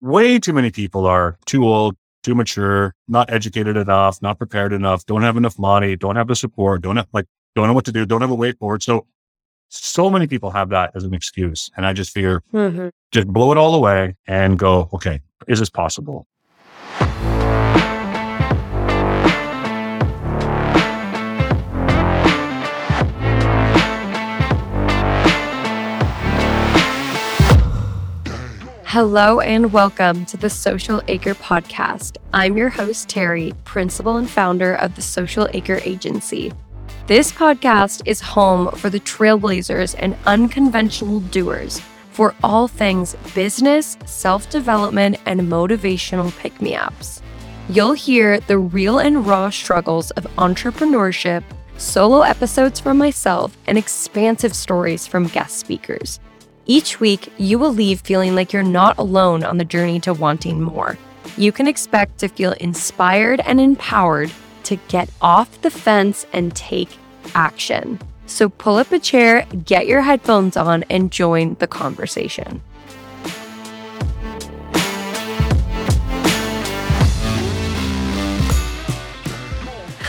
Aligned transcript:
way 0.00 0.38
too 0.38 0.52
many 0.52 0.70
people 0.70 1.06
are 1.06 1.38
too 1.46 1.64
old, 1.64 1.96
too 2.22 2.34
mature, 2.34 2.94
not 3.08 3.30
educated 3.30 3.76
enough, 3.76 4.20
not 4.22 4.38
prepared 4.38 4.72
enough, 4.72 5.06
don't 5.06 5.22
have 5.22 5.36
enough 5.36 5.58
money, 5.58 5.96
don't 5.96 6.16
have 6.16 6.28
the 6.28 6.36
support, 6.36 6.82
don't 6.82 6.96
have 6.96 7.08
like, 7.12 7.26
don't 7.54 7.66
know 7.66 7.72
what 7.72 7.84
to 7.86 7.92
do, 7.92 8.06
don't 8.06 8.20
have 8.20 8.30
a 8.30 8.34
way 8.34 8.52
forward. 8.52 8.82
So, 8.82 9.06
so 9.68 10.10
many 10.10 10.26
people 10.26 10.50
have 10.50 10.70
that 10.70 10.90
as 10.94 11.04
an 11.04 11.14
excuse. 11.14 11.70
And 11.76 11.86
I 11.86 11.92
just 11.92 12.12
fear 12.12 12.42
mm-hmm. 12.52 12.88
just 13.12 13.28
blow 13.28 13.52
it 13.52 13.58
all 13.58 13.74
away 13.74 14.16
and 14.26 14.58
go, 14.58 14.88
okay, 14.92 15.20
is 15.46 15.60
this 15.60 15.70
possible? 15.70 16.26
Hello 28.92 29.38
and 29.38 29.72
welcome 29.72 30.24
to 30.24 30.36
the 30.36 30.50
Social 30.50 31.00
Acre 31.06 31.34
podcast. 31.34 32.16
I'm 32.32 32.56
your 32.56 32.70
host, 32.70 33.08
Teri, 33.08 33.54
principal 33.62 34.16
and 34.16 34.28
founder 34.28 34.74
of 34.74 34.96
the 34.96 35.00
Social 35.00 35.48
Acre 35.54 35.78
Agency. 35.84 36.52
This 37.06 37.30
podcast 37.30 38.02
is 38.04 38.20
home 38.20 38.72
for 38.72 38.90
the 38.90 38.98
trailblazers 38.98 39.94
and 39.96 40.16
unconventional 40.26 41.20
doers 41.20 41.80
for 42.10 42.34
all 42.42 42.66
things 42.66 43.14
business, 43.32 43.96
self 44.06 44.50
development, 44.50 45.18
and 45.24 45.42
motivational 45.42 46.36
pick 46.40 46.60
me 46.60 46.74
ups. 46.74 47.22
You'll 47.68 47.92
hear 47.92 48.40
the 48.40 48.58
real 48.58 48.98
and 48.98 49.24
raw 49.24 49.50
struggles 49.50 50.10
of 50.10 50.24
entrepreneurship, 50.34 51.44
solo 51.76 52.22
episodes 52.22 52.80
from 52.80 52.98
myself, 52.98 53.56
and 53.68 53.78
expansive 53.78 54.52
stories 54.52 55.06
from 55.06 55.28
guest 55.28 55.60
speakers. 55.60 56.18
Each 56.70 57.00
week, 57.00 57.32
you 57.36 57.58
will 57.58 57.72
leave 57.72 58.00
feeling 58.02 58.36
like 58.36 58.52
you're 58.52 58.62
not 58.62 58.96
alone 58.96 59.42
on 59.42 59.58
the 59.58 59.64
journey 59.64 59.98
to 60.06 60.14
wanting 60.14 60.62
more. 60.62 60.96
You 61.36 61.50
can 61.50 61.66
expect 61.66 62.18
to 62.18 62.28
feel 62.28 62.52
inspired 62.52 63.40
and 63.40 63.60
empowered 63.60 64.30
to 64.62 64.76
get 64.86 65.10
off 65.20 65.60
the 65.62 65.70
fence 65.72 66.26
and 66.32 66.54
take 66.54 66.96
action. 67.34 67.98
So 68.26 68.48
pull 68.48 68.76
up 68.76 68.92
a 68.92 69.00
chair, 69.00 69.48
get 69.64 69.88
your 69.88 70.00
headphones 70.02 70.56
on, 70.56 70.84
and 70.84 71.10
join 71.10 71.56
the 71.58 71.66
conversation. 71.66 72.62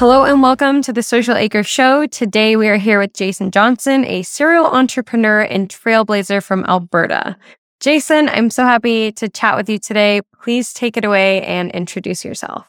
Hello 0.02 0.24
and 0.24 0.42
welcome 0.42 0.82
to 0.82 0.92
the 0.92 1.04
Social 1.04 1.36
Acre 1.36 1.62
Show. 1.62 2.08
Today 2.08 2.56
we 2.56 2.68
are 2.70 2.78
here 2.78 2.98
with 2.98 3.14
Jason 3.14 3.52
Johnson, 3.52 4.04
a 4.06 4.24
serial 4.24 4.66
entrepreneur 4.66 5.42
and 5.42 5.70
trailblazer 5.70 6.42
from 6.42 6.66
Alberta. 6.66 7.38
Jason, 7.80 8.28
I'm 8.28 8.50
so 8.50 8.64
happy 8.64 9.12
to 9.12 9.30
chat 9.30 9.56
with 9.56 9.70
you 9.70 9.78
today. 9.78 10.22
Please 10.42 10.74
take 10.74 10.98
it 10.98 11.06
away 11.06 11.44
and 11.44 11.70
introduce 11.70 12.26
yourself. 12.26 12.68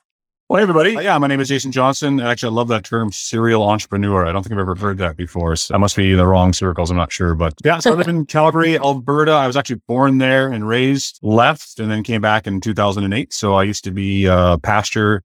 Well, 0.50 0.58
hey 0.58 0.62
everybody. 0.64 0.91
Yeah, 0.91 1.16
my 1.16 1.27
name 1.27 1.41
is 1.41 1.48
Jason 1.48 1.72
Johnson. 1.72 2.20
Actually, 2.20 2.50
I 2.50 2.52
love 2.52 2.69
that 2.69 2.84
term, 2.84 3.11
serial 3.11 3.62
entrepreneur. 3.62 4.27
I 4.27 4.33
don't 4.33 4.42
think 4.42 4.52
I've 4.52 4.58
ever 4.58 4.74
heard 4.74 4.98
that 4.98 5.17
before. 5.17 5.56
So 5.56 5.72
that 5.72 5.78
must 5.78 5.96
be 5.96 6.11
in 6.11 6.19
the 6.19 6.27
wrong 6.27 6.52
circles. 6.52 6.91
I'm 6.91 6.98
not 6.98 7.12
sure. 7.12 7.34
But 7.34 7.55
yeah, 7.64 7.78
so 7.78 7.92
I 7.92 7.94
live 7.94 8.08
in 8.08 8.27
Calgary, 8.27 8.77
Alberta. 8.77 9.33
I 9.33 9.46
was 9.46 9.56
actually 9.56 9.80
born 9.89 10.19
there 10.19 10.52
and 10.52 10.69
raised, 10.69 11.19
left, 11.22 11.80
and 11.80 11.91
then 11.91 12.02
came 12.02 12.20
back 12.20 12.46
in 12.46 12.61
2008. 12.61 13.33
So 13.33 13.55
I 13.55 13.62
used 13.62 13.84
to 13.84 13.91
be 13.91 14.27
a 14.27 14.58
pastor 14.62 15.22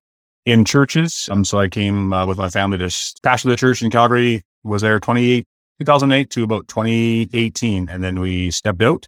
in 0.48 0.64
churches. 0.64 1.28
Um, 1.30 1.44
so 1.44 1.60
I 1.60 1.68
came 1.68 2.14
uh, 2.14 2.26
with 2.26 2.38
my 2.38 2.50
family 2.50 2.78
to 2.78 2.90
pastor 3.22 3.50
the 3.50 3.58
church 3.58 3.84
in 3.84 3.92
Calgary, 3.92 4.44
was 4.64 4.82
there 4.82 4.98
28, 4.98 5.46
2008 5.80 6.30
to 6.30 6.44
about 6.44 6.70
2018. 6.70 7.90
And 7.90 8.02
then 8.02 8.22
we 8.22 8.50
stepped 8.50 8.82
out. 8.82 9.08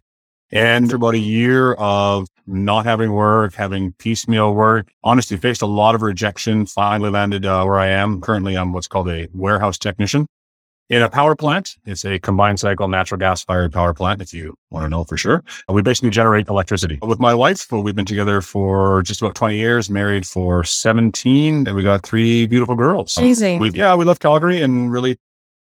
And 0.52 0.90
for 0.90 0.96
about 0.96 1.14
a 1.14 1.18
year 1.18 1.72
of 1.74 2.28
not 2.46 2.84
having 2.84 3.12
work, 3.12 3.54
having 3.54 3.92
piecemeal 3.94 4.52
work, 4.52 4.90
honestly 5.02 5.38
faced 5.38 5.62
a 5.62 5.66
lot 5.66 5.94
of 5.94 6.02
rejection, 6.02 6.66
finally 6.66 7.08
landed 7.08 7.46
uh, 7.46 7.64
where 7.64 7.78
I 7.78 7.86
am. 7.86 8.20
Currently, 8.20 8.58
I'm 8.58 8.72
what's 8.72 8.88
called 8.88 9.08
a 9.08 9.28
warehouse 9.32 9.78
technician 9.78 10.26
in 10.90 11.02
a 11.02 11.08
power 11.08 11.36
plant. 11.36 11.76
It's 11.86 12.04
a 12.04 12.18
combined 12.18 12.60
cycle 12.60 12.88
natural 12.88 13.18
gas 13.18 13.42
fired 13.44 13.72
power 13.72 13.94
plant, 13.94 14.20
if 14.20 14.34
you 14.34 14.54
want 14.70 14.84
to 14.84 14.88
know 14.90 15.04
for 15.04 15.16
sure. 15.16 15.42
Uh, 15.68 15.72
we 15.72 15.82
basically 15.82 16.10
generate 16.10 16.48
electricity. 16.48 16.98
With 17.00 17.20
my 17.20 17.32
wife, 17.32 17.70
we've 17.70 17.94
been 17.94 18.04
together 18.04 18.40
for 18.40 19.02
just 19.02 19.22
about 19.22 19.36
20 19.36 19.56
years, 19.56 19.88
married 19.88 20.26
for 20.26 20.64
17, 20.64 21.66
and 21.66 21.76
we 21.76 21.82
got 21.82 22.02
three 22.02 22.46
beautiful 22.46 22.74
girls. 22.74 23.16
Amazing. 23.16 23.60
We, 23.60 23.70
yeah, 23.70 23.94
we 23.94 24.04
left 24.04 24.20
Calgary 24.20 24.60
and 24.60 24.92
really 24.92 25.16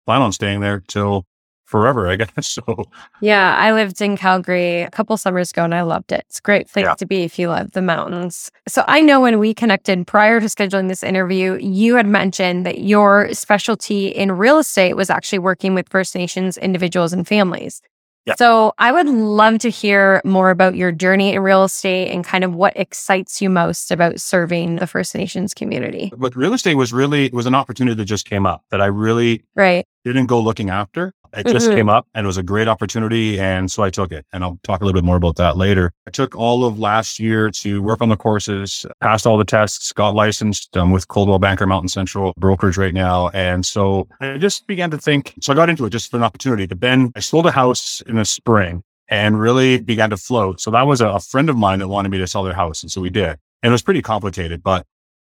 plan 0.05 0.21
on 0.21 0.31
staying 0.31 0.61
there 0.61 0.83
till 0.87 1.25
forever, 1.65 2.07
I 2.07 2.15
guess. 2.15 2.29
So 2.55 2.85
yeah, 3.21 3.57
I 3.57 3.73
lived 3.73 4.01
in 4.01 4.15
Calgary 4.15 4.81
a 4.81 4.91
couple 4.91 5.17
summers 5.17 5.51
ago 5.51 5.63
and 5.63 5.75
I 5.75 5.81
loved 5.81 6.11
it. 6.11 6.23
It's 6.29 6.39
a 6.39 6.41
great 6.41 6.69
place 6.71 6.85
yeah. 6.85 6.93
to 6.95 7.05
be 7.05 7.23
if 7.23 7.37
you 7.37 7.49
love 7.49 7.71
the 7.71 7.81
mountains. 7.81 8.51
So 8.67 8.83
I 8.87 9.01
know 9.01 9.19
when 9.19 9.39
we 9.39 9.53
connected 9.53 10.07
prior 10.07 10.39
to 10.39 10.45
scheduling 10.45 10.87
this 10.87 11.03
interview, 11.03 11.55
you 11.55 11.95
had 11.95 12.07
mentioned 12.07 12.65
that 12.65 12.79
your 12.79 13.33
specialty 13.33 14.07
in 14.07 14.31
real 14.31 14.59
estate 14.59 14.93
was 14.93 15.09
actually 15.09 15.39
working 15.39 15.73
with 15.73 15.89
First 15.89 16.15
Nations 16.15 16.57
individuals 16.57 17.13
and 17.13 17.27
families. 17.27 17.81
Yeah. 18.25 18.35
So 18.37 18.73
I 18.79 18.91
would 18.91 19.07
love 19.07 19.59
to 19.59 19.69
hear 19.69 20.19
more 20.25 20.49
about 20.49 20.75
your 20.75 20.91
journey 20.91 21.33
in 21.33 21.41
real 21.41 21.63
estate 21.63 22.11
and 22.11 22.25
kind 22.25 22.43
of 22.43 22.55
what 22.55 22.73
excites 22.75 23.39
you 23.39 23.51
most 23.51 23.91
about 23.91 24.19
serving 24.19 24.77
the 24.77 24.87
First 24.87 25.13
Nations 25.13 25.53
community. 25.53 26.11
But 26.17 26.35
real 26.35 26.53
estate 26.53 26.73
was 26.73 26.91
really 26.91 27.29
was 27.29 27.45
an 27.45 27.53
opportunity 27.53 27.95
that 27.95 28.05
just 28.05 28.27
came 28.27 28.47
up 28.47 28.63
that 28.71 28.81
I 28.81 28.87
really 28.87 29.43
right. 29.55 29.85
didn't 30.03 30.25
go 30.25 30.39
looking 30.39 30.71
after. 30.71 31.13
It 31.37 31.47
just 31.47 31.67
mm-hmm. 31.67 31.75
came 31.75 31.89
up 31.89 32.07
and 32.13 32.25
it 32.25 32.27
was 32.27 32.37
a 32.37 32.43
great 32.43 32.67
opportunity. 32.67 33.39
And 33.39 33.71
so 33.71 33.83
I 33.83 33.89
took 33.89 34.11
it. 34.11 34.25
And 34.33 34.43
I'll 34.43 34.59
talk 34.63 34.81
a 34.81 34.85
little 34.85 34.99
bit 34.99 35.05
more 35.05 35.17
about 35.17 35.35
that 35.37 35.57
later. 35.57 35.91
I 36.07 36.11
took 36.11 36.35
all 36.35 36.65
of 36.65 36.79
last 36.79 37.19
year 37.19 37.51
to 37.51 37.81
work 37.81 38.01
on 38.01 38.09
the 38.09 38.17
courses, 38.17 38.85
passed 39.01 39.27
all 39.27 39.37
the 39.37 39.45
tests, 39.45 39.91
got 39.91 40.15
licensed 40.15 40.75
um, 40.77 40.91
with 40.91 41.07
Coldwell 41.07 41.39
Banker 41.39 41.65
Mountain 41.65 41.89
Central 41.89 42.33
brokerage 42.37 42.77
right 42.77 42.93
now. 42.93 43.29
And 43.29 43.65
so 43.65 44.07
I 44.21 44.37
just 44.37 44.67
began 44.67 44.91
to 44.91 44.97
think. 44.97 45.33
So 45.41 45.53
I 45.53 45.55
got 45.55 45.69
into 45.69 45.85
it 45.85 45.89
just 45.89 46.11
for 46.11 46.17
an 46.17 46.23
opportunity. 46.23 46.67
to 46.67 46.75
then 46.75 47.11
I 47.15 47.19
sold 47.19 47.45
a 47.45 47.51
house 47.51 48.01
in 48.07 48.15
the 48.15 48.25
spring 48.25 48.83
and 49.07 49.39
really 49.39 49.79
began 49.79 50.09
to 50.09 50.17
float. 50.17 50.59
So 50.59 50.71
that 50.71 50.83
was 50.83 51.01
a, 51.01 51.07
a 51.07 51.19
friend 51.19 51.49
of 51.49 51.57
mine 51.57 51.79
that 51.79 51.87
wanted 51.87 52.09
me 52.09 52.17
to 52.19 52.27
sell 52.27 52.43
their 52.43 52.53
house. 52.53 52.83
And 52.83 52.91
so 52.91 53.01
we 53.01 53.09
did. 53.09 53.37
And 53.63 53.71
it 53.71 53.71
was 53.71 53.81
pretty 53.81 54.01
complicated, 54.01 54.61
but 54.61 54.85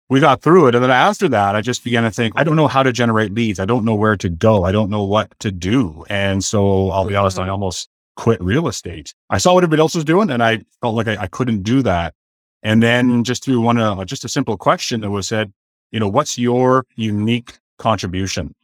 we 0.09 0.21
got 0.21 0.41
through 0.41 0.69
it. 0.69 0.75
And 0.75 0.83
then 0.83 0.91
after 0.91 1.29
that, 1.29 1.55
I 1.55 1.61
just 1.61 1.85
began 1.85 2.05
to 2.05 2.11
think, 2.11 2.35
I 2.37 2.45
don't 2.45 2.57
know 2.57 2.69
how 2.69 2.83
to 2.83 2.93
generate 2.93 3.33
leads. 3.35 3.61
I 3.61 3.67
don't 3.67 3.85
know 3.85 3.95
where 3.95 4.17
to 4.17 4.29
go. 4.29 4.65
I 4.65 4.73
don't 4.73 4.91
know 4.91 5.05
what 5.05 5.39
to 5.41 5.51
do. 5.51 6.05
And 6.09 6.43
so 6.43 6.91
I'll 6.91 7.07
be 7.07 7.15
honest, 7.15 7.39
I 7.39 7.43
mm-hmm. 7.43 7.51
almost 7.51 7.89
quit 8.17 8.43
real 8.43 8.69
estate. 8.69 9.15
I 9.31 9.39
saw 9.39 9.55
what 9.55 9.65
everybody 9.65 9.81
else 9.81 9.95
was 9.95 10.05
doing 10.05 10.31
and 10.31 10.43
I 10.43 10.65
felt 10.81 10.95
like 10.95 11.09
I, 11.09 11.17
I 11.23 11.27
couldn't 11.27 11.63
do 11.63 11.83
that. 11.83 12.15
And 12.63 12.83
then 12.83 13.23
just 13.23 13.45
through 13.45 13.61
one, 13.61 13.79
uh, 13.79 14.05
just 14.05 14.25
a 14.25 14.29
simple 14.29 14.57
question 14.57 15.03
that 15.03 15.11
was 15.11 15.29
said, 15.29 15.53
you 15.93 16.01
know, 16.01 16.09
what's 16.09 16.39
your 16.39 16.85
unique 16.97 17.59
contribution? 17.79 18.55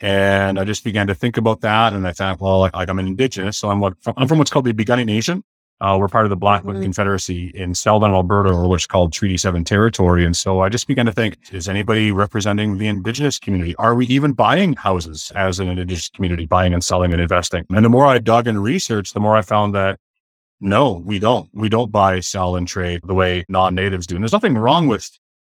And 0.00 0.58
I 0.58 0.64
just 0.64 0.84
began 0.84 1.08
to 1.08 1.14
think 1.14 1.36
about 1.36 1.60
that. 1.62 1.92
And 1.92 2.06
I 2.06 2.12
thought, 2.12 2.40
well, 2.40 2.60
like, 2.60 2.74
I'm 2.74 2.98
an 2.98 3.06
indigenous. 3.06 3.58
So 3.58 3.68
I'm 3.68 3.80
what, 3.80 3.94
I'm 4.16 4.28
from 4.28 4.38
what's 4.38 4.50
called 4.50 4.64
the 4.64 4.72
Piikani 4.72 5.04
Nation. 5.04 5.42
Uh, 5.80 5.96
we're 5.98 6.08
part 6.08 6.26
of 6.26 6.30
the 6.30 6.36
Blackfoot 6.36 6.74
mm-hmm. 6.74 6.82
Confederacy 6.82 7.52
in 7.54 7.74
southern, 7.74 8.12
Alberta, 8.12 8.50
or 8.50 8.68
what's 8.68 8.86
called 8.86 9.12
Treaty 9.12 9.36
7 9.36 9.62
territory. 9.62 10.24
And 10.24 10.36
so 10.36 10.60
I 10.60 10.68
just 10.68 10.88
began 10.88 11.06
to 11.06 11.12
think, 11.12 11.36
is 11.52 11.68
anybody 11.68 12.10
representing 12.10 12.78
the 12.78 12.88
Indigenous 12.88 13.38
community? 13.38 13.76
Are 13.76 13.94
we 13.94 14.06
even 14.06 14.32
buying 14.32 14.74
houses 14.74 15.30
as 15.36 15.60
an 15.60 15.68
Indigenous 15.68 16.08
community, 16.08 16.46
buying 16.46 16.74
and 16.74 16.82
selling 16.82 17.12
and 17.12 17.22
investing? 17.22 17.64
And 17.70 17.84
the 17.84 17.88
more 17.88 18.06
I 18.06 18.18
dug 18.18 18.48
and 18.48 18.62
researched, 18.62 19.14
the 19.14 19.20
more 19.20 19.36
I 19.36 19.42
found 19.42 19.74
that 19.74 20.00
no, 20.60 21.02
we 21.04 21.20
don't. 21.20 21.48
We 21.54 21.68
don't 21.68 21.92
buy, 21.92 22.18
sell, 22.18 22.56
and 22.56 22.66
trade 22.66 23.02
the 23.04 23.14
way 23.14 23.44
non-natives 23.48 24.08
do. 24.08 24.16
And 24.16 24.24
there's 24.24 24.32
nothing 24.32 24.58
wrong 24.58 24.88
with 24.88 25.08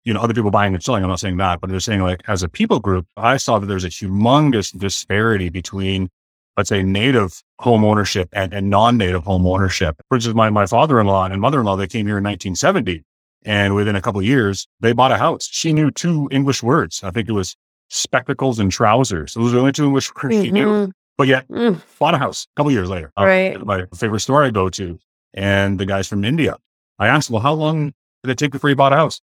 you 0.05 0.13
know, 0.13 0.21
other 0.21 0.33
people 0.33 0.51
buying 0.51 0.73
and 0.73 0.83
selling. 0.83 1.03
I'm 1.03 1.09
not 1.09 1.19
saying 1.19 1.37
that, 1.37 1.59
but 1.59 1.69
they're 1.69 1.79
saying 1.79 2.01
like 2.01 2.21
as 2.27 2.43
a 2.43 2.47
people 2.47 2.79
group, 2.79 3.07
I 3.17 3.37
saw 3.37 3.59
that 3.59 3.65
there's 3.65 3.83
a 3.83 3.89
humongous 3.89 4.77
disparity 4.77 5.49
between 5.49 6.09
let's 6.57 6.69
say 6.69 6.83
native 6.83 7.41
home 7.59 7.83
ownership 7.83 8.29
and, 8.33 8.53
and 8.53 8.69
non-native 8.69 9.23
home 9.23 9.45
ownership. 9.45 10.01
For 10.09 10.15
instance, 10.15 10.35
my, 10.35 10.49
my 10.49 10.65
father-in-law 10.65 11.25
and 11.25 11.41
mother-in-law, 11.41 11.75
they 11.75 11.87
came 11.87 12.05
here 12.05 12.17
in 12.17 12.23
1970 12.23 13.03
and 13.45 13.75
within 13.75 13.95
a 13.95 14.01
couple 14.01 14.19
of 14.19 14.25
years, 14.25 14.67
they 14.79 14.91
bought 14.91 15.11
a 15.11 15.17
house. 15.17 15.47
She 15.49 15.71
knew 15.71 15.91
two 15.91 16.27
English 16.31 16.63
words. 16.63 17.03
I 17.03 17.11
think 17.11 17.29
it 17.29 17.33
was 17.33 17.55
spectacles 17.89 18.57
and 18.57 18.71
trousers. 18.71 19.35
Those 19.35 19.51
are 19.51 19.55
the 19.55 19.59
only 19.59 19.71
two 19.71 19.85
English 19.85 20.11
words 20.15 20.35
mm-hmm. 20.35 20.43
she 20.43 20.51
knew. 20.51 20.67
Mm-hmm. 20.67 20.91
But 21.17 21.27
yet, 21.27 21.47
mm. 21.47 21.79
bought 21.97 22.13
a 22.13 22.17
house 22.17 22.47
a 22.55 22.59
couple 22.59 22.71
years 22.71 22.89
later. 22.89 23.11
Uh, 23.17 23.25
right. 23.25 23.65
My 23.65 23.85
favorite 23.95 24.19
store 24.19 24.43
I 24.43 24.49
go 24.49 24.69
to. 24.69 24.99
And 25.33 25.79
the 25.79 25.85
guy's 25.85 26.07
from 26.07 26.25
India. 26.25 26.57
I 26.99 27.07
asked, 27.07 27.29
well, 27.29 27.41
how 27.41 27.53
long 27.53 27.93
did 28.23 28.31
it 28.31 28.37
take 28.37 28.51
before 28.51 28.69
you 28.69 28.75
bought 28.75 28.93
a 28.93 28.97
house? 28.97 29.21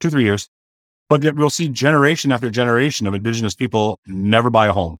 Two, 0.00 0.10
three 0.10 0.24
years. 0.24 0.48
But 1.08 1.22
yet 1.22 1.36
we'll 1.36 1.50
see 1.50 1.68
generation 1.68 2.32
after 2.32 2.50
generation 2.50 3.06
of 3.06 3.14
indigenous 3.14 3.54
people 3.54 3.98
never 4.06 4.50
buy 4.50 4.66
a 4.66 4.72
home. 4.72 4.98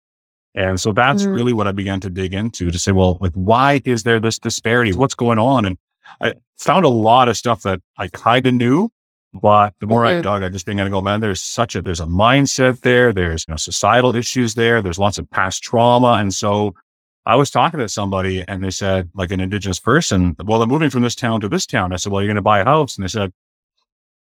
And 0.54 0.80
so 0.80 0.92
that's 0.92 1.22
mm-hmm. 1.22 1.32
really 1.32 1.52
what 1.52 1.66
I 1.66 1.72
began 1.72 2.00
to 2.00 2.10
dig 2.10 2.34
into 2.34 2.70
to 2.70 2.78
say, 2.78 2.92
well, 2.92 3.18
like, 3.20 3.32
why 3.34 3.80
is 3.84 4.02
there 4.02 4.18
this 4.18 4.38
disparity? 4.38 4.92
What's 4.92 5.14
going 5.14 5.38
on? 5.38 5.64
And 5.64 5.78
I 6.20 6.34
found 6.58 6.84
a 6.84 6.88
lot 6.88 7.28
of 7.28 7.36
stuff 7.36 7.62
that 7.62 7.80
I 7.96 8.08
kind 8.08 8.46
of 8.46 8.54
knew, 8.54 8.90
but 9.32 9.74
the 9.78 9.86
more 9.86 10.02
mm-hmm. 10.02 10.18
I 10.18 10.22
dug, 10.22 10.42
I 10.42 10.48
just 10.48 10.66
began 10.66 10.86
to 10.86 10.90
go, 10.90 11.00
man, 11.00 11.20
there's 11.20 11.40
such 11.40 11.76
a, 11.76 11.82
there's 11.82 12.00
a 12.00 12.06
mindset 12.06 12.80
there. 12.80 13.12
There's 13.12 13.44
you 13.46 13.52
know, 13.52 13.56
societal 13.56 14.16
issues 14.16 14.54
there. 14.54 14.82
There's 14.82 14.98
lots 14.98 15.18
of 15.18 15.30
past 15.30 15.62
trauma. 15.62 16.14
And 16.14 16.34
so 16.34 16.74
I 17.26 17.36
was 17.36 17.50
talking 17.50 17.78
to 17.78 17.88
somebody 17.88 18.44
and 18.48 18.64
they 18.64 18.70
said, 18.70 19.08
like 19.14 19.30
an 19.30 19.40
indigenous 19.40 19.78
person, 19.78 20.34
well, 20.44 20.62
I'm 20.62 20.68
moving 20.68 20.90
from 20.90 21.02
this 21.02 21.14
town 21.14 21.40
to 21.42 21.48
this 21.48 21.64
town. 21.64 21.92
I 21.92 21.96
said, 21.96 22.10
well, 22.10 22.22
you're 22.22 22.28
going 22.28 22.36
to 22.36 22.42
buy 22.42 22.58
a 22.58 22.64
house. 22.64 22.96
And 22.96 23.04
they 23.04 23.08
said, 23.08 23.32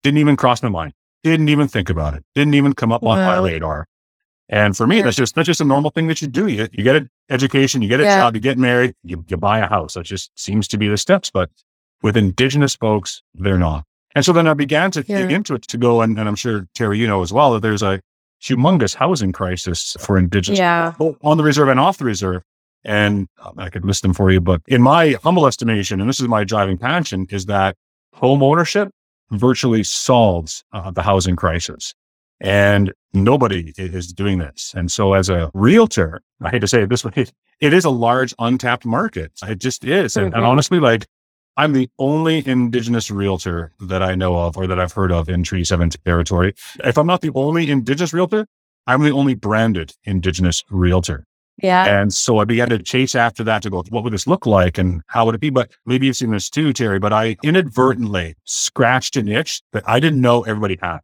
didn't 0.02 0.18
even 0.18 0.38
cross 0.38 0.64
my 0.64 0.70
mind. 0.70 0.94
Didn't 1.24 1.50
even 1.50 1.68
think 1.68 1.90
about 1.90 2.16
it. 2.16 2.24
Didn't 2.34 2.54
even 2.56 2.74
come 2.74 2.92
up 2.92 3.04
on 3.04 3.18
my 3.18 3.38
radar. 3.40 3.88
And 4.50 4.78
for 4.78 4.86
me, 4.86 5.02
that's 5.02 5.16
just, 5.18 5.34
that's 5.36 5.48
just 5.48 5.62
a 5.62 5.66
normal 5.66 5.90
thing 5.92 6.08
that 6.08 6.22
you 6.22 6.28
do. 6.28 6.48
You, 6.48 6.68
you 6.72 6.84
get 6.84 6.96
an 6.96 7.10
education, 7.30 7.82
you 7.82 7.90
get 7.90 8.00
a 8.00 8.04
Yeah. 8.04 8.20
job, 8.20 8.36
you 8.36 8.42
get 8.42 8.58
married, 8.58 8.94
you, 9.04 9.26
you 9.28 9.38
buy 9.38 9.60
a 9.60 9.68
house. 9.68 9.96
That 9.96 10.04
just 10.04 10.32
seems 10.40 10.68
to 10.70 10.78
be 10.78 10.88
the 10.88 10.98
steps. 10.98 11.32
But 11.32 11.50
with 12.04 12.16
indigenous 12.16 12.76
folks, 12.76 13.24
they're 13.34 13.58
not. 13.58 13.86
And 14.14 14.24
so 14.24 14.32
then 14.32 14.48
I 14.48 14.54
began 14.54 14.92
to 14.92 15.04
dig 15.04 15.32
into 15.32 15.56
it 15.56 15.64
to 15.64 15.78
go, 15.78 16.02
and, 16.02 16.18
and 16.20 16.28
I'm 16.30 16.36
sure 16.36 16.68
Teri, 16.78 16.98
you 16.98 17.08
know 17.08 17.22
as 17.22 17.34
well, 17.34 17.54
that 17.54 17.62
there's 17.62 17.82
a 17.84 18.00
humongous 18.42 18.96
housing 18.96 19.32
crisis 19.32 19.98
for 20.00 20.18
indigenous 20.18 20.60
Yeah. 20.60 20.94
on 21.00 21.38
the 21.38 21.44
reserve 21.44 21.68
and 21.70 21.80
off 21.80 21.98
the 21.98 22.06
reserve. 22.06 22.44
And 22.84 23.28
um, 23.42 23.56
I 23.58 23.70
could 23.72 23.84
list 23.84 24.04
them 24.04 24.14
for 24.14 24.32
you, 24.32 24.40
but 24.40 24.62
in 24.68 24.82
my 24.82 25.16
humble 25.24 25.48
estimation, 25.48 26.00
and 26.00 26.08
this 26.08 26.20
is 26.20 26.28
my 26.28 26.44
driving 26.44 26.78
passion, 26.78 27.26
is 27.32 27.48
that 27.48 27.76
home 28.14 28.44
ownership 28.44 28.90
virtually 29.32 29.84
solves 29.84 30.64
uh, 30.72 30.92
the 30.92 31.02
housing 31.02 31.36
crisis. 31.36 31.96
And 32.40 32.94
nobody 33.16 33.74
is 33.78 34.12
doing 34.14 34.38
this. 34.40 34.74
And 34.76 34.92
so 34.92 35.14
as 35.14 35.30
a 35.30 35.50
realtor, 35.54 36.22
I 36.42 36.50
hate 36.52 36.60
to 36.60 36.68
say 36.68 36.84
it 36.84 36.90
this 36.90 37.04
way, 37.06 37.26
it 37.60 37.74
is 37.74 37.86
a 37.86 37.90
large 37.90 38.34
untapped 38.40 38.86
market. 38.86 39.32
It 39.44 39.60
just 39.60 39.84
is. 39.86 40.16
And, 40.18 40.34
and 40.34 40.44
Mhm. 40.44 40.48
honestly, 40.48 40.80
like 40.80 41.06
I'm 41.58 41.72
the 41.74 41.90
only 42.00 42.46
indigenous 42.46 43.10
realtor 43.10 43.72
that 43.80 44.04
I 44.04 44.14
know 44.16 44.36
of 44.38 44.58
or 44.58 44.68
that 44.68 44.78
I've 44.80 44.92
heard 44.92 45.12
of 45.12 45.30
in 45.30 45.44
Treaty 45.44 45.64
7 45.64 45.90
territory. 45.90 46.54
If 46.84 46.98
I'm 46.98 47.08
not 47.08 47.22
the 47.22 47.32
only 47.34 47.72
indigenous 47.72 48.14
realtor, 48.14 48.46
I'm 48.88 49.02
the 49.04 49.12
only 49.12 49.36
branded 49.36 49.94
indigenous 50.04 50.64
realtor. 50.70 51.26
Yeah. 51.64 51.86
And 51.86 52.14
so 52.14 52.40
I 52.40 52.44
began 52.44 52.68
to 52.72 52.80
chase 52.80 53.16
after 53.16 53.42
that 53.46 53.62
to 53.64 53.70
go, 53.70 53.82
what 53.90 54.04
would 54.04 54.12
this 54.12 54.28
look 54.28 54.46
like 54.46 54.78
and 54.78 55.02
how 55.08 55.26
would 55.26 55.36
it 55.36 55.40
be? 55.42 55.50
But 55.50 55.72
maybe 55.86 56.08
you've 56.08 56.18
seen 56.18 56.32
this 56.32 56.50
too, 56.50 56.74
Teri, 56.74 57.00
but 57.00 57.14
I 57.14 57.38
inadvertently 57.42 58.36
scratched 58.44 59.16
an 59.16 59.30
itch 59.30 59.62
that 59.72 59.84
I 59.88 60.02
didn't 60.02 60.20
know 60.20 60.42
everybody 60.44 60.78
had. 60.82 61.00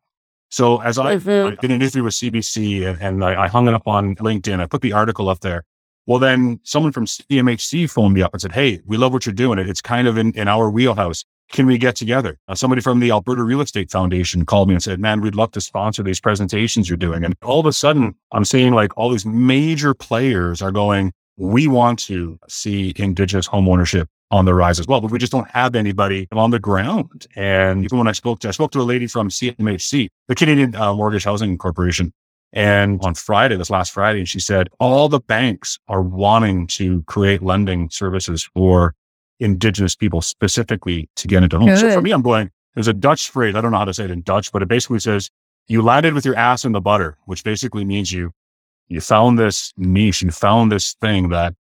So 0.51 0.81
as 0.81 0.99
I. 0.99 1.11
I 1.47 1.55
did 1.55 1.71
an 1.71 1.81
interview 1.81 2.03
with 2.03 2.13
CBC 2.13 2.85
and, 2.85 3.01
and 3.01 3.23
I, 3.23 3.43
I 3.43 3.47
hung 3.47 3.67
it 3.67 3.73
up 3.73 3.87
on 3.87 4.15
LinkedIn, 4.17 4.59
I 4.59 4.67
put 4.67 4.81
the 4.81 4.93
article 4.93 5.29
up 5.29 5.39
there. 5.39 5.63
Well, 6.05 6.19
then 6.19 6.59
someone 6.63 6.91
from 6.91 7.05
CMHC 7.05 7.89
phoned 7.89 8.13
me 8.13 8.21
up 8.21 8.33
and 8.33 8.41
said, 8.41 8.51
Hey, 8.51 8.81
we 8.85 8.97
love 8.97 9.13
what 9.13 9.25
you're 9.25 9.33
doing. 9.33 9.59
It, 9.59 9.69
It's 9.69 9.81
kind 9.81 10.07
of 10.07 10.17
in, 10.17 10.33
in 10.33 10.47
our 10.47 10.69
wheelhouse. 10.69 11.23
Can 11.51 11.65
we 11.65 11.77
get 11.77 11.95
together? 11.95 12.37
Uh, 12.47 12.55
somebody 12.55 12.81
from 12.81 12.99
the 12.99 13.11
Alberta 13.11 13.43
Real 13.43 13.61
Estate 13.61 13.91
Foundation 13.91 14.45
called 14.45 14.67
me 14.67 14.73
and 14.73 14.83
said, 14.83 14.99
man, 14.99 15.21
we'd 15.21 15.35
love 15.35 15.51
to 15.51 15.61
sponsor 15.61 16.03
these 16.03 16.19
presentations 16.19 16.89
you're 16.89 16.97
doing. 16.97 17.23
And 17.23 17.35
all 17.43 17.59
of 17.59 17.65
a 17.65 17.73
sudden 17.73 18.15
I'm 18.31 18.45
seeing 18.45 18.73
like 18.73 18.97
all 18.97 19.09
these 19.09 19.25
major 19.25 19.93
players 19.93 20.61
are 20.61 20.71
going, 20.71 21.13
we 21.37 21.67
want 21.67 21.99
to 21.99 22.37
see 22.49 22.93
indigenous 22.97 23.47
home 23.47 23.67
ownership 23.69 24.09
on 24.31 24.45
the 24.45 24.53
rise 24.53 24.79
as 24.79 24.87
well, 24.87 25.01
but 25.01 25.11
we 25.11 25.19
just 25.19 25.31
don't 25.31 25.49
have 25.51 25.75
anybody 25.75 26.27
on 26.31 26.51
the 26.51 26.59
ground. 26.59 27.27
And 27.35 27.83
even 27.83 27.97
when 27.97 28.07
I 28.07 28.13
spoke 28.13 28.39
to, 28.39 28.47
I 28.47 28.51
spoke 28.51 28.71
to 28.71 28.81
a 28.81 28.83
lady 28.83 29.05
from 29.05 29.29
CMHC, 29.29 30.07
the 30.27 30.35
Canadian 30.35 30.73
uh, 30.75 30.93
Mortgage 30.93 31.25
Housing 31.25 31.57
Corporation. 31.57 32.13
And 32.53 32.99
on 33.03 33.13
Friday, 33.13 33.55
this 33.57 33.69
last 33.69 33.91
Friday, 33.91 34.19
and 34.19 34.27
she 34.27 34.39
said, 34.39 34.69
all 34.79 35.07
the 35.09 35.19
banks 35.19 35.77
are 35.87 36.01
wanting 36.01 36.67
to 36.67 37.03
create 37.03 37.41
lending 37.41 37.89
services 37.89 38.49
for 38.53 38.93
indigenous 39.39 39.95
people 39.95 40.21
specifically 40.21 41.09
to 41.17 41.27
get 41.27 41.43
into 41.43 41.57
homes. 41.57 41.79
So 41.79 41.91
for 41.91 42.01
me, 42.01 42.11
I'm 42.11 42.21
going, 42.21 42.49
there's 42.75 42.87
a 42.87 42.93
Dutch 42.93 43.29
phrase. 43.29 43.55
I 43.55 43.61
don't 43.61 43.71
know 43.71 43.77
how 43.77 43.85
to 43.85 43.93
say 43.93 44.05
it 44.05 44.11
in 44.11 44.21
Dutch, 44.21 44.51
but 44.51 44.61
it 44.61 44.67
basically 44.67 44.99
says 44.99 45.29
you 45.67 45.81
landed 45.81 46.13
with 46.13 46.25
your 46.25 46.35
ass 46.35 46.63
in 46.65 46.71
the 46.73 46.81
butter, 46.81 47.17
which 47.25 47.43
basically 47.43 47.85
means 47.85 48.11
you, 48.11 48.31
you 48.87 49.01
found 49.01 49.39
this 49.39 49.73
niche, 49.77 50.21
you 50.21 50.31
found 50.31 50.71
this 50.71 50.93
thing 50.95 51.29
that 51.29 51.53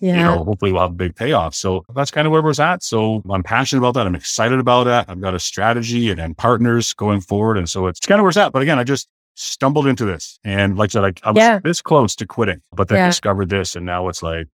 Yeah. 0.00 0.16
you 0.16 0.22
know, 0.24 0.44
hopefully 0.44 0.72
we'll 0.72 0.82
have 0.82 0.90
a 0.90 0.94
big 0.94 1.14
payoff. 1.16 1.54
So 1.54 1.84
that's 1.94 2.10
kind 2.10 2.26
of 2.26 2.32
where 2.32 2.42
we're 2.42 2.60
at. 2.60 2.82
So 2.82 3.22
I'm 3.30 3.42
passionate 3.42 3.80
about 3.80 3.94
that. 3.94 4.06
I'm 4.06 4.14
excited 4.14 4.58
about 4.58 4.84
that. 4.84 5.08
I've 5.08 5.20
got 5.20 5.34
a 5.34 5.38
strategy 5.38 6.10
and, 6.10 6.20
and 6.20 6.36
partners 6.36 6.92
going 6.94 7.20
forward. 7.20 7.56
And 7.58 7.68
so 7.68 7.86
it's 7.86 8.00
kind 8.00 8.18
of 8.20 8.24
where 8.24 8.30
it's 8.30 8.36
at. 8.36 8.52
But 8.52 8.62
again, 8.62 8.78
I 8.78 8.84
just 8.84 9.08
stumbled 9.34 9.86
into 9.86 10.04
this. 10.04 10.38
And 10.44 10.76
like 10.76 10.90
I 10.90 10.92
said, 10.92 11.04
I, 11.04 11.28
I 11.28 11.30
was 11.32 11.38
Yeah. 11.40 11.58
this 11.62 11.82
close 11.82 12.16
to 12.16 12.26
quitting, 12.26 12.60
but 12.72 12.88
then 12.88 12.98
Yeah. 12.98 13.06
discovered 13.08 13.48
this. 13.48 13.76
And 13.76 13.86
now 13.86 14.08
it's 14.08 14.22
like, 14.22 14.48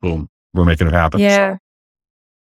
boom, 0.00 0.28
we're 0.54 0.64
making 0.64 0.88
it 0.88 0.92
happen. 0.94 1.20
Yeah. 1.20 1.56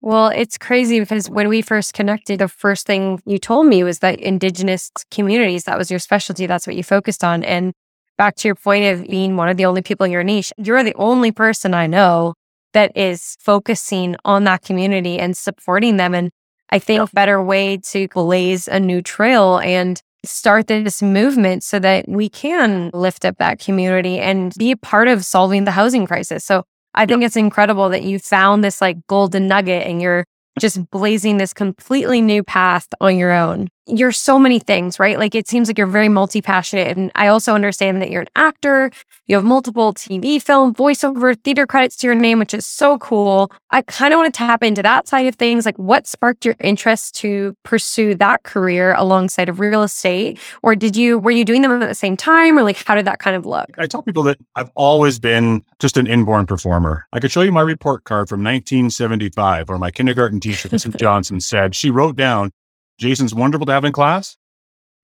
Well, 0.03 0.29
it's 0.29 0.59
crazy 0.59 1.01
because 1.01 1.29
when 1.31 1.49
we 1.49 1.63
first 1.63 1.95
connected, 1.95 2.39
the 2.39 2.49
first 2.49 2.87
thing 2.87 3.21
you 3.25 3.39
told 3.39 3.67
me 3.67 3.83
was 3.83 4.01
that 4.01 4.21
Indigenous 4.21 4.91
communities, 5.11 5.65
that 5.65 5.79
was 5.79 5.91
your 5.91 5.99
specialty. 5.99 6.47
That's 6.47 6.67
what 6.67 6.77
you 6.77 6.85
focused 6.85 7.25
on. 7.25 7.43
And 7.43 7.73
back 8.19 8.37
to 8.37 8.49
your 8.49 8.55
point 8.55 8.85
of 8.85 9.07
being 9.07 9.37
one 9.37 9.49
of 9.49 9.57
the 9.57 9.67
only 9.67 9.83
people 9.83 10.05
in 10.05 10.13
your 10.13 10.25
niche, 10.25 10.53
you're 10.57 10.83
the 10.83 10.95
only 10.95 11.33
person 11.33 11.75
I 11.75 11.87
know 11.87 12.35
that 12.73 12.97
is 12.97 13.37
focusing 13.41 14.17
on 14.25 14.45
that 14.45 14.63
community 14.63 15.19
and 15.19 15.37
supporting 15.37 15.97
them. 15.97 16.15
And 16.15 16.31
I 16.71 16.79
think 16.79 17.01
a 17.01 17.15
better 17.15 17.43
way 17.43 17.79
to 17.79 18.09
blaze 18.09 18.69
a 18.69 18.81
new 18.81 19.03
trail 19.03 19.59
and 19.59 20.01
start 20.25 20.67
this 20.67 21.03
movement 21.03 21.63
so 21.63 21.79
that 21.79 22.09
we 22.09 22.29
can 22.29 22.91
lift 22.93 23.25
up 23.25 23.39
that 23.39 23.61
community 23.61 24.19
and 24.19 24.53
be 24.59 24.73
a 24.73 24.77
part 24.77 25.09
of 25.09 25.25
solving 25.25 25.65
the 25.65 25.71
housing 25.71 26.07
crisis. 26.07 26.45
So 26.45 26.65
I 26.95 27.07
think 27.07 27.23
it's 27.23 27.37
incredible 27.37 27.89
that 27.91 28.03
you 28.03 28.19
found 28.19 28.65
this 28.65 28.81
like 28.81 28.97
golden 29.07 29.49
nugget 29.49 29.87
and 29.87 30.03
you're 30.03 30.25
just 30.59 30.91
blazing 30.91 31.37
this 31.37 31.53
completely 31.53 32.21
new 32.21 32.43
path 32.43 32.89
on 33.01 33.17
your 33.17 33.33
own. 33.33 33.69
You're 33.87 34.13
so 34.13 34.39
many 34.39 34.59
things, 34.59 34.99
right? 34.99 35.19
Like 35.19 35.35
it 35.35 35.47
seems 35.47 35.69
like 35.69 35.79
you're 35.79 35.87
very 35.87 36.09
multi 36.09 36.43
passionate. 36.43 36.97
And 36.97 37.13
I 37.15 37.29
also 37.29 37.55
understand 37.55 38.03
that 38.03 38.11
you're 38.11 38.23
an 38.23 38.29
actor, 38.35 38.91
you 39.27 39.37
have 39.37 39.45
multiple 39.45 39.95
TV, 39.95 40.43
film, 40.43 40.75
voiceover, 40.75 41.41
theater 41.43 41.67
credits 41.67 41.97
to 41.99 42.07
your 42.07 42.15
name, 42.15 42.39
which 42.39 42.53
is 42.53 42.67
so 42.67 42.99
cool. 42.99 43.51
I 43.71 43.83
kind 43.83 44.13
of 44.13 44.19
want 44.19 44.33
to 44.33 44.37
tap 44.37 44.63
into 44.63 44.83
that 44.83 45.07
side 45.07 45.27
of 45.27 45.37
things. 45.37 45.67
Like 45.67 45.79
what 45.79 46.07
sparked 46.07 46.45
your 46.45 46.57
interest 46.61 47.15
to 47.17 47.57
pursue 47.63 48.15
that 48.17 48.43
career 48.43 48.95
alongside 48.95 49.49
of 49.49 49.61
real 49.61 49.83
estate? 49.83 50.39
Or 50.63 50.75
did 50.75 50.97
you, 50.97 51.19
were 51.19 51.31
you 51.31 51.45
doing 51.45 51.63
them 51.63 51.71
at 51.71 51.87
the 51.87 51.95
same 51.95 52.17
time? 52.17 52.59
Or 52.59 52.63
like 52.63 52.83
how 52.85 52.95
did 52.95 53.07
that 53.07 53.19
kind 53.21 53.37
of 53.37 53.47
look? 53.47 53.71
I 53.79 53.87
tell 53.87 54.03
people 54.03 54.23
that 54.25 54.39
I've 54.57 54.71
always 54.75 55.19
been 55.19 55.65
just 55.79 55.97
an 55.97 56.07
inborn 56.07 56.47
performer. 56.47 57.07
I 57.13 57.21
could 57.21 57.31
show 57.31 57.43
you 57.43 57.53
my 57.53 57.63
report 57.63 58.05
card 58.05 58.29
from 58.29 58.43
1975 58.43 59.69
where 59.69 59.79
my 59.79 59.91
kindergarten 59.91 60.41
teacher, 60.41 60.69
Mrs. 60.69 60.97
Johnson, 61.01 61.41
said 61.41 61.75
she 61.75 61.91
wrote 61.91 62.17
down, 62.17 62.51
Jason's 62.99 63.35
wonderful 63.35 63.67
to 63.67 63.73
have 63.73 63.85
in 63.85 63.93
class, 63.93 64.37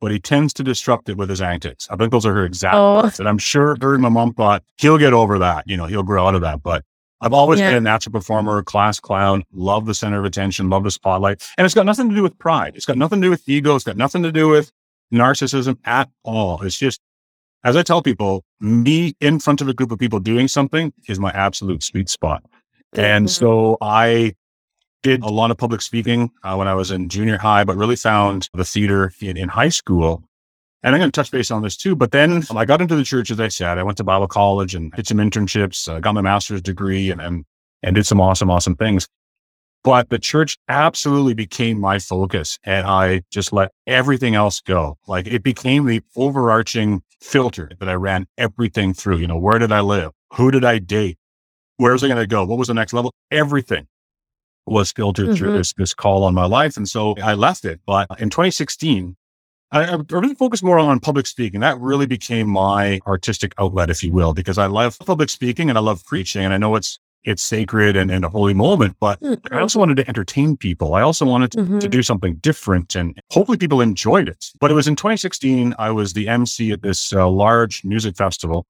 but 0.01 0.11
he 0.11 0.19
tends 0.19 0.53
to 0.55 0.63
disrupt 0.63 1.09
it 1.09 1.17
with 1.17 1.29
his 1.31 1.41
antics. 1.41 1.87
I 1.91 1.97
think 1.97 2.11
those 2.11 2.27
are 2.27 2.35
her 2.35 2.45
exact 2.45 2.75
Oh. 2.75 3.03
words. 3.03 3.21
And 3.21 3.29
I'm 3.29 3.39
sure 3.39 3.77
her 3.81 3.95
and 3.95 4.03
my 4.03 4.09
mom 4.09 4.33
thought 4.35 4.63
he'll 4.79 4.99
get 4.99 5.13
over 5.13 5.39
that. 5.39 5.65
You 5.69 5.77
know, 5.77 5.87
he'll 5.87 6.03
grow 6.03 6.27
out 6.27 6.35
of 6.35 6.41
that. 6.41 6.63
But 6.63 6.85
I've 7.21 7.33
always 7.33 7.61
Yeah. 7.61 7.69
been 7.71 7.77
a 7.77 7.81
natural 7.81 8.13
performer, 8.13 8.63
class 8.65 8.99
clown, 8.99 9.45
love 9.53 9.87
the 9.87 9.95
center 9.95 10.19
of 10.19 10.25
attention, 10.25 10.69
love 10.71 10.83
the 10.85 10.91
spotlight. 10.91 11.41
And 11.57 11.65
it's 11.65 11.75
got 11.75 11.87
nothing 11.87 12.09
to 12.09 12.15
do 12.17 12.23
with 12.23 12.37
pride. 12.39 12.73
It's 12.75 12.87
got 12.87 12.99
nothing 12.99 13.21
to 13.21 13.27
do 13.27 13.31
with 13.31 13.49
ego. 13.49 13.77
It's 13.77 13.85
got 13.85 13.97
nothing 13.97 14.23
to 14.25 14.33
do 14.33 14.49
with 14.49 14.73
narcissism 15.15 15.79
at 15.85 16.09
all. 16.25 16.63
It's 16.63 16.77
just, 16.79 17.01
as 17.63 17.77
I 17.77 17.83
tell 17.85 18.03
people, 18.03 18.45
me 18.61 19.15
in 19.21 19.39
front 19.39 19.61
of 19.61 19.69
a 19.69 19.75
group 19.75 19.93
of 19.93 19.99
people 20.01 20.19
doing 20.19 20.49
something 20.49 20.93
is 21.07 21.21
my 21.21 21.31
absolute 21.31 21.85
sweet 21.85 22.09
spot. 22.09 22.43
And 22.95 23.27
Mhm. 23.27 23.31
so 23.31 23.77
I 23.81 24.35
did 25.03 25.23
a 25.23 25.29
lot 25.29 25.51
of 25.51 25.59
public 25.59 25.83
speaking 25.83 26.31
uh, 26.43 26.55
when 26.55 26.69
I 26.69 26.75
was 26.75 26.91
in 26.91 27.09
junior 27.09 27.39
high, 27.39 27.65
but 27.65 27.77
really 27.77 27.97
found 27.97 28.49
the 28.55 28.65
theater 28.65 29.13
in, 29.21 29.37
in 29.37 29.49
high 29.49 29.69
school. 29.69 30.23
And 30.83 30.95
I'm 30.95 31.01
going 31.01 31.11
to 31.11 31.15
touch 31.15 31.31
base 31.31 31.51
on 31.51 31.63
this 31.63 31.77
too. 31.77 31.95
But 31.95 32.11
then 32.11 32.43
I 32.55 32.65
got 32.65 32.81
into 32.81 32.97
the 32.97 33.05
church, 33.05 33.31
as 33.31 33.39
I 33.39 33.49
said. 33.49 33.79
I 33.79 33.83
went 33.83 33.99
to 33.99 34.05
Bible 34.05 34.27
college 34.27 34.75
and 34.75 34.91
did 34.93 35.07
some 35.07 35.19
internships, 35.19 35.89
uh, 35.89 36.01
got 36.01 36.15
my 36.15 36.21
master's 36.23 36.63
degree, 36.63 37.11
and, 37.11 37.21
and 37.21 37.45
and 37.83 37.95
did 37.95 38.07
some 38.07 38.21
awesome, 38.21 38.51
awesome 38.51 38.77
things. 38.77 39.09
But 39.85 40.11
the 40.11 40.19
church 40.19 40.57
absolutely 40.69 41.35
became 41.35 41.81
my 41.81 41.99
focus, 41.99 42.59
and 42.65 42.87
I 42.87 43.23
just 43.31 43.53
let 43.53 43.73
everything 43.87 44.35
else 44.37 44.61
go. 44.61 44.99
Like 45.07 45.27
it 45.27 45.43
became 45.43 45.87
the 45.87 46.03
overarching 46.17 47.03
filter 47.21 47.71
that 47.79 47.89
I 47.89 47.95
ran 47.95 48.27
everything 48.39 48.95
through. 48.95 49.19
You 49.19 49.27
know, 49.27 49.39
where 49.39 49.59
did 49.59 49.73
I 49.73 49.81
live? 49.81 50.13
Who 50.35 50.51
did 50.51 50.65
I 50.65 50.79
date? 50.79 51.19
Where 51.77 51.93
was 51.93 52.05
I 52.05 52.09
going 52.09 52.21
to 52.21 52.27
go? 52.27 52.45
What 52.45 52.59
was 52.59 52.69
the 52.69 52.75
next 52.75 52.93
level? 52.93 53.13
Everything 53.31 53.87
was 54.67 54.93
filtered 54.93 55.37
through 55.37 55.51
Mhm. 55.51 55.57
this 55.59 55.73
this 55.75 55.95
call 55.95 56.25
on 56.25 56.35
my 56.35 56.45
life, 56.47 56.77
and 56.77 56.89
so 56.89 57.15
I 57.23 57.35
left 57.35 57.65
it. 57.65 57.81
But 57.87 58.07
in 58.21 58.31
2016, 58.31 59.17
I, 59.73 59.85
I 59.85 59.99
really 60.11 60.35
focused 60.35 60.63
more 60.63 60.79
on 60.79 61.01
public 61.01 61.27
speaking. 61.27 61.61
That 61.61 61.81
really 61.81 62.07
became 62.07 62.49
my 62.49 63.01
artistic 63.07 63.55
outlet, 63.59 63.91
if 63.91 64.03
you 64.05 64.13
will, 64.13 64.35
because 64.35 64.59
I 64.59 64.67
love 64.67 64.99
public 65.01 65.31
speaking 65.31 65.69
and 65.69 65.79
I 65.79 65.81
love 65.81 66.05
preaching, 66.05 66.45
and 66.45 66.53
I 66.55 66.59
know 66.59 66.77
it's 66.77 66.99
it's 67.25 67.41
sacred 67.43 67.97
and, 67.97 68.11
and 68.11 68.25
a 68.25 68.29
holy 68.29 68.53
moment. 68.53 68.97
But 68.99 69.21
I 69.53 69.61
also 69.61 69.79
wanted 69.79 69.97
to 69.99 70.09
entertain 70.09 70.57
people. 70.57 70.95
I 70.95 71.03
also 71.03 71.25
wanted 71.25 71.53
to, 71.53 71.59
to 71.59 71.65
Mhm. 71.87 71.91
do 71.91 72.03
something 72.03 72.35
different, 72.37 72.97
and 72.97 73.17
hopefully 73.31 73.57
people 73.59 73.81
enjoyed 73.81 74.29
it. 74.29 74.47
But 74.61 74.73
it 74.73 74.75
was 74.75 74.89
in 74.89 74.97
2016. 74.97 75.73
I 75.79 75.93
was 75.93 76.15
the 76.15 76.27
MC 76.29 76.73
at 76.73 76.83
this 76.83 77.13
uh, 77.13 77.29
large 77.29 77.85
music 77.85 78.17
festival. 78.17 78.67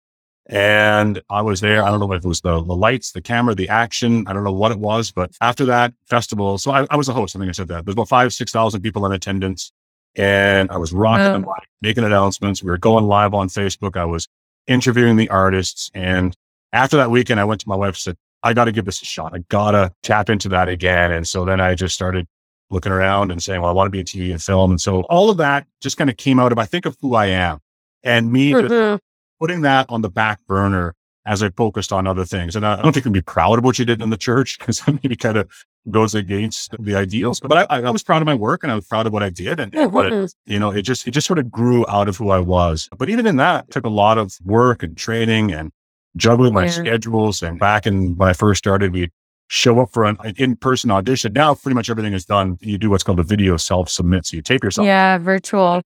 And 0.47 1.23
I 1.31 1.41
was 1.43 1.61
there. 1.61 1.85
I 1.85 1.91
don't 1.91 2.01
know 2.01 2.13
if 2.13 2.25
it 2.25 2.29
was 2.29 2.41
the, 2.41 2.63
the 2.63 2.75
lights, 2.75 3.13
the 3.13 3.23
camera, 3.23 3.55
the 3.55 3.69
action. 3.69 4.25
I 4.27 4.33
don't 4.33 4.45
know 4.45 4.53
what 4.53 4.73
it 4.73 4.79
was, 4.79 5.13
but 5.13 5.31
after 5.41 5.65
that 5.67 5.95
festival, 6.09 6.59
so 6.59 6.73
I, 6.73 6.87
I 6.91 6.97
was 6.97 7.09
a 7.09 7.13
host. 7.13 7.37
I 7.37 7.39
think 7.39 7.49
I 7.49 7.53
said 7.53 7.69
that. 7.69 7.85
There's 7.85 7.95
about 7.95 8.09
five, 8.09 8.33
6,000 8.33 8.81
people 8.83 9.07
in 9.07 9.13
attendance. 9.13 9.73
And 10.17 10.71
I 10.71 10.77
was 10.77 10.93
rocking 10.93 11.27
Wow. 11.27 11.33
the 11.33 11.39
mic, 11.39 11.69
making 11.81 12.05
announcements. 12.05 12.63
We 12.63 12.71
were 12.71 12.79
going 12.79 13.07
live 13.07 13.35
on 13.35 13.49
Facebook. 13.49 13.97
I 13.97 14.05
was 14.05 14.29
interviewing 14.67 15.17
the 15.17 15.29
artists. 15.31 15.91
And 15.95 16.37
after 16.73 16.97
that 16.99 17.11
weekend, 17.11 17.41
I 17.41 17.45
went 17.45 17.61
to 17.63 17.69
my 17.69 17.77
wife 17.77 17.89
and 17.89 17.97
said, 17.97 18.17
I 18.43 18.53
got 18.53 18.65
to 18.65 18.73
give 18.73 18.85
this 18.85 19.01
a 19.01 19.05
shot. 19.05 19.33
I 19.35 19.39
got 19.49 19.71
to 19.71 19.93
tap 20.03 20.29
into 20.29 20.49
that 20.51 20.69
again. 20.69 21.13
And 21.13 21.27
so 21.27 21.45
then 21.45 21.61
I 21.61 21.75
just 21.75 21.95
started 21.95 22.27
looking 22.71 22.93
around 22.93 23.31
and 23.31 23.43
saying, 23.43 23.61
well, 23.61 23.71
I 23.71 23.73
want 23.73 23.87
to 23.87 23.91
be 23.91 24.01
in 24.01 24.05
TV 24.05 24.33
and 24.33 24.43
film. 24.43 24.73
And 24.73 24.81
so 24.81 25.03
all 25.03 25.31
of 25.31 25.37
that 25.37 25.67
just 25.81 25.97
kind 25.97 26.11
of 26.11 26.17
came 26.17 26.41
out 26.41 26.53
of, 26.53 26.59
I 26.59 26.65
think 26.65 26.85
of 26.85 26.97
who 27.01 27.15
I 27.15 27.27
am 27.27 27.61
and 28.03 28.33
me 28.33 28.53
mm-hmm. 28.53 28.97
Putting 29.43 29.63
that 29.63 29.87
on 29.89 30.03
the 30.03 30.09
back 30.09 30.39
burner 30.47 30.95
as 31.27 31.43
I 31.43 31.51
focused 31.51 31.93
on 31.93 32.07
other 32.07 32.25
things. 32.25 32.55
And 32.55 32.65
I 32.65 32.77
don't 32.77 32.93
think 32.93 32.97
you 32.97 33.03
can 33.03 33.13
be 33.13 33.23
proud 33.23 33.59
of 33.59 33.65
what 33.65 33.77
you 33.77 33.85
did 33.85 34.01
in 34.01 34.11
the 34.11 34.17
church 34.17 34.57
because 34.57 34.81
that 34.83 35.03
maybe 35.03 35.17
kind 35.17 35.37
of 35.37 35.51
goes 35.91 36.15
against 36.15 36.77
the 36.79 36.95
ideals. 36.95 37.41
But 37.41 37.69
I, 37.69 37.81
I, 37.81 37.91
was 37.91 38.05
proud 38.05 38.23
of 38.23 38.27
my 38.27 38.37
work 38.37 38.63
and 38.63 38.71
I 38.71 38.77
was 38.77 38.87
proud 38.87 39.09
of 39.09 39.13
what 39.13 39.25
I 39.25 39.31
did. 39.31 39.59
And, 39.59 39.75
what 39.93 40.07
it, 40.07 40.13
mm-hmm. 40.13 40.53
you 40.53 40.61
know, 40.61 40.71
it 40.71 40.83
just, 40.83 41.09
it 41.09 41.11
just 41.11 41.27
sort 41.27 41.41
of 41.41 41.51
grew 41.51 41.85
out 41.89 42.09
of 42.09 42.17
who 42.17 42.31
I 42.31 42.39
was. 42.39 42.89
But 42.97 43.11
even 43.11 43.27
in 43.27 43.37
that, 43.39 43.69
took 43.73 43.85
a 43.85 43.91
lot 43.91 44.17
of 44.17 44.33
work 44.45 44.85
and 44.85 44.97
training 44.97 45.53
and 45.53 45.73
juggling 46.17 46.55
my 46.55 46.67
yeah. 46.67 46.71
schedules. 46.71 47.43
And 47.43 47.59
back 47.59 47.85
in 47.85 48.17
when 48.17 48.29
I 48.29 48.35
first 48.35 48.59
started, 48.59 48.93
we 48.93 49.11
show 49.49 49.81
up 49.81 49.93
for 49.93 50.05
an 50.05 50.19
in-person 50.37 50.93
audition. 50.93 51.33
Now 51.33 51.57
pretty 51.57 51.75
much 51.75 51.91
everything 51.91 52.13
is 52.13 52.25
done. 52.25 52.59
You 52.61 52.79
do 52.79 52.91
what's 52.91 53.03
called 53.03 53.19
a 53.19 53.25
video 53.25 53.57
self-submit. 53.57 54.27
So 54.27 54.37
you 54.37 54.43
tape 54.43 54.63
yourself. 54.63 54.87
Yeah, 54.87 55.19
virtual. 55.19 55.83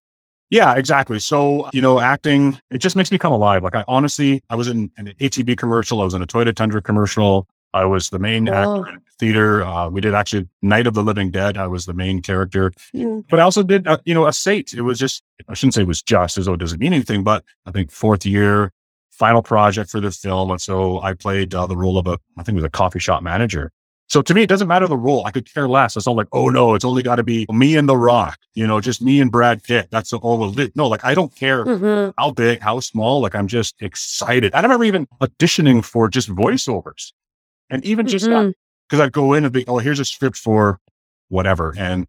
Yeah, 0.49 0.75
exactly. 0.75 1.19
So, 1.19 1.69
you 1.73 1.81
know, 1.81 1.99
acting, 1.99 2.59
it 2.71 2.77
just 2.77 2.95
makes 2.95 3.11
me 3.11 3.17
come 3.17 3.33
alive. 3.33 3.63
Like 3.63 3.75
I 3.75 3.83
honestly, 3.87 4.41
I 4.49 4.55
was 4.55 4.67
in 4.67 4.91
an 4.97 5.13
ATV 5.19 5.57
commercial. 5.57 6.01
I 6.01 6.05
was 6.05 6.13
in 6.13 6.21
a 6.21 6.27
Toyota 6.27 6.55
Tundra 6.55 6.81
commercial. 6.81 7.47
I 7.73 7.85
was 7.85 8.09
the 8.09 8.19
main 8.19 8.47
actor 8.47 8.87
in 8.87 9.01
theater. 9.19 9.63
Uh, 9.63 9.89
we 9.89 9.99
did 9.99 10.13
actually 10.13 10.47
Night 10.61 10.87
of 10.87 10.93
the 10.93 11.03
Living 11.03 11.31
Dead. 11.31 11.57
I 11.57 11.67
was 11.67 11.85
the 11.85 11.93
main 11.93 12.21
character, 12.21 12.71
mm. 12.95 13.25
but 13.29 13.39
I 13.39 13.43
also 13.43 13.61
did, 13.61 13.87
uh, 13.87 13.97
you 14.05 14.13
know, 14.13 14.25
a 14.25 14.33
Sate. 14.33 14.73
It 14.73 14.81
was 14.81 14.97
just, 14.97 15.21
I 15.49 15.53
shouldn't 15.53 15.73
say 15.73 15.81
it 15.81 15.87
was 15.87 16.01
just 16.01 16.37
as 16.37 16.45
though 16.45 16.53
it 16.53 16.59
doesn't 16.59 16.79
mean 16.79 16.93
anything, 16.93 17.23
but 17.23 17.43
I 17.65 17.71
think 17.71 17.91
fourth 17.91 18.25
year, 18.25 18.71
final 19.11 19.41
project 19.41 19.89
for 19.89 19.99
the 19.99 20.11
film. 20.11 20.49
And 20.49 20.61
so 20.61 21.01
I 21.01 21.13
played 21.13 21.53
uh, 21.53 21.67
the 21.67 21.75
role 21.75 21.97
of 21.97 22.07
a, 22.07 22.17
I 22.37 22.43
think 22.43 22.53
it 22.53 22.61
was 22.61 22.63
a 22.63 22.69
coffee 22.69 22.99
shop 22.99 23.21
manager. 23.21 23.71
So 24.09 24.21
to 24.21 24.33
me, 24.33 24.43
it 24.43 24.47
doesn't 24.47 24.69
matter 24.69 24.87
the 24.87 24.97
role. 24.97 25.25
I 25.25 25.31
could 25.31 25.53
care 25.53 25.67
less. 25.67 25.97
It's 25.97 26.07
all 26.07 26.15
like, 26.15 26.27
oh 26.31 26.49
no, 26.49 26.75
it's 26.75 26.85
only 26.85 27.03
got 27.03 27.17
to 27.17 27.23
be 27.23 27.45
me 27.49 27.75
and 27.75 27.89
The 27.89 27.97
Rock, 27.97 28.37
you 28.53 28.65
know, 28.65 28.79
just 28.79 29.01
me 29.01 29.19
and 29.19 29.31
Brad 29.31 29.63
Pitt. 29.63 29.89
That's 29.91 30.11
the 30.11 30.17
all 30.17 30.37
we'll 30.37 30.69
No, 30.75 30.87
like 30.87 31.03
I 31.03 31.13
don't 31.13 31.35
care 31.35 31.65
mm-hmm. 31.65 32.11
how 32.17 32.31
big, 32.31 32.61
how 32.61 32.79
small. 32.79 33.19
Like 33.19 33.35
I'm 33.35 33.47
just 33.47 33.75
excited. 33.81 34.53
I 34.53 34.61
remember 34.61 34.85
even 34.85 35.07
auditioning 35.21 35.83
for 35.83 36.07
just 36.07 36.29
voiceovers, 36.29 37.11
and 37.69 37.83
even 37.85 38.07
just 38.07 38.25
because 38.25 38.53
mm-hmm. 38.91 39.01
I'd 39.01 39.11
go 39.11 39.33
in 39.33 39.43
and 39.43 39.53
be, 39.53 39.65
oh, 39.67 39.79
here's 39.79 39.99
a 39.99 40.05
script 40.05 40.37
for 40.37 40.79
whatever, 41.27 41.73
and 41.77 42.07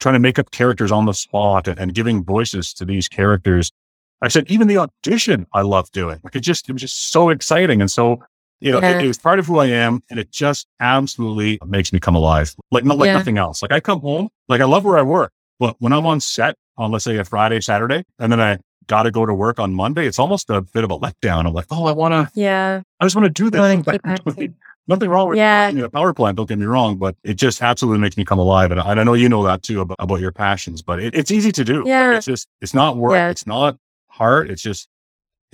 trying 0.00 0.14
to 0.14 0.20
make 0.20 0.38
up 0.38 0.50
characters 0.50 0.92
on 0.92 1.06
the 1.06 1.12
spot 1.12 1.68
and, 1.68 1.78
and 1.78 1.94
giving 1.94 2.24
voices 2.24 2.72
to 2.74 2.84
these 2.84 3.08
characters. 3.08 3.70
I 4.22 4.28
said, 4.28 4.50
even 4.50 4.68
the 4.68 4.78
audition, 4.78 5.46
I 5.52 5.62
love 5.62 5.90
doing. 5.92 6.20
Like 6.24 6.36
it 6.36 6.40
just, 6.40 6.68
it 6.68 6.72
was 6.72 6.80
just 6.80 7.10
so 7.10 7.28
exciting. 7.28 7.80
And 7.80 7.90
so 7.90 8.22
you 8.64 8.72
know, 8.72 8.80
yeah. 8.80 8.98
it, 8.98 9.04
it, 9.04 9.08
was 9.08 9.18
part 9.18 9.38
of 9.38 9.46
who 9.46 9.58
I 9.58 9.66
am, 9.66 10.02
and 10.08 10.18
it 10.18 10.30
just 10.30 10.66
absolutely 10.80 11.58
makes 11.66 11.92
me 11.92 12.00
come 12.00 12.14
alive, 12.14 12.54
like 12.70 12.82
not 12.82 12.96
like 12.96 13.08
yeah. 13.08 13.12
nothing 13.12 13.36
else. 13.36 13.60
Like 13.60 13.72
I 13.72 13.80
come 13.80 14.00
home, 14.00 14.30
like 14.48 14.62
I 14.62 14.64
love 14.64 14.84
where 14.84 14.96
I 14.96 15.02
work, 15.02 15.32
but 15.58 15.76
when 15.80 15.92
I'm 15.92 16.06
on 16.06 16.18
set 16.20 16.56
on 16.78 16.90
let's 16.90 17.04
say 17.04 17.18
a 17.18 17.24
Friday, 17.24 17.60
Saturday, 17.60 18.04
and 18.18 18.32
then 18.32 18.40
I 18.40 18.58
got 18.86 19.02
to 19.02 19.10
go 19.10 19.26
to 19.26 19.34
work 19.34 19.60
on 19.60 19.74
Monday, 19.74 20.06
it's 20.06 20.18
almost 20.18 20.48
a 20.48 20.62
bit 20.62 20.82
of 20.82 20.90
a 20.90 20.98
letdown. 20.98 21.46
I'm 21.46 21.52
like, 21.52 21.66
oh, 21.70 21.84
I 21.84 21.92
want 21.92 22.12
to, 22.14 22.40
yeah, 22.40 22.80
I 23.00 23.04
just 23.04 23.14
want 23.14 23.26
to 23.26 23.30
do 23.30 23.50
this. 23.50 24.48
Nothing 24.86 25.08
wrong 25.08 25.28
with 25.28 25.38
yeah. 25.38 25.70
a 25.70 25.88
power 25.88 26.12
plant. 26.12 26.36
Don't 26.36 26.48
get 26.48 26.58
me 26.58 26.66
wrong, 26.66 26.96
but 26.96 27.16
it 27.22 27.34
just 27.34 27.62
absolutely 27.62 28.00
makes 28.00 28.16
me 28.16 28.24
come 28.24 28.38
alive. 28.38 28.70
And 28.70 28.80
I, 28.80 28.90
and 28.90 29.00
I 29.00 29.04
know 29.04 29.14
you 29.14 29.30
know 29.30 29.42
that 29.44 29.62
too 29.62 29.80
about, 29.80 29.96
about 29.98 30.20
your 30.20 30.32
passions, 30.32 30.82
but 30.82 31.00
it, 31.00 31.14
it's 31.14 31.30
easy 31.30 31.52
to 31.52 31.64
do. 31.64 31.84
Yeah. 31.86 32.16
It's 32.16 32.26
just, 32.26 32.48
it's 32.60 32.74
not 32.74 32.98
work. 32.98 33.12
Yeah. 33.12 33.30
It's 33.30 33.46
not 33.46 33.78
hard. 34.08 34.50
It's 34.50 34.60
just, 34.60 34.88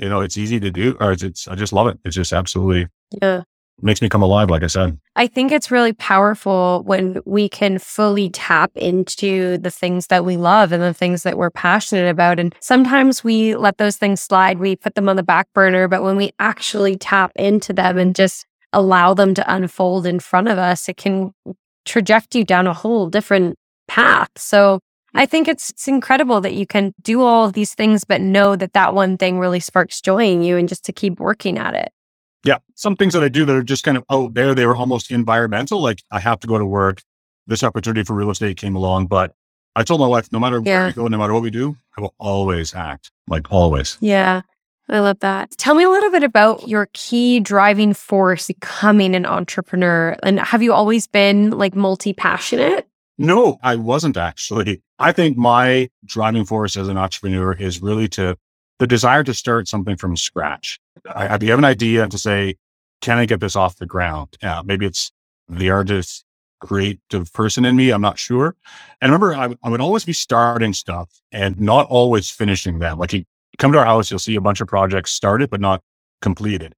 you 0.00 0.08
know, 0.08 0.20
it's 0.20 0.38
easy 0.38 0.58
to 0.58 0.70
do 0.70 0.96
or 1.00 1.12
it's, 1.12 1.22
it's 1.22 1.46
I 1.46 1.54
just 1.54 1.72
love 1.72 1.86
it. 1.86 1.98
It's 2.04 2.16
just 2.16 2.32
absolutely 2.32 2.88
yeah. 3.22 3.42
Makes 3.82 4.02
me 4.02 4.10
come 4.10 4.22
alive, 4.22 4.50
like 4.50 4.62
I 4.62 4.66
said. 4.66 4.98
I 5.16 5.26
think 5.26 5.52
it's 5.52 5.70
really 5.70 5.94
powerful 5.94 6.82
when 6.84 7.22
we 7.24 7.48
can 7.48 7.78
fully 7.78 8.28
tap 8.28 8.70
into 8.74 9.56
the 9.56 9.70
things 9.70 10.08
that 10.08 10.22
we 10.22 10.36
love 10.36 10.72
and 10.72 10.82
the 10.82 10.92
things 10.92 11.22
that 11.22 11.38
we're 11.38 11.50
passionate 11.50 12.10
about. 12.10 12.38
And 12.38 12.54
sometimes 12.60 13.24
we 13.24 13.56
let 13.56 13.78
those 13.78 13.96
things 13.96 14.20
slide, 14.20 14.58
we 14.58 14.76
put 14.76 14.96
them 14.96 15.08
on 15.08 15.16
the 15.16 15.22
back 15.22 15.48
burner. 15.54 15.88
But 15.88 16.02
when 16.02 16.16
we 16.16 16.32
actually 16.38 16.96
tap 16.96 17.32
into 17.36 17.72
them 17.72 17.96
and 17.96 18.14
just 18.14 18.44
allow 18.74 19.14
them 19.14 19.32
to 19.34 19.54
unfold 19.54 20.06
in 20.06 20.20
front 20.20 20.48
of 20.48 20.58
us, 20.58 20.86
it 20.86 20.98
can 20.98 21.32
traject 21.86 22.34
you 22.34 22.44
down 22.44 22.66
a 22.66 22.74
whole 22.74 23.08
different 23.08 23.56
path. 23.88 24.30
So 24.36 24.80
I 25.14 25.26
think 25.26 25.48
it's, 25.48 25.70
it's 25.70 25.88
incredible 25.88 26.40
that 26.40 26.54
you 26.54 26.66
can 26.66 26.94
do 27.02 27.22
all 27.22 27.46
of 27.46 27.52
these 27.52 27.74
things, 27.74 28.04
but 28.04 28.20
know 28.20 28.56
that 28.56 28.72
that 28.74 28.94
one 28.94 29.16
thing 29.16 29.38
really 29.38 29.60
sparks 29.60 30.00
joy 30.00 30.30
in 30.30 30.42
you 30.42 30.56
and 30.56 30.68
just 30.68 30.84
to 30.84 30.92
keep 30.92 31.18
working 31.18 31.58
at 31.58 31.74
it. 31.74 31.92
Yeah. 32.44 32.58
Some 32.74 32.96
things 32.96 33.12
that 33.14 33.22
I 33.22 33.28
do 33.28 33.44
that 33.44 33.54
are 33.54 33.62
just 33.62 33.84
kind 33.84 33.96
of 33.96 34.04
out 34.10 34.34
there, 34.34 34.54
they 34.54 34.66
were 34.66 34.76
almost 34.76 35.10
environmental. 35.10 35.80
Like 35.80 36.02
I 36.10 36.20
have 36.20 36.40
to 36.40 36.46
go 36.46 36.58
to 36.58 36.64
work. 36.64 37.02
This 37.46 37.62
opportunity 37.64 38.04
for 38.04 38.14
real 38.14 38.30
estate 38.30 38.56
came 38.56 38.76
along, 38.76 39.06
but 39.06 39.34
I 39.74 39.82
told 39.82 40.00
my 40.00 40.06
wife, 40.06 40.30
no 40.32 40.38
matter 40.38 40.60
yeah. 40.64 40.78
where 40.78 40.86
we 40.86 40.92
go, 40.92 41.08
no 41.08 41.18
matter 41.18 41.32
what 41.32 41.42
we 41.42 41.50
do, 41.50 41.76
I 41.96 42.00
will 42.00 42.14
always 42.18 42.74
act 42.74 43.10
like 43.28 43.50
always. 43.50 43.98
Yeah. 44.00 44.42
I 44.88 44.98
love 44.98 45.20
that. 45.20 45.52
Tell 45.52 45.74
me 45.76 45.84
a 45.84 45.90
little 45.90 46.10
bit 46.10 46.24
about 46.24 46.66
your 46.66 46.88
key 46.92 47.38
driving 47.38 47.94
force 47.94 48.48
becoming 48.48 49.14
an 49.14 49.24
entrepreneur. 49.24 50.16
And 50.24 50.40
have 50.40 50.62
you 50.62 50.72
always 50.72 51.06
been 51.06 51.50
like 51.50 51.76
multi 51.76 52.12
passionate? 52.12 52.88
No, 53.20 53.58
I 53.62 53.76
wasn't 53.76 54.16
actually. 54.16 54.82
I 54.98 55.12
think 55.12 55.36
my 55.36 55.90
driving 56.06 56.46
force 56.46 56.74
as 56.74 56.88
an 56.88 56.96
entrepreneur 56.96 57.52
is 57.52 57.82
really 57.82 58.08
to 58.08 58.38
the 58.78 58.86
desire 58.86 59.22
to 59.24 59.34
start 59.34 59.68
something 59.68 59.94
from 59.96 60.16
scratch. 60.16 60.80
I, 61.06 61.26
I 61.26 61.44
have 61.44 61.58
an 61.58 61.66
idea 61.66 62.08
to 62.08 62.16
say, 62.16 62.56
can 63.02 63.18
I 63.18 63.26
get 63.26 63.40
this 63.40 63.56
off 63.56 63.76
the 63.76 63.84
ground? 63.84 64.38
Maybe 64.64 64.86
it's 64.86 65.12
the 65.50 65.68
artist 65.68 66.24
creative 66.60 67.30
person 67.34 67.66
in 67.66 67.76
me. 67.76 67.90
I'm 67.90 68.00
not 68.00 68.18
sure. 68.18 68.56
And 69.02 69.12
remember, 69.12 69.34
I, 69.34 69.54
I 69.62 69.68
would 69.68 69.82
always 69.82 70.06
be 70.06 70.14
starting 70.14 70.72
stuff 70.72 71.10
and 71.30 71.60
not 71.60 71.86
always 71.88 72.30
finishing 72.30 72.78
them. 72.78 72.98
Like 72.98 73.12
you 73.12 73.24
come 73.58 73.72
to 73.72 73.78
our 73.78 73.84
house, 73.84 74.10
you'll 74.10 74.18
see 74.18 74.36
a 74.36 74.40
bunch 74.40 74.62
of 74.62 74.68
projects 74.68 75.10
started, 75.10 75.50
but 75.50 75.60
not 75.60 75.82
completed. 76.22 76.74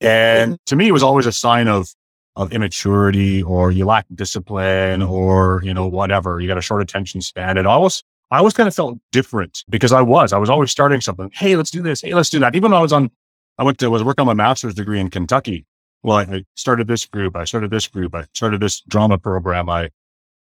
And 0.00 0.56
to 0.64 0.76
me, 0.76 0.88
it 0.88 0.92
was 0.92 1.02
always 1.02 1.26
a 1.26 1.32
sign 1.32 1.68
of, 1.68 1.90
of 2.36 2.52
immaturity 2.52 3.42
or 3.42 3.70
you 3.70 3.84
lack 3.84 4.06
discipline 4.14 5.02
or, 5.02 5.60
you 5.64 5.72
know, 5.72 5.86
whatever. 5.86 6.40
You 6.40 6.48
got 6.48 6.58
a 6.58 6.62
short 6.62 6.82
attention 6.82 7.20
span. 7.20 7.58
And 7.58 7.66
always 7.66 8.02
I 8.30 8.38
always 8.38 8.54
kind 8.54 8.66
of 8.66 8.74
felt 8.74 8.98
different 9.12 9.64
because 9.68 9.92
I 9.92 10.02
was, 10.02 10.32
I 10.32 10.38
was 10.38 10.50
always 10.50 10.70
starting 10.70 11.00
something. 11.00 11.30
Hey, 11.34 11.56
let's 11.56 11.70
do 11.70 11.82
this. 11.82 12.00
Hey, 12.00 12.14
let's 12.14 12.30
do 12.30 12.40
that. 12.40 12.56
Even 12.56 12.72
when 12.72 12.78
I 12.78 12.82
was 12.82 12.92
on, 12.92 13.10
I 13.58 13.64
went 13.64 13.78
to, 13.78 13.90
was 13.90 14.02
working 14.02 14.22
on 14.22 14.26
my 14.26 14.34
master's 14.34 14.74
degree 14.74 14.98
in 14.98 15.10
Kentucky. 15.10 15.66
Well, 16.02 16.16
I, 16.16 16.22
I 16.22 16.44
started 16.56 16.88
this 16.88 17.06
group. 17.06 17.36
I 17.36 17.44
started 17.44 17.70
this 17.70 17.86
group. 17.86 18.14
I 18.14 18.24
started 18.34 18.60
this 18.60 18.80
drama 18.80 19.18
program. 19.18 19.68
I 19.68 19.90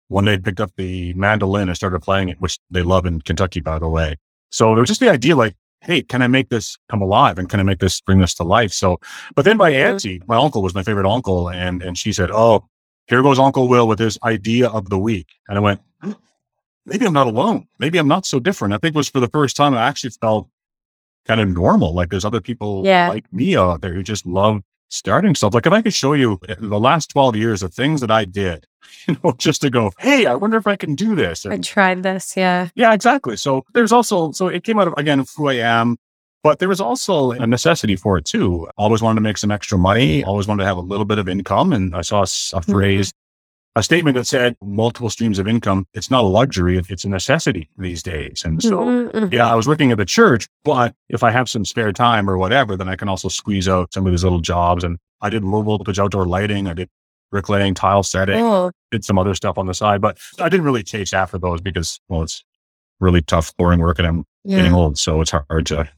one 0.09 0.25
day 0.25 0.39
picked 0.39 0.61
up 0.61 0.73
the 0.77 1.15
mandolin 1.15 1.69
and 1.69 1.77
started 1.77 2.03
playing 2.03 2.29
it, 2.29 2.41
which 2.41 2.59
they 2.71 2.83
love 2.83 3.07
in 3.07 3.21
Kentucky, 3.23 3.61
by 3.61 3.79
the 3.79 3.89
way. 3.89 4.17
So 4.51 4.75
there 4.75 4.81
was 4.81 4.89
just 4.89 5.01
the 5.01 5.09
idea 5.09 5.37
like, 5.37 5.57
Hey, 5.83 6.03
can 6.03 6.23
I 6.23 6.27
make 6.27 6.51
this 6.51 6.77
come 6.91 7.01
alive? 7.01 7.39
And 7.39 7.49
can 7.49 7.59
I 7.61 7.63
make 7.63 7.79
this, 7.79 8.01
bring 8.01 8.21
this 8.21 8.35
to 8.35 8.45
life? 8.45 8.73
So, 8.73 9.01
but 9.35 9.45
then 9.45 9.57
my 9.57 9.71
mm-hmm. 9.71 9.93
auntie, 9.93 10.23
my 10.27 10.37
uncle 10.37 10.63
was 10.63 10.75
my 10.75 10.83
favorite 10.83 11.11
uncle. 11.11 11.49
And, 11.49 11.83
and 11.83 11.97
she 11.97 12.13
said, 12.13 12.31
Oh, 12.31 12.69
here 13.11 13.23
goes 13.23 13.39
Uncle 13.39 13.67
Will 13.67 13.89
with 13.89 13.99
his 13.99 14.19
idea 14.23 14.69
of 14.69 14.89
the 14.89 14.99
week. 14.99 15.27
And 15.49 15.59
I 15.59 15.61
went, 15.61 15.81
hmm, 16.01 16.13
maybe 16.87 17.05
I'm 17.05 17.13
not 17.13 17.27
alone. 17.27 17.67
Maybe 17.79 17.99
I'm 17.99 18.09
not 18.09 18.25
so 18.25 18.39
different. 18.39 18.73
I 18.73 18.79
think 18.79 18.95
it 18.95 18.99
was 18.99 19.09
for 19.09 19.19
the 19.21 19.29
first 19.29 19.57
time 19.57 19.75
I 19.75 19.83
actually 19.83 20.11
felt 20.11 20.49
kind 21.27 21.41
of 21.41 21.49
normal. 21.49 21.93
Like 21.93 22.11
there's 22.11 22.25
other 22.25 22.41
people 22.41 22.83
yeah. 22.85 23.09
like 23.09 23.31
me 23.33 23.57
out 23.57 23.81
there 23.81 23.93
who 23.93 24.03
just 24.03 24.27
love 24.27 24.63
starting 24.91 25.35
stuff. 25.35 25.55
Like 25.55 25.67
if 25.67 25.73
I 25.73 25.83
could 25.83 25.95
show 25.95 26.13
you 26.13 26.39
the 26.59 26.79
last 26.79 27.11
12 27.11 27.37
years 27.37 27.63
of 27.63 27.73
things 27.73 28.01
that 28.03 28.11
I 28.11 28.25
did, 28.25 28.67
you 29.09 29.17
know, 29.25 29.33
just 29.39 29.63
to 29.63 29.71
go, 29.71 29.93
Hey, 29.99 30.27
I 30.27 30.35
wonder 30.35 30.57
if 30.57 30.67
I 30.67 30.77
can 30.77 30.95
do 30.95 31.15
this. 31.15 31.45
And, 31.45 31.55
I 31.55 31.59
tried 31.59 32.03
this. 32.03 32.37
Yeah. 32.37 32.69
Yeah, 32.75 32.93
exactly. 32.93 33.37
So 33.37 33.65
there's 33.73 33.93
also, 33.93 34.33
so 34.33 34.49
it 34.49 34.65
came 34.65 34.79
out 34.79 34.89
of, 34.89 34.95
again, 34.97 35.25
who 35.37 35.49
I 35.49 35.55
am, 35.55 35.97
but 36.43 36.59
there 36.59 36.69
was 36.69 36.81
also 36.81 37.33
a 37.33 37.47
necessity 37.47 37.97
for 37.97 38.19
it 38.19 38.25
too. 38.25 38.69
Always 38.79 39.03
wanted 39.03 39.17
to 39.17 39.21
make 39.23 39.39
some 39.39 39.51
extra 39.51 39.79
money. 39.79 40.25
Always 40.25 40.49
wanted 40.49 40.63
to 40.63 40.67
have 40.67 40.79
a 40.79 40.83
little 40.83 41.05
bit 41.05 41.19
of 41.19 41.29
income. 41.29 41.73
And 41.73 41.95
I 41.95 42.01
saw 42.01 42.21
a, 42.21 42.23
a 42.23 42.25
mm-hmm. 42.25 42.73
phrase 42.73 43.13
a 43.77 43.83
statement 43.83 44.17
that 44.17 44.27
said 44.27 44.57
multiple 44.63 45.11
streams 45.11 45.39
of 45.39 45.47
income. 45.47 45.87
It's 45.95 46.11
not 46.11 46.25
a 46.25 46.27
luxury. 46.27 46.81
It's 46.89 47.05
a 47.05 47.09
necessity 47.09 47.69
these 47.79 48.03
days. 48.03 48.43
And 48.45 48.63
so, 48.63 48.79
mm-hmm, 48.79 49.17
mm-hmm. 49.17 49.35
yeah, 49.35 49.51
I 49.51 49.55
was 49.55 49.69
working 49.69 49.93
at 49.93 49.99
the 49.99 50.05
church, 50.05 50.49
but 50.65 50.95
if 51.09 51.23
I 51.23 51.31
have 51.31 51.49
some 51.49 51.65
spare 51.65 51.93
time 51.93 52.29
or 52.29 52.37
whatever, 52.37 52.77
then 52.77 52.89
I 52.89 52.97
can 52.97 53.09
also 53.09 53.29
squeeze 53.29 53.69
out 53.69 53.93
some 53.95 54.07
of 54.07 54.13
these 54.13 54.25
little 54.25 54.41
jobs. 54.41 54.83
And 54.83 54.99
I 55.21 55.31
did 55.31 55.45
low 55.45 55.63
voltage 55.63 55.99
outdoor 55.99 56.27
lighting. 56.27 56.67
I 56.67 56.75
did 56.75 56.89
bricklaying, 57.31 57.75
tile 57.75 58.03
setting, 58.03 58.43
oh. 58.43 58.73
did 58.91 59.05
some 59.05 59.19
other 59.19 59.35
stuff 59.35 59.57
on 59.57 59.67
the 59.67 59.75
side, 59.75 60.01
but 60.01 60.19
I 60.41 60.49
didn't 60.49 60.67
really 60.67 60.83
chase 60.83 61.13
after 61.13 61.39
those 61.39 61.61
because, 61.61 62.01
well, 62.09 62.23
it's 62.23 62.45
really 62.99 63.23
tough 63.23 63.53
flooring 63.57 63.79
work 63.79 63.99
and 63.99 64.09
I'm 64.09 64.25
yeah. 64.45 64.57
getting 64.57 64.75
old. 64.75 64.99
So 64.99 65.21
it's 65.21 65.31
hard 65.31 65.67
to 65.67 65.89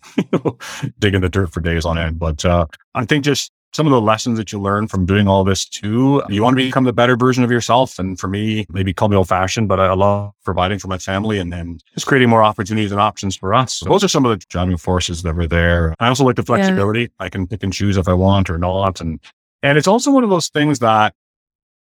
dig 0.99 1.15
in 1.15 1.23
the 1.23 1.31
dirt 1.31 1.53
for 1.53 1.61
days 1.61 1.87
on 1.87 1.97
end. 1.97 2.19
But, 2.19 2.45
uh, 2.45 2.67
I 2.95 3.07
think 3.07 3.25
just 3.25 3.51
some 3.73 3.87
of 3.87 3.91
the 3.91 4.01
lessons 4.01 4.37
that 4.39 4.53
you 4.53 4.61
learn 4.61 4.87
from 4.87 5.07
doing 5.07 5.27
all 5.27 5.45
this 5.45 5.65
too. 5.65 6.23
You 6.29 6.43
want 6.43 6.59
to 6.59 6.65
become 6.65 6.85
the 6.85 6.93
better 6.93 7.17
version 7.17 7.43
of 7.43 7.51
yourself. 7.51 7.99
And 7.99 8.21
for 8.21 8.29
me, 8.29 8.67
maybe 8.69 8.93
call 8.93 9.09
me 9.09 9.17
old 9.17 9.29
fashioned, 9.29 9.69
but 9.69 9.81
I 9.81 9.93
love 9.95 10.33
providing 10.45 10.79
for 10.79 10.89
my 10.89 10.99
family 10.99 11.39
and, 11.39 11.53
then 11.53 11.79
just 11.95 12.07
creating 12.07 12.29
more 12.29 12.43
opportunities 12.43 12.93
and 12.93 13.01
options 13.01 13.37
for 13.37 13.55
us. 13.55 13.75
So 13.75 13.87
those 13.89 14.05
are 14.05 14.09
some 14.09 14.27
of 14.27 14.39
the 14.39 14.45
driving 14.49 14.77
forces 14.77 15.23
that 15.23 15.35
were 15.35 15.47
there. 15.47 15.95
I 16.01 16.09
also 16.09 16.25
like 16.25 16.37
the 16.37 16.43
flexibility. 16.43 17.03
Yeah. 17.03 17.09
I 17.21 17.29
can 17.29 17.47
pick 17.47 17.63
and 17.63 17.73
choose 17.73 17.97
if 17.97 18.09
I 18.09 18.15
want 18.15 18.51
or 18.51 18.59
not. 18.59 19.01
And 19.01 19.21
And 19.63 19.79
it's 19.79 19.87
also 19.87 20.11
one 20.11 20.25
of 20.25 20.31
those 20.31 20.49
things 20.49 20.81
that, 20.81 21.15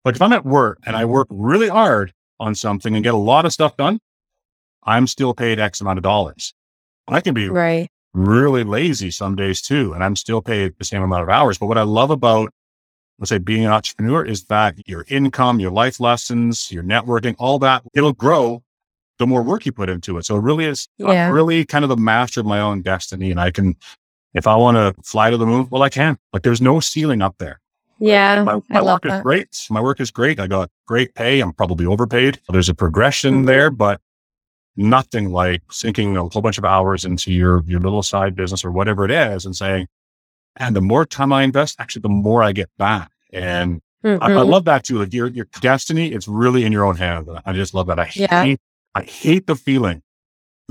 like, 0.04 0.14
if 0.14 0.22
I'm 0.22 0.32
at 0.32 0.44
work 0.44 0.78
and 0.84 0.94
I 0.94 1.04
work 1.04 1.26
really 1.30 1.68
hard 1.68 2.12
on 2.38 2.54
something 2.54 2.94
and 2.94 3.02
get 3.02 3.14
a 3.14 3.18
lot 3.18 3.44
of 3.44 3.52
stuff 3.52 3.76
done, 3.76 3.98
I'm 4.82 5.06
still 5.06 5.32
paid 5.32 5.58
X 5.58 5.80
amount 5.80 5.98
of 5.98 6.02
dollars. 6.02 6.54
I 7.08 7.20
can 7.20 7.34
be 7.34 7.48
right. 7.48 7.88
Really 8.14 8.64
lazy 8.64 9.10
some 9.10 9.36
days 9.36 9.62
too, 9.62 9.92
and 9.92 10.04
I'm 10.04 10.16
still 10.16 10.42
paid 10.42 10.74
the 10.78 10.84
same 10.84 11.02
amount 11.02 11.22
of 11.22 11.28
hours. 11.28 11.58
But 11.58 11.66
what 11.66 11.78
I 11.78 11.82
love 11.82 12.10
about, 12.10 12.50
let's 13.18 13.30
say, 13.30 13.38
being 13.38 13.64
an 13.64 13.72
entrepreneur 13.72 14.24
is 14.24 14.44
that 14.44 14.76
your 14.86 15.04
income, 15.08 15.60
your 15.60 15.70
life 15.70 16.00
lessons, 16.00 16.70
your 16.70 16.82
networking, 16.82 17.34
all 17.38 17.58
that, 17.60 17.82
it'll 17.94 18.12
grow 18.12 18.62
the 19.18 19.26
more 19.26 19.42
work 19.42 19.64
you 19.66 19.72
put 19.72 19.88
into 19.88 20.18
it. 20.18 20.24
So 20.26 20.36
it 20.36 20.40
really 20.42 20.64
is 20.64 20.88
Yeah. 20.98 21.30
Really 21.30 21.64
kind 21.64 21.84
of 21.84 21.88
the 21.88 21.96
master 21.96 22.40
of 22.40 22.46
my 22.46 22.60
own 22.60 22.82
destiny. 22.82 23.30
And 23.30 23.40
I 23.40 23.50
can, 23.50 23.76
if 24.34 24.46
I 24.46 24.56
want 24.56 24.76
to 24.76 25.00
fly 25.02 25.30
to 25.30 25.36
the 25.36 25.46
moon, 25.46 25.68
well, 25.70 25.82
I 25.82 25.88
can. 25.90 26.18
Like 26.32 26.42
there's 26.42 26.60
no 26.60 26.80
ceiling 26.80 27.22
up 27.22 27.36
there. 27.38 27.60
Yeah. 27.98 28.42
My, 28.42 28.60
my 28.68 28.82
work 28.82 29.06
is 29.06 29.20
great. 29.22 29.66
My 29.70 29.80
work 29.80 30.00
is 30.00 30.10
great. 30.10 30.40
I 30.40 30.48
got 30.48 30.70
great 30.86 31.14
pay. 31.14 31.40
I'm 31.40 31.52
probably 31.52 31.86
overpaid. 31.86 32.40
There's 32.48 32.68
a 32.68 32.74
progression 32.74 33.42
Mhm. 33.42 33.46
there, 33.46 33.70
but 33.70 34.00
nothing 34.76 35.30
like 35.30 35.62
sinking 35.70 36.16
a 36.16 36.24
whole 36.24 36.42
bunch 36.42 36.58
of 36.58 36.64
hours 36.64 37.04
into 37.04 37.32
your, 37.32 37.62
your 37.66 37.80
little 37.80 38.02
side 38.02 38.34
business 38.34 38.64
or 38.64 38.70
whatever 38.70 39.04
it 39.04 39.10
is 39.10 39.44
and 39.44 39.54
saying, 39.54 39.86
and 40.56 40.76
the 40.76 40.80
more 40.80 41.04
time 41.06 41.32
I 41.32 41.42
invest, 41.42 41.76
actually, 41.78 42.02
the 42.02 42.08
more 42.10 42.42
I 42.42 42.52
get 42.52 42.70
back. 42.78 43.10
And 43.32 43.80
I, 44.04 44.08
I 44.26 44.28
Mhm. 44.30 44.48
love 44.48 44.64
that 44.66 44.84
too. 44.84 44.98
Like 44.98 45.12
your, 45.14 45.28
your 45.28 45.46
destiny, 45.60 46.12
it's 46.12 46.28
really 46.28 46.64
in 46.64 46.72
your 46.72 46.84
own 46.84 46.96
hands. 46.96 47.28
I 47.46 47.52
just 47.52 47.72
love 47.74 47.86
that. 47.86 47.98
I 47.98 48.10
Yeah. 48.14 48.42
hate, 48.42 48.60
I 48.94 49.02
hate 49.02 49.46
the 49.46 49.56
feeling 49.56 50.02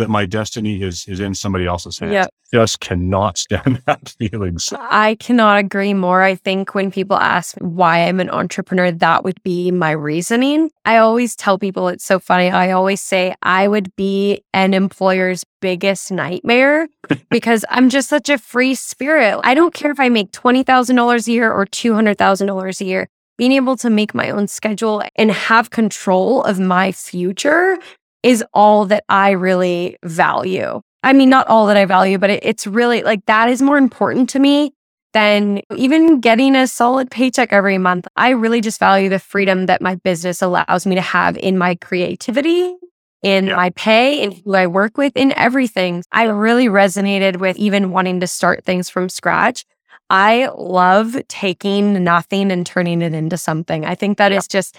that 0.02 0.10
my 0.10 0.26
destiny 0.26 0.82
is, 0.82 1.06
is 1.08 1.20
in 1.20 1.34
somebody 1.34 1.66
else's 1.66 2.00
hands. 2.00 2.14
Yep. 2.14 2.30
Just 2.54 2.80
cannot 2.82 3.38
stand 3.38 3.82
that 3.86 4.14
feeling. 4.20 4.60
So, 4.60 4.76
I 4.80 5.16
cannot 5.16 5.60
agree 5.60 5.94
more. 5.94 6.22
I 6.22 6.36
think 6.36 6.76
when 6.76 6.92
people 6.92 7.16
ask 7.16 7.56
why 7.60 8.00
I'm 8.00 8.20
an 8.20 8.30
entrepreneur, 8.30 8.92
that 8.92 9.24
would 9.24 9.42
be 9.44 9.72
my 9.72 9.92
reasoning. 9.92 10.70
I 10.84 10.98
always 10.98 11.36
tell 11.36 11.58
people 11.58 11.88
it's 11.88 12.04
so 12.04 12.20
funny. 12.20 12.50
I 12.50 12.72
always 12.72 13.02
say 13.02 13.36
I 13.42 13.68
would 13.68 13.96
be 13.96 14.44
an 14.54 14.74
employer's 14.74 15.46
biggest 15.62 16.12
nightmare 16.12 16.88
because 17.30 17.64
I'm 17.70 17.90
just 17.90 18.10
such 18.10 18.30
a 18.30 18.38
free 18.38 18.76
spirit. 18.76 19.40
I 19.44 19.54
don't 19.54 19.74
care 19.74 19.92
if 19.92 20.00
I 20.00 20.10
make 20.10 20.32
$20,000 20.32 21.28
a 21.28 21.32
year 21.32 21.52
or 21.52 21.66
$200,000 21.66 22.82
a 22.82 22.86
year. 22.86 23.08
Being 23.38 23.54
able 23.54 23.78
to 23.78 23.90
make 23.90 24.14
my 24.14 24.30
own 24.30 24.48
schedule 24.48 25.02
and 25.16 25.32
have 25.32 25.72
control 25.72 26.44
of 26.44 26.60
my 26.60 26.92
future 26.92 27.78
is 28.24 28.44
all 28.54 28.86
that 28.86 29.04
I 29.10 29.32
really 29.32 29.98
value. 30.04 30.82
I 31.04 31.14
mean, 31.14 31.30
not 31.30 31.48
all 31.48 31.66
that 31.68 31.78
I 31.78 31.86
value, 31.86 32.18
but 32.18 32.30
it, 32.30 32.44
it's 32.44 32.68
really 32.68 33.02
like 33.02 33.26
that 33.26 33.50
is 33.50 33.62
more 33.62 33.78
important 33.78 34.30
to 34.32 34.40
me 34.40 34.74
than 35.14 35.62
even 35.76 36.22
getting 36.22 36.56
a 36.56 36.68
solid 36.68 37.12
paycheck 37.12 37.52
every 37.52 37.78
month. 37.78 38.08
I 38.16 38.30
really 38.30 38.62
just 38.62 38.80
value 38.80 39.10
the 39.10 39.20
freedom 39.20 39.66
that 39.66 39.82
my 39.82 39.96
business 39.96 40.42
allows 40.42 40.86
me 40.86 40.96
to 40.96 41.02
have 41.02 41.38
in 41.38 41.58
my 41.58 41.76
creativity, 41.76 42.76
in 43.24 43.48
Yeah. 43.48 43.56
my 43.56 43.72
pay, 43.72 44.22
in 44.22 44.32
who 44.32 44.56
I 44.56 44.68
work 44.68 44.98
with, 44.98 45.12
in 45.16 45.34
everything. 45.36 46.04
I 46.12 46.24
really 46.26 46.68
resonated 46.68 47.38
with 47.38 47.58
even 47.58 47.92
wanting 47.92 48.20
to 48.22 48.28
start 48.28 48.64
things 48.64 48.90
from 48.90 49.10
scratch. 49.10 49.66
I 50.10 50.50
love 50.56 51.18
taking 51.28 52.04
nothing 52.04 52.52
and 52.52 52.66
turning 52.66 53.02
it 53.02 53.14
into 53.14 53.38
something. 53.38 53.86
I 53.86 53.96
think 53.96 54.18
that 54.18 54.32
is 54.32 54.48
just 54.48 54.78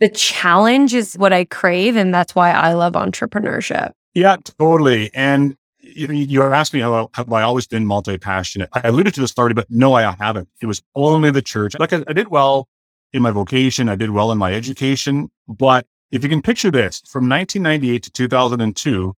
the 0.00 0.08
challenge 0.08 0.94
is 0.94 1.14
what 1.14 1.32
I 1.32 1.44
crave. 1.44 1.96
And 1.96 2.12
that's 2.14 2.34
why 2.34 2.50
I 2.50 2.74
love 2.74 2.94
entrepreneurship. 2.94 3.92
yeah, 4.14 4.36
totally. 4.58 5.10
And 5.14 5.56
you, 5.80 6.08
you 6.12 6.42
asked 6.42 6.72
me 6.72 6.80
how, 6.80 7.10
have 7.14 7.32
I 7.32 7.42
always 7.42 7.66
been 7.66 7.86
multi 7.86 8.18
passionate? 8.18 8.68
I 8.72 8.88
alluded 8.88 9.14
to 9.14 9.20
this 9.20 9.36
already, 9.38 9.54
but 9.54 9.70
no, 9.70 9.94
I 9.94 10.12
haven't. 10.18 10.48
It 10.60 10.66
was 10.66 10.82
only 10.94 11.30
the 11.30 11.42
church. 11.42 11.74
Like 11.78 11.92
I, 11.92 12.02
I 12.08 12.12
did 12.12 12.28
well 12.28 12.68
in 13.12 13.22
my 13.22 13.30
vocation, 13.30 13.88
I 13.88 13.96
did 13.96 14.10
well 14.10 14.32
in 14.32 14.38
my 14.38 14.52
education. 14.52 15.30
But 15.46 15.86
if 16.10 16.22
you 16.22 16.28
can 16.28 16.42
picture 16.42 16.70
this 16.70 17.00
from 17.08 17.28
1998 17.28 18.02
to 18.04 18.10
2002, 18.10 19.14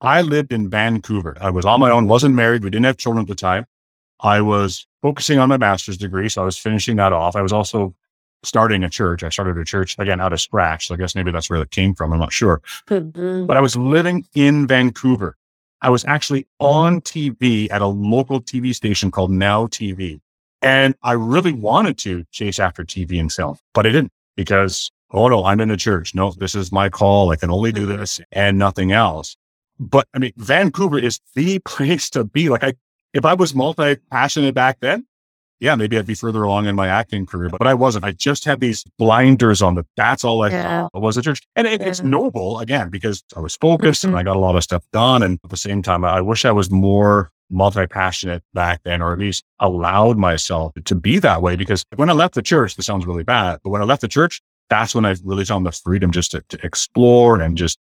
I 0.00 0.22
lived 0.22 0.52
in 0.52 0.70
Vancouver. 0.70 1.36
I 1.40 1.50
was 1.50 1.64
on 1.64 1.80
my 1.80 1.90
own, 1.90 2.08
wasn't 2.08 2.34
married. 2.34 2.64
We 2.64 2.70
didn't 2.70 2.86
have 2.86 2.96
children 2.96 3.22
at 3.22 3.28
the 3.28 3.34
time. 3.34 3.66
I 4.20 4.40
was 4.40 4.86
focusing 5.02 5.38
on 5.38 5.48
my 5.48 5.56
master's 5.56 5.98
degree. 5.98 6.28
So 6.28 6.42
I 6.42 6.44
was 6.44 6.58
finishing 6.58 6.96
that 6.96 7.12
off. 7.12 7.36
I 7.36 7.42
was 7.42 7.52
also 7.52 7.94
starting 8.44 8.84
a 8.84 8.90
church. 8.90 9.22
I 9.22 9.28
started 9.28 9.58
a 9.58 9.64
church 9.64 9.96
again 9.98 10.20
out 10.20 10.32
of 10.32 10.40
scratch. 10.40 10.88
So 10.88 10.94
I 10.94 10.98
guess 10.98 11.14
maybe 11.14 11.30
that's 11.30 11.50
where 11.50 11.60
it 11.60 11.70
came 11.70 11.94
from. 11.94 12.12
I'm 12.12 12.18
not 12.18 12.32
sure 12.32 12.60
mm-hmm. 12.88 13.46
but 13.46 13.56
I 13.56 13.60
was 13.60 13.76
living 13.76 14.26
in 14.34 14.66
Vancouver. 14.66 15.36
I 15.82 15.90
was 15.90 16.04
actually 16.06 16.46
on 16.60 17.00
TV 17.02 17.70
at 17.70 17.82
a 17.82 17.86
local 17.86 18.40
TV 18.40 18.74
station 18.74 19.10
called 19.10 19.30
Now 19.30 19.66
TV. 19.66 20.20
And 20.62 20.94
I 21.02 21.12
really 21.12 21.52
wanted 21.52 21.98
to 21.98 22.24
chase 22.30 22.58
after 22.58 22.84
TV 22.84 23.20
and 23.20 23.30
film, 23.30 23.58
but 23.74 23.86
I 23.86 23.90
didn't 23.90 24.12
because, 24.34 24.90
oh 25.10 25.28
no, 25.28 25.44
I'm 25.44 25.60
in 25.60 25.68
the 25.68 25.76
church. 25.76 26.14
No, 26.14 26.30
this 26.32 26.54
is 26.54 26.72
my 26.72 26.88
call. 26.88 27.30
I 27.30 27.36
can 27.36 27.50
only 27.50 27.70
do 27.70 27.86
mm-hmm. 27.86 27.98
this 27.98 28.20
and 28.32 28.58
nothing 28.58 28.92
else. 28.92 29.36
But 29.78 30.08
I 30.14 30.18
mean, 30.18 30.32
Vancouver 30.36 30.98
is 30.98 31.20
the 31.34 31.58
place 31.66 32.08
to 32.10 32.24
be. 32.24 32.48
Like 32.48 32.64
I, 32.64 32.74
if 33.12 33.24
I 33.24 33.34
was 33.34 33.54
multi 33.54 33.96
passionate 34.10 34.54
back 34.54 34.80
then, 34.80 35.06
yeah, 35.60 35.74
maybe 35.74 35.96
I'd 35.98 36.06
be 36.06 36.14
further 36.14 36.42
along 36.42 36.66
in 36.66 36.74
my 36.74 36.88
acting 36.88 37.26
career, 37.26 37.48
but 37.48 37.58
but 37.58 37.66
I 37.66 37.74
wasn't. 37.74 38.04
I 38.04 38.12
just 38.12 38.44
had 38.44 38.60
these 38.60 38.84
blinders 38.98 39.62
on 39.62 39.74
that. 39.76 39.86
That's 39.96 40.24
all 40.24 40.42
I 40.42 40.50
Yeah. 40.50 40.88
thought 40.92 41.02
was 41.02 41.16
a 41.16 41.22
church. 41.22 41.40
And 41.56 41.66
it, 41.66 41.80
it's 41.80 42.02
noble 42.02 42.58
again, 42.58 42.90
because 42.90 43.22
I 43.36 43.40
was 43.40 43.56
focused 43.56 44.04
Mhm. 44.04 44.08
and 44.08 44.18
I 44.18 44.22
got 44.22 44.36
a 44.36 44.40
lot 44.40 44.56
of 44.56 44.62
stuff 44.62 44.84
done. 44.92 45.22
And 45.22 45.38
at 45.44 45.50
the 45.50 45.56
same 45.56 45.82
time, 45.82 46.04
I 46.04 46.20
wish 46.20 46.44
I 46.44 46.52
was 46.52 46.70
more 46.70 47.30
multi 47.50 47.86
passionate 47.86 48.42
back 48.52 48.80
then, 48.84 49.00
or 49.02 49.12
at 49.12 49.18
least 49.18 49.44
allowed 49.60 50.18
myself 50.18 50.72
to 50.84 50.94
be 50.94 51.18
that 51.20 51.40
way. 51.42 51.56
Because 51.56 51.84
when 51.96 52.10
I 52.10 52.14
left 52.14 52.34
the 52.34 52.42
church, 52.42 52.76
this 52.76 52.86
sounds 52.86 53.06
really 53.06 53.22
bad, 53.24 53.60
but 53.62 53.70
when 53.70 53.80
I 53.80 53.84
left 53.84 54.00
the 54.02 54.08
church, 54.08 54.40
that's 54.70 54.94
when 54.94 55.04
I 55.04 55.14
really 55.24 55.44
found 55.44 55.64
the 55.66 55.72
freedom 55.72 56.10
just 56.10 56.30
to, 56.32 56.42
to 56.48 56.58
explore 56.64 57.40
and 57.40 57.56
just 57.56 57.78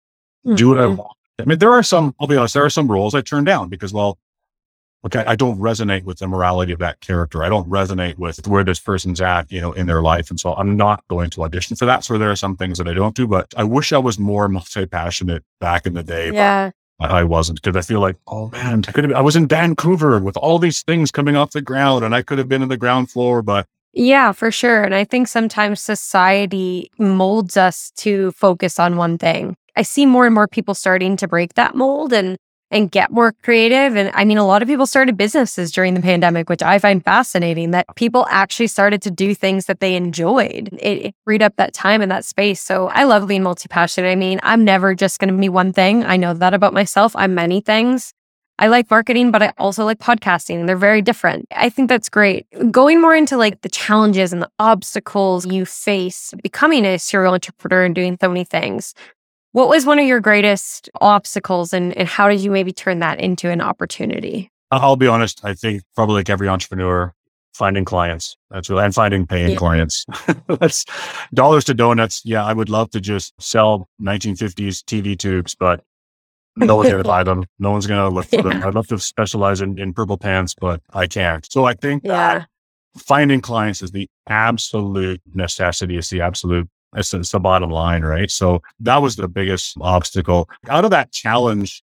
do 0.55 0.69
what 0.69 0.79
I 0.79 0.83
Mhm. 0.85 0.97
want. 0.97 1.11
I 1.39 1.43
mean, 1.45 1.59
there 1.59 1.71
are 1.71 1.83
some, 1.83 2.15
I'll 2.19 2.27
be 2.27 2.35
honest, 2.35 2.53
there 2.53 2.65
are 2.65 2.69
some 2.69 2.87
roles 2.89 3.13
I 3.15 3.21
turned 3.21 3.45
down 3.45 3.69
because, 3.69 3.93
well, 3.93 4.17
okay, 5.05 5.23
I 5.25 5.35
don't 5.35 5.59
resonate 5.59 6.03
with 6.03 6.19
the 6.19 6.27
morality 6.27 6.73
of 6.73 6.79
that 6.79 6.99
character. 6.99 7.43
I 7.43 7.49
don't 7.49 7.69
resonate 7.69 8.17
with 8.17 8.45
where 8.47 8.63
this 8.63 8.79
person's 8.79 9.21
at, 9.21 9.51
you 9.51 9.61
know, 9.61 9.71
in 9.71 9.87
their 9.87 10.01
life. 10.01 10.29
And 10.29 10.39
so 10.39 10.53
I'm 10.55 10.75
not 10.75 11.07
going 11.07 11.29
to 11.31 11.43
audition 11.43 11.75
for 11.75 11.85
that. 11.85 12.03
So 12.03 12.17
there 12.17 12.31
are 12.31 12.35
some 12.35 12.57
things 12.57 12.77
that 12.77 12.87
I 12.87 12.93
don't 12.93 13.15
do, 13.15 13.27
but 13.27 13.53
I 13.55 13.63
wish 13.63 13.93
I 13.93 13.97
was 13.97 14.19
more 14.19 14.49
multi-passionate 14.49 15.43
back 15.59 15.85
in 15.85 15.93
the 15.93 16.03
day. 16.03 16.31
Yeah. 16.31 16.71
I 16.99 17.19
I 17.19 17.23
wasn't 17.23 17.61
because 17.61 17.77
I 17.77 17.87
feel 17.87 18.01
like, 18.01 18.17
oh 18.27 18.49
man, 18.49 18.83
I 18.87 18.91
could 18.91 19.05
have, 19.05 19.13
I 19.13 19.21
was 19.21 19.37
in 19.37 19.47
Vancouver 19.47 20.19
with 20.19 20.35
all 20.35 20.59
these 20.59 20.83
things 20.83 21.11
coming 21.11 21.37
off 21.37 21.51
the 21.51 21.61
ground 21.61 22.03
and 22.03 22.13
I 22.13 22.21
could 22.21 22.37
have 22.37 22.49
been 22.49 22.61
in 22.61 22.67
the 22.67 22.77
ground 22.77 23.09
floor, 23.09 23.41
but 23.41 23.65
Yeah, 23.93 24.33
for 24.33 24.51
sure. 24.51 24.83
And 24.83 24.93
I 24.93 25.05
think 25.05 25.29
sometimes 25.29 25.81
society 25.81 26.91
molds 26.97 27.55
us 27.55 27.91
to 27.97 28.31
focus 28.33 28.79
on 28.79 28.97
one 28.97 29.17
thing. 29.17 29.55
I 29.77 29.83
see 29.83 30.05
more 30.05 30.25
and 30.25 30.35
more 30.35 30.47
people 30.47 30.73
starting 30.75 31.15
to 31.17 31.27
break 31.27 31.53
that 31.53 31.73
mold 31.73 32.11
and 32.11 32.37
and 32.71 32.91
get 32.91 33.11
more 33.11 33.33
creative. 33.43 33.95
And 33.95 34.11
I 34.13 34.25
mean, 34.25 34.37
a 34.37 34.45
lot 34.45 34.61
of 34.61 34.67
people 34.67 34.85
started 34.85 35.17
businesses 35.17 35.71
during 35.71 35.93
the 35.93 36.01
pandemic, 36.01 36.49
which 36.49 36.61
I 36.61 36.79
find 36.79 37.03
fascinating 37.03 37.71
that 37.71 37.87
people 37.95 38.27
actually 38.29 38.67
started 38.67 39.01
to 39.03 39.11
do 39.11 39.33
things 39.33 39.65
that 39.65 39.79
they 39.79 39.95
enjoyed. 39.95 40.69
It, 40.73 41.05
it 41.05 41.15
freed 41.25 41.41
up 41.41 41.55
that 41.55 41.73
time 41.73 42.01
and 42.01 42.11
that 42.11 42.25
space. 42.25 42.61
So 42.61 42.87
I 42.89 43.05
love 43.05 43.27
being 43.27 43.43
multi 43.43 43.67
passionate. 43.67 44.09
I 44.09 44.15
mean, 44.15 44.39
I'm 44.43 44.63
never 44.63 44.93
just 44.93 45.19
going 45.19 45.33
to 45.33 45.39
be 45.39 45.49
one 45.49 45.73
thing. 45.73 46.03
I 46.03 46.17
know 46.17 46.33
that 46.33 46.53
about 46.53 46.73
myself. 46.73 47.15
I'm 47.15 47.33
many 47.33 47.61
things. 47.61 48.13
I 48.61 48.67
like 48.67 48.91
marketing, 48.91 49.31
but 49.31 49.41
I 49.41 49.53
also 49.57 49.85
like 49.85 49.99
podcasting. 49.99 50.67
They're 50.67 50.75
very 50.75 51.01
different. 51.01 51.45
I 51.55 51.69
think 51.69 51.87
that's 51.87 52.09
great. 52.09 52.45
Going 52.71 52.99
more 53.01 53.15
into 53.15 53.37
like 53.37 53.61
the 53.61 53.69
challenges 53.69 54.33
and 54.33 54.41
the 54.41 54.51
obstacles 54.59 55.45
you 55.45 55.65
face 55.65 56.33
becoming 56.43 56.83
a 56.83 56.99
serial 56.99 57.33
entrepreneur 57.33 57.85
and 57.85 57.95
doing 57.95 58.17
so 58.19 58.27
many 58.27 58.43
things. 58.43 58.93
What 59.51 59.67
was 59.69 59.85
one 59.85 59.99
of 59.99 60.05
your 60.05 60.19
greatest 60.19 60.89
obstacles 61.01 61.73
and, 61.73 61.95
and 61.97 62.07
how 62.07 62.29
did 62.29 62.41
you 62.41 62.51
maybe 62.51 62.71
turn 62.71 62.99
that 62.99 63.19
into 63.19 63.49
an 63.49 63.61
opportunity? 63.61 64.51
I'll 64.71 64.95
be 64.95 65.07
honest. 65.07 65.41
I 65.43 65.53
think 65.55 65.81
probably 65.95 66.15
like 66.15 66.29
every 66.29 66.47
entrepreneur, 66.47 67.13
finding 67.53 67.83
clients. 67.85 68.37
That's 68.51 68.69
really, 68.69 68.83
and 68.85 68.93
finding 68.93 69.25
paying 69.25 69.51
Yeah. 69.51 69.57
clients. 69.57 70.05
That's 70.47 70.85
dollars 71.33 71.65
to 71.65 71.73
donuts. 71.73 72.21
Yeah. 72.23 72.45
I 72.45 72.53
would 72.53 72.69
love 72.69 72.91
to 72.91 73.01
just 73.01 73.33
sell 73.41 73.89
1950s 74.01 74.83
TV 74.83 75.17
tubes, 75.17 75.55
but 75.55 75.83
no 76.57 76.75
one's 76.75 76.89
going 76.89 77.01
to 77.03 77.07
buy 77.07 77.23
them. 77.23 77.45
No 77.57 77.71
one's 77.71 77.87
going 77.87 77.99
to 78.07 78.13
look 78.13 78.25
for 78.27 78.43
them. 78.43 78.63
I'd 78.63 78.75
love 78.75 78.87
to 78.87 78.99
specialize 78.99 79.61
in, 79.61 79.79
in 79.79 79.93
purple 79.93 80.17
pants, 80.17 80.53
but 80.59 80.81
I 80.93 81.07
can't. 81.07 81.51
So 81.51 81.65
I 81.65 81.73
think 81.73 82.03
that 82.03 82.47
finding 82.97 83.41
clients 83.41 83.81
is 83.81 83.91
the 83.91 84.07
absolute 84.27 85.21
necessity. 85.33 85.97
It's 85.97 86.09
the 86.09 86.21
absolute, 86.21 86.67
it's, 86.95 87.11
the 87.11 87.39
bottom 87.39 87.69
line, 87.69 88.03
right? 88.03 88.31
So 88.31 88.61
that 88.79 88.97
was 88.97 89.15
the 89.15 89.27
biggest 89.27 89.77
obstacle. 89.81 90.49
Out 90.69 90.85
of 90.85 90.91
that 90.91 91.11
challenge, 91.11 91.83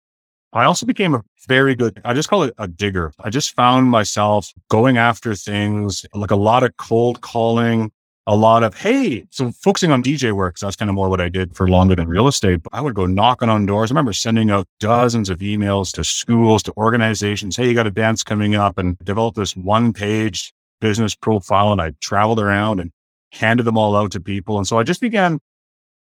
I 0.53 0.65
also 0.65 0.85
became 0.85 1.15
a 1.15 1.23
very 1.47 1.75
good, 1.75 2.01
I 2.03 2.13
just 2.13 2.29
call 2.29 2.43
it 2.43 2.53
a 2.57 2.67
digger. 2.67 3.13
I 3.19 3.29
just 3.29 3.55
found 3.55 3.89
myself 3.89 4.51
going 4.69 4.97
after 4.97 5.33
things 5.33 6.05
like 6.13 6.31
a 6.31 6.35
lot 6.35 6.63
of 6.63 6.75
cold 6.77 7.21
calling, 7.21 7.91
a 8.27 8.35
lot 8.35 8.63
of, 8.63 8.75
hey, 8.77 9.25
so 9.31 9.51
focusing 9.51 9.91
on 9.91 10.03
DJ 10.03 10.33
work. 10.33 10.59
that's 10.59 10.75
kind 10.75 10.89
of 10.89 10.95
more 10.95 11.09
what 11.09 11.21
I 11.21 11.29
did 11.29 11.55
for 11.55 11.67
longer 11.67 11.95
than 11.95 12.07
real 12.07 12.27
estate. 12.27 12.61
But 12.63 12.73
I 12.73 12.81
would 12.81 12.93
go 12.93 13.05
knocking 13.05 13.49
on 13.49 13.65
doors. 13.65 13.91
I 13.91 13.93
remember 13.93 14.13
sending 14.13 14.51
out 14.51 14.67
dozens 14.79 15.29
of 15.29 15.39
emails 15.39 15.91
to 15.93 16.03
schools, 16.03 16.61
to 16.63 16.73
organizations. 16.77 17.55
Hey, 17.55 17.69
you 17.69 17.73
got 17.73 17.87
a 17.87 17.91
dance 17.91 18.23
coming 18.23 18.53
up 18.53 18.77
and 18.77 18.99
develop 18.99 19.35
this 19.35 19.55
one 19.55 19.93
page 19.93 20.53
business 20.81 21.15
profile 21.15 21.71
and 21.71 21.81
I 21.81 21.93
traveled 22.01 22.39
around 22.39 22.79
and 22.81 22.91
handed 23.32 23.63
them 23.63 23.78
all 23.78 23.96
out 23.96 24.12
to 24.12 24.20
people. 24.20 24.58
And 24.58 24.67
so 24.67 24.78
I 24.78 24.84
just 24.84 25.02
began 25.02 25.39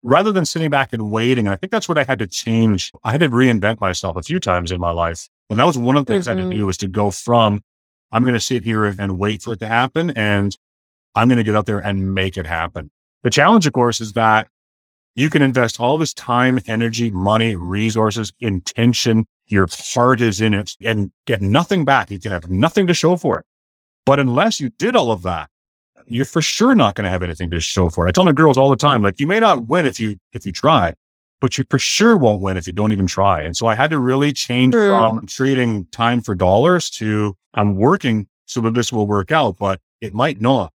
rather 0.02 0.32
than 0.32 0.44
sitting 0.44 0.70
back 0.70 0.92
and 0.92 1.10
waiting. 1.10 1.48
I 1.48 1.56
think 1.56 1.70
that's 1.70 1.88
what 1.88 1.98
I 1.98 2.04
had 2.04 2.18
to 2.20 2.26
change. 2.26 2.90
I 3.04 3.12
had 3.12 3.20
to 3.20 3.28
reinvent 3.28 3.80
myself 3.80 4.16
a 4.16 4.22
few 4.22 4.40
times 4.40 4.72
in 4.72 4.80
my 4.80 4.90
life. 4.90 5.28
And 5.48 5.58
that 5.58 5.64
was 5.64 5.78
one 5.78 5.96
of 5.96 6.06
the 6.06 6.12
things 6.12 6.26
mm-hmm. 6.26 6.38
I 6.38 6.42
had 6.42 6.48
to 6.48 6.50
mm-hmm. 6.50 6.60
do 6.60 6.66
was 6.66 6.78
to 6.78 6.88
go 6.88 7.10
from, 7.10 7.62
I'm 8.12 8.22
going 8.22 8.34
to 8.34 8.40
sit 8.40 8.64
here 8.64 8.84
and 8.84 9.18
wait 9.18 9.42
for 9.42 9.52
it 9.52 9.60
to 9.60 9.68
happen. 9.68 10.10
And 10.10 10.56
I'm 11.14 11.28
going 11.28 11.38
to 11.38 11.44
get 11.44 11.56
out 11.56 11.66
there 11.66 11.78
and 11.78 12.14
make 12.14 12.36
it 12.36 12.46
happen. 12.46 12.90
The 13.22 13.30
challenge, 13.30 13.66
of 13.66 13.72
course, 13.72 14.00
is 14.00 14.14
that 14.14 14.48
you 15.16 15.28
can 15.28 15.42
invest 15.42 15.80
all 15.80 15.98
this 15.98 16.14
time, 16.14 16.60
energy, 16.66 17.10
money, 17.10 17.56
resources, 17.56 18.32
intention. 18.40 19.26
Your 19.46 19.66
heart 19.70 20.20
is 20.20 20.40
in 20.40 20.54
it 20.54 20.76
and 20.80 21.10
get 21.26 21.42
nothing 21.42 21.84
back. 21.84 22.10
You 22.10 22.20
can 22.20 22.30
have 22.30 22.48
nothing 22.48 22.86
to 22.86 22.94
show 22.94 23.16
for 23.16 23.40
it. 23.40 23.44
But 24.06 24.20
unless 24.20 24.60
you 24.60 24.70
did 24.70 24.96
all 24.96 25.10
of 25.12 25.22
that, 25.22 25.50
you're 26.10 26.24
for 26.24 26.42
sure 26.42 26.74
not 26.74 26.94
going 26.94 27.04
to 27.04 27.10
have 27.10 27.22
anything 27.22 27.50
to 27.50 27.60
show 27.60 27.88
for 27.88 28.06
it. 28.06 28.10
I 28.10 28.12
tell 28.12 28.24
my 28.24 28.32
girls 28.32 28.58
all 28.58 28.68
the 28.68 28.76
time, 28.76 29.02
like 29.02 29.20
you 29.20 29.26
may 29.26 29.40
not 29.40 29.68
win 29.68 29.86
if 29.86 30.00
you, 30.00 30.16
if 30.32 30.44
you 30.44 30.52
try, 30.52 30.92
but 31.40 31.56
you 31.56 31.64
for 31.70 31.78
sure 31.78 32.16
won't 32.16 32.42
win 32.42 32.56
if 32.56 32.66
you 32.66 32.72
don't 32.72 32.92
even 32.92 33.06
try. 33.06 33.40
And 33.42 33.56
so 33.56 33.66
I 33.66 33.74
had 33.74 33.90
to 33.90 33.98
really 33.98 34.32
change 34.32 34.74
True. 34.74 34.90
from 34.90 35.26
trading 35.26 35.86
time 35.86 36.20
for 36.20 36.34
dollars 36.34 36.90
to 36.90 37.36
I'm 37.54 37.76
working 37.76 38.26
so 38.46 38.60
that 38.62 38.74
this 38.74 38.92
will 38.92 39.06
work 39.06 39.30
out, 39.30 39.56
but 39.58 39.80
it 40.00 40.12
might 40.12 40.40
not. 40.40 40.72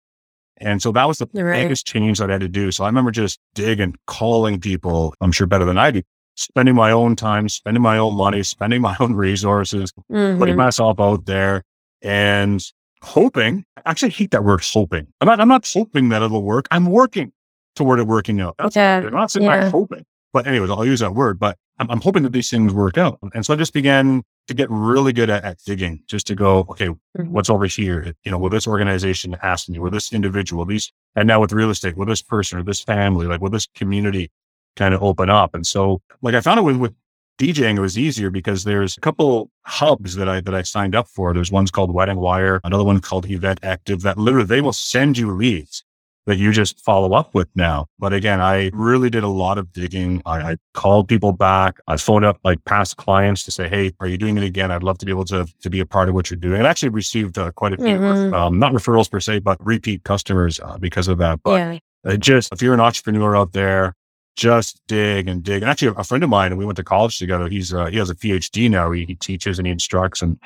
And 0.58 0.82
so 0.82 0.92
that 0.92 1.08
was 1.08 1.18
the 1.18 1.28
right. 1.34 1.64
biggest 1.64 1.86
change 1.86 2.20
that 2.20 2.30
I 2.30 2.34
had 2.34 2.42
to 2.42 2.48
do. 2.48 2.72
So 2.72 2.84
I 2.84 2.88
remember 2.88 3.12
just 3.12 3.40
digging, 3.56 3.96
calling 4.06 4.60
people, 4.60 5.16
I'm 5.20 5.32
sure 5.32 5.48
better 5.48 5.66
than 5.66 5.78
I 5.78 5.92
do, 5.92 6.04
spending 6.36 6.76
my 6.76 6.92
own 6.92 7.16
time, 7.16 7.50
spending 7.50 7.82
my 7.82 7.98
own 7.98 8.16
money, 8.16 8.44
spending 8.44 8.82
my 8.82 8.96
own 9.00 9.14
resources, 9.16 9.92
mm-hmm. 10.12 10.40
putting 10.40 10.56
myself 10.56 11.00
out 11.00 11.26
there 11.26 11.64
and 12.02 12.64
hoping. 13.04 13.66
I 13.78 13.82
actually 13.92 14.12
hate 14.12 14.32
that 14.32 14.44
word 14.44 14.64
hoping. 14.64 15.08
I'm 15.22 15.28
not, 15.28 15.40
I'm 15.40 15.48
not 15.48 15.70
hoping 15.72 16.10
that 16.10 16.22
it'll 16.22 16.44
work. 16.44 16.68
I'm 16.72 16.86
working 16.86 17.32
toward 17.76 18.00
it 18.00 18.08
working 18.08 18.42
out. 18.42 18.56
That's, 18.58 18.76
yeah. 18.76 19.02
I'm 19.06 19.14
not 19.14 19.32
sitting 19.32 19.48
yeah. 19.48 19.70
hoping. 19.70 20.06
But 20.32 20.48
anyways, 20.48 20.70
I'll 20.70 20.86
use 20.86 21.02
that 21.02 21.14
word, 21.14 21.40
but 21.40 21.58
I'm, 21.78 21.90
I'm, 21.92 22.02
hoping 22.02 22.24
that 22.24 22.32
these 22.32 22.50
things 22.50 22.74
work 22.74 22.98
out. 22.98 23.20
And 23.34 23.46
so 23.46 23.54
I 23.54 23.58
just 23.58 23.74
began 23.74 24.24
to 24.48 24.54
get 24.54 24.70
really 24.70 25.14
good 25.14 25.30
at, 25.30 25.44
at 25.44 25.58
digging, 25.66 26.02
just 26.08 26.26
to 26.28 26.36
go, 26.36 26.60
okay, 26.70 26.88
mm-hmm. 26.88 27.32
what's 27.32 27.50
over 27.50 27.66
here? 27.66 28.14
You 28.24 28.32
know, 28.32 28.40
will 28.40 28.50
this 28.50 28.68
organization 28.68 29.38
ask 29.44 29.70
me, 29.70 29.80
will 29.80 29.92
this 29.92 30.12
individual, 30.12 30.66
these, 30.66 30.92
and 31.16 31.28
now 31.28 31.40
with 31.40 31.54
real 31.54 31.70
estate, 31.70 31.96
will 31.96 32.08
this 32.08 32.22
person 32.22 32.60
or 32.60 32.64
this 32.64 32.82
family, 32.82 33.28
like 33.28 33.42
will 33.42 33.52
this 33.52 33.68
community 33.76 34.32
kind 34.76 34.94
of 34.94 35.04
open 35.04 35.30
up? 35.30 35.54
And 35.54 35.66
so 35.66 36.02
like 36.22 36.34
I 36.34 36.42
found 36.42 36.60
it 36.60 36.64
with, 36.64 36.78
with 36.78 36.94
DJing, 37.40 37.78
it 37.78 37.82
was 37.82 37.98
easier 37.98 38.30
because 38.30 38.64
there's 38.64 38.98
a 38.98 39.02
couple 39.02 39.50
hubs 39.66 40.16
that 40.16 40.30
I 40.30 40.42
that 40.42 40.54
I 40.54 40.62
signed 40.62 40.96
up 40.96 41.08
for. 41.08 41.34
There's 41.34 41.52
one's 41.52 41.72
called 41.72 41.94
Wedding 41.94 42.18
Wire, 42.18 42.62
another 42.64 42.84
one 42.84 43.02
called 43.02 43.30
Event 43.30 43.60
Active 43.64 44.02
that 44.02 44.18
literally 44.18 44.46
they 44.46 44.62
will 44.62 44.74
send 44.74 45.18
you 45.18 45.32
leads 45.32 45.84
that 46.26 46.38
you 46.38 46.52
just 46.52 46.80
follow 46.80 47.14
up 47.14 47.34
with 47.36 47.50
now. 47.56 47.88
But 48.00 48.14
again, 48.14 48.40
I 48.40 48.72
really 48.74 49.10
did 49.10 49.24
a 49.24 49.28
lot 49.28 49.58
of 49.58 49.72
digging. 49.74 50.22
I, 50.26 50.52
I, 50.52 50.58
called 50.74 51.08
people 51.08 51.34
back. 51.34 51.80
I 51.88 51.98
phoned 51.98 52.26
up 52.26 52.40
like 52.44 52.64
past 52.66 52.98
clients 52.98 53.44
to 53.46 53.52
say, 53.52 53.68
Hey, 53.68 53.92
are 54.00 54.08
you 54.08 54.18
doing 54.18 54.38
it 54.38 54.44
again? 54.44 54.72
I'd 54.72 54.84
love 54.84 54.98
to 55.00 55.06
be 55.06 55.12
able 55.12 55.26
to, 55.26 55.46
to 55.62 55.70
be 55.70 55.80
a 55.80 55.86
part 55.86 56.10
of 56.10 56.16
what 56.16 56.30
you're 56.30 56.38
doing. 56.38 56.62
I 56.62 56.70
actually 56.70 56.90
received 56.90 57.38
uh, 57.38 57.52
quite 57.52 57.74
a 57.74 57.78
few, 57.78 57.98
mm-hmm. 57.98 58.34
um, 58.34 58.58
not 58.58 58.72
referrals 58.74 59.12
per 59.12 59.20
se, 59.20 59.40
but 59.40 59.64
repeat 59.66 60.04
customers 60.04 60.60
uh, 60.62 60.78
because 60.78 61.08
of 61.08 61.18
that. 61.18 61.42
But 61.44 61.82
yeah. 62.06 62.16
just, 62.16 62.54
if 62.54 62.62
you're 62.62 62.74
an 62.74 62.80
entrepreneur 62.80 63.36
out 63.36 63.52
there, 63.54 63.96
just 64.36 64.82
dig 64.88 65.28
and 65.28 65.44
dig. 65.44 65.62
And 65.62 65.70
actually 65.70 65.94
a 65.98 66.04
friend 66.04 66.24
of 66.24 66.30
mine, 66.30 66.52
and 66.52 66.60
we 66.60 66.66
went 66.66 66.78
to 66.78 66.84
college 66.84 67.20
together. 67.20 67.48
He's, 67.48 67.74
uh, 67.74 67.88
he 67.88 67.98
has 67.98 68.10
a 68.10 68.16
PhD 68.16 68.70
now. 68.70 68.92
He, 68.92 69.06
he 69.06 69.16
teaches 69.16 69.60
and 69.60 69.66
he 69.66 69.72
instructs. 69.72 70.22
And, 70.22 70.40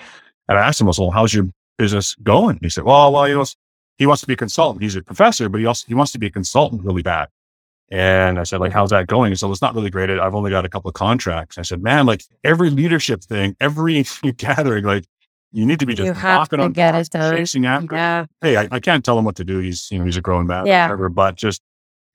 and 0.50 0.58
I 0.58 0.68
asked 0.68 0.82
him, 0.82 0.88
well, 0.88 1.12
how's 1.12 1.34
your 1.34 1.48
business 1.78 2.16
going? 2.16 2.60
He 2.62 2.70
said, 2.70 2.84
well, 2.84 3.12
well, 3.12 3.28
you 3.28 3.36
know, 3.36 3.46
he 3.98 4.06
wants 4.06 4.22
to 4.22 4.28
be 4.28 4.34
a 4.34 4.38
consultant. 4.38 4.84
He's 4.84 4.96
a 4.96 5.02
professor, 5.02 5.50
but 5.50 5.60
he 5.60 5.66
also, 5.66 5.86
he 5.88 5.94
wants 5.94 6.12
to 6.12 6.20
be 6.20 6.28
a 6.28 6.32
consultant 6.32 6.84
really 6.84 7.02
bad. 7.02 7.30
And 7.90 8.38
I 8.38 8.44
said, 8.44 8.60
like, 8.60 8.74
how's 8.74 8.90
that 8.90 9.08
going? 9.08 9.34
So 9.36 9.50
it's 9.50 9.62
not 9.62 9.74
really 9.74 9.90
great. 9.90 10.10
I've 10.10 10.36
only 10.36 10.52
got 10.52 10.66
a 10.66 10.70
couple 10.70 10.90
of 10.90 10.94
contracts. 10.94 11.58
I 11.58 11.62
said, 11.62 11.82
man, 11.82 12.06
like 12.06 12.24
every 12.44 12.70
leadership 12.70 13.24
thing, 13.24 13.56
every 13.62 14.04
gathering, 14.38 14.84
like 14.84 15.06
you 15.54 15.66
need 15.66 15.80
to 15.80 15.86
be 15.86 15.96
just 15.96 16.22
knocking 16.22 16.60
on 16.60 16.74
get 16.74 17.10
chasing 17.12 17.66
after. 17.66 17.96
Yeah. 17.96 18.26
Hey, 18.42 18.58
I, 18.58 18.68
I, 18.72 18.80
can't 18.82 19.06
tell 19.06 19.18
him 19.18 19.24
what 19.24 19.38
to 19.38 19.46
do. 19.46 19.60
He's, 19.60 19.90
you 19.90 20.00
know, 20.00 20.06
he's 20.06 20.18
a 20.18 20.22
growing 20.22 20.48
man, 20.48 20.66
yeah. 20.66 20.86
whatever, 20.86 21.08
but 21.08 21.36
just, 21.36 21.62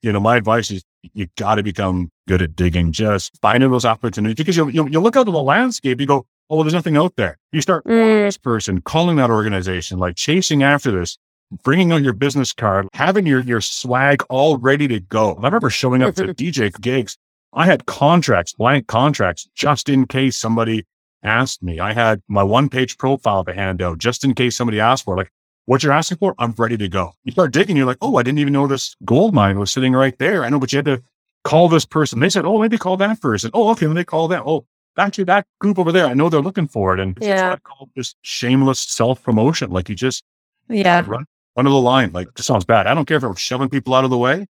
you 0.03 0.11
know, 0.11 0.19
my 0.19 0.37
advice 0.37 0.69
is 0.69 0.83
you 1.13 1.27
got 1.37 1.55
to 1.55 1.63
become 1.63 2.11
good 2.27 2.41
at 2.41 2.55
digging, 2.55 2.91
just 2.91 3.39
finding 3.41 3.71
those 3.71 3.85
opportunities 3.85 4.35
because 4.35 4.55
you'll, 4.55 4.69
you'll, 4.69 4.89
you'll 4.89 5.01
look 5.01 5.15
out 5.15 5.27
at 5.27 5.31
the 5.31 5.41
landscape. 5.41 5.99
You 5.99 6.05
go, 6.05 6.25
oh, 6.49 6.55
well, 6.55 6.63
there's 6.63 6.73
nothing 6.73 6.97
out 6.97 7.15
there. 7.15 7.39
You 7.51 7.61
start 7.61 7.85
mm. 7.85 8.25
this 8.25 8.37
person, 8.37 8.81
calling 8.81 9.15
that 9.15 9.31
organization, 9.31 9.97
like 9.97 10.15
chasing 10.15 10.61
after 10.61 10.91
this 10.91 11.17
bringing 11.63 11.91
out 11.91 12.01
your 12.01 12.13
business 12.13 12.51
card, 12.53 12.87
having 12.93 13.25
your, 13.25 13.41
your 13.41 13.61
swag 13.61 14.23
all 14.29 14.57
ready 14.57 14.87
to 14.87 14.99
go. 14.99 15.33
I 15.33 15.45
remember 15.45 15.69
showing 15.69 16.01
up 16.01 16.15
to 16.15 16.23
DJ 16.33 16.73
gigs. 16.81 17.17
I 17.53 17.65
had 17.65 17.85
contracts, 17.85 18.53
blank 18.53 18.87
contracts, 18.87 19.47
just 19.53 19.87
in 19.89 20.07
case 20.07 20.37
somebody 20.37 20.85
asked 21.21 21.61
me. 21.61 21.79
I 21.79 21.93
had 21.93 22.21
my 22.27 22.43
one 22.43 22.69
page 22.69 22.97
profile 22.97 23.45
to 23.45 23.53
hand 23.53 23.81
out 23.81 23.99
just 23.99 24.23
in 24.23 24.33
case 24.33 24.55
somebody 24.55 24.79
asked 24.79 25.05
for 25.05 25.13
it. 25.13 25.17
Like, 25.17 25.31
what 25.65 25.83
you're 25.83 25.93
asking 25.93 26.17
for, 26.17 26.35
I'm 26.37 26.53
ready 26.57 26.77
to 26.77 26.89
go. 26.89 27.13
You 27.23 27.31
start 27.31 27.53
digging, 27.53 27.77
you're 27.77 27.85
like, 27.85 27.97
oh, 28.01 28.17
I 28.17 28.23
didn't 28.23 28.39
even 28.39 28.53
know 28.53 28.67
this 28.67 28.95
gold 29.05 29.33
mine 29.33 29.59
was 29.59 29.71
sitting 29.71 29.93
right 29.93 30.17
there. 30.19 30.43
I 30.43 30.49
know, 30.49 30.59
but 30.59 30.73
you 30.73 30.77
had 30.77 30.85
to 30.85 31.03
call 31.43 31.69
this 31.69 31.85
person. 31.85 32.19
They 32.19 32.29
said, 32.29 32.45
oh, 32.45 32.59
maybe 32.59 32.77
call 32.77 32.97
that 32.97 33.21
person. 33.21 33.51
Oh, 33.53 33.69
okay, 33.71 33.87
let 33.87 33.95
me 33.95 34.03
call 34.03 34.25
oh, 34.25 34.27
that. 34.29 34.43
Oh, 34.45 34.65
actually, 34.97 35.25
that 35.25 35.47
group 35.59 35.79
over 35.79 35.91
there, 35.91 36.05
I 36.05 36.13
know 36.13 36.29
they're 36.29 36.41
looking 36.41 36.67
for 36.67 36.93
it. 36.93 36.99
And 36.99 37.17
yeah. 37.21 37.53
it's 37.53 37.61
called 37.63 37.89
just 37.95 38.17
shameless 38.21 38.79
self 38.79 39.23
promotion. 39.23 39.71
Like 39.71 39.89
you 39.89 39.95
just 39.95 40.23
yeah. 40.69 41.03
run 41.05 41.25
under 41.55 41.71
the 41.71 41.79
line. 41.79 42.11
Like 42.11 42.33
this 42.35 42.45
sounds 42.45 42.65
bad. 42.65 42.87
I 42.87 42.93
don't 42.93 43.05
care 43.05 43.17
if 43.17 43.23
I'm 43.23 43.35
shoving 43.35 43.69
people 43.69 43.93
out 43.93 44.03
of 44.03 44.09
the 44.09 44.17
way. 44.17 44.47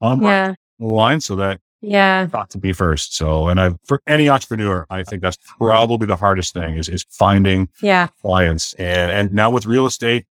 I'm 0.00 0.22
yeah. 0.22 0.54
the 0.78 0.86
line 0.86 1.20
so 1.20 1.36
that 1.36 1.60
yeah 1.80 2.26
got 2.26 2.50
to 2.50 2.58
be 2.58 2.72
first. 2.72 3.16
So 3.16 3.48
and 3.48 3.60
I 3.60 3.74
for 3.84 4.02
any 4.06 4.28
entrepreneur, 4.28 4.86
I 4.90 5.02
think 5.02 5.22
that's 5.22 5.38
probably 5.58 6.06
the 6.06 6.16
hardest 6.16 6.54
thing 6.54 6.76
is 6.76 6.88
is 6.88 7.04
finding 7.08 7.68
yeah 7.80 8.08
clients. 8.20 8.74
And 8.74 9.10
and 9.10 9.32
now 9.32 9.50
with 9.50 9.66
real 9.66 9.86
estate, 9.86 10.26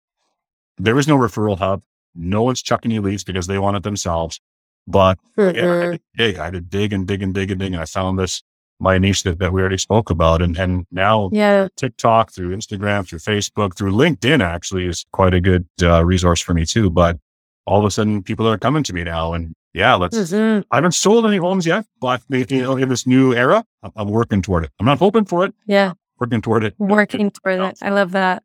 there 0.84 0.98
is 0.98 1.08
no 1.08 1.16
referral 1.16 1.58
hub. 1.58 1.82
No 2.14 2.42
one's 2.42 2.62
chucking 2.62 2.90
you 2.90 3.00
leads 3.00 3.24
because 3.24 3.46
they 3.46 3.58
want 3.58 3.76
it 3.76 3.82
themselves. 3.82 4.40
But 4.86 5.18
mm-hmm. 5.36 5.56
yeah, 5.56 5.72
I 5.72 5.76
had 5.76 5.92
to 5.92 6.00
dig, 6.16 6.38
I 6.38 6.44
had 6.44 6.52
to 6.54 6.60
dig 6.60 6.92
and 6.92 7.06
dig 7.06 7.22
and 7.22 7.34
dig 7.34 7.50
and 7.50 7.60
dig. 7.60 7.72
And 7.72 7.80
I 7.80 7.84
found 7.84 8.18
this 8.18 8.42
my 8.80 8.98
niche 8.98 9.22
that, 9.24 9.38
that 9.38 9.52
we 9.52 9.60
already 9.60 9.78
spoke 9.78 10.10
about. 10.10 10.42
And, 10.42 10.56
and 10.58 10.86
now 10.90 11.28
yeah. 11.32 11.68
TikTok 11.76 12.32
through 12.32 12.56
Instagram, 12.56 13.06
through 13.06 13.18
Facebook, 13.18 13.76
through 13.76 13.92
LinkedIn 13.92 14.42
actually 14.42 14.86
is 14.86 15.04
quite 15.12 15.34
a 15.34 15.40
good 15.40 15.66
uh, 15.82 16.04
resource 16.04 16.40
for 16.40 16.54
me 16.54 16.64
too. 16.64 16.90
But 16.90 17.18
all 17.66 17.78
of 17.78 17.84
a 17.84 17.90
sudden 17.90 18.22
people 18.22 18.48
are 18.48 18.58
coming 18.58 18.82
to 18.84 18.92
me 18.92 19.04
now 19.04 19.34
and 19.34 19.54
yeah, 19.72 19.94
let's, 19.94 20.16
mm-hmm. 20.16 20.62
I 20.72 20.76
haven't 20.78 20.96
sold 20.96 21.26
any 21.26 21.36
homes 21.36 21.64
yet, 21.64 21.86
but 22.00 22.22
you 22.28 22.62
know, 22.62 22.76
in 22.76 22.88
this 22.88 23.06
new 23.06 23.32
era, 23.34 23.64
I'm, 23.84 23.92
I'm 23.94 24.08
working 24.08 24.42
toward 24.42 24.64
it. 24.64 24.70
I'm 24.80 24.86
not 24.86 24.98
hoping 24.98 25.26
for 25.26 25.44
it. 25.44 25.54
Yeah. 25.66 25.92
Working 26.18 26.42
toward 26.42 26.64
it. 26.64 26.74
Working 26.78 27.30
toward 27.30 27.60
it. 27.60 27.78
I 27.80 27.90
love 27.90 28.10
that. 28.12 28.42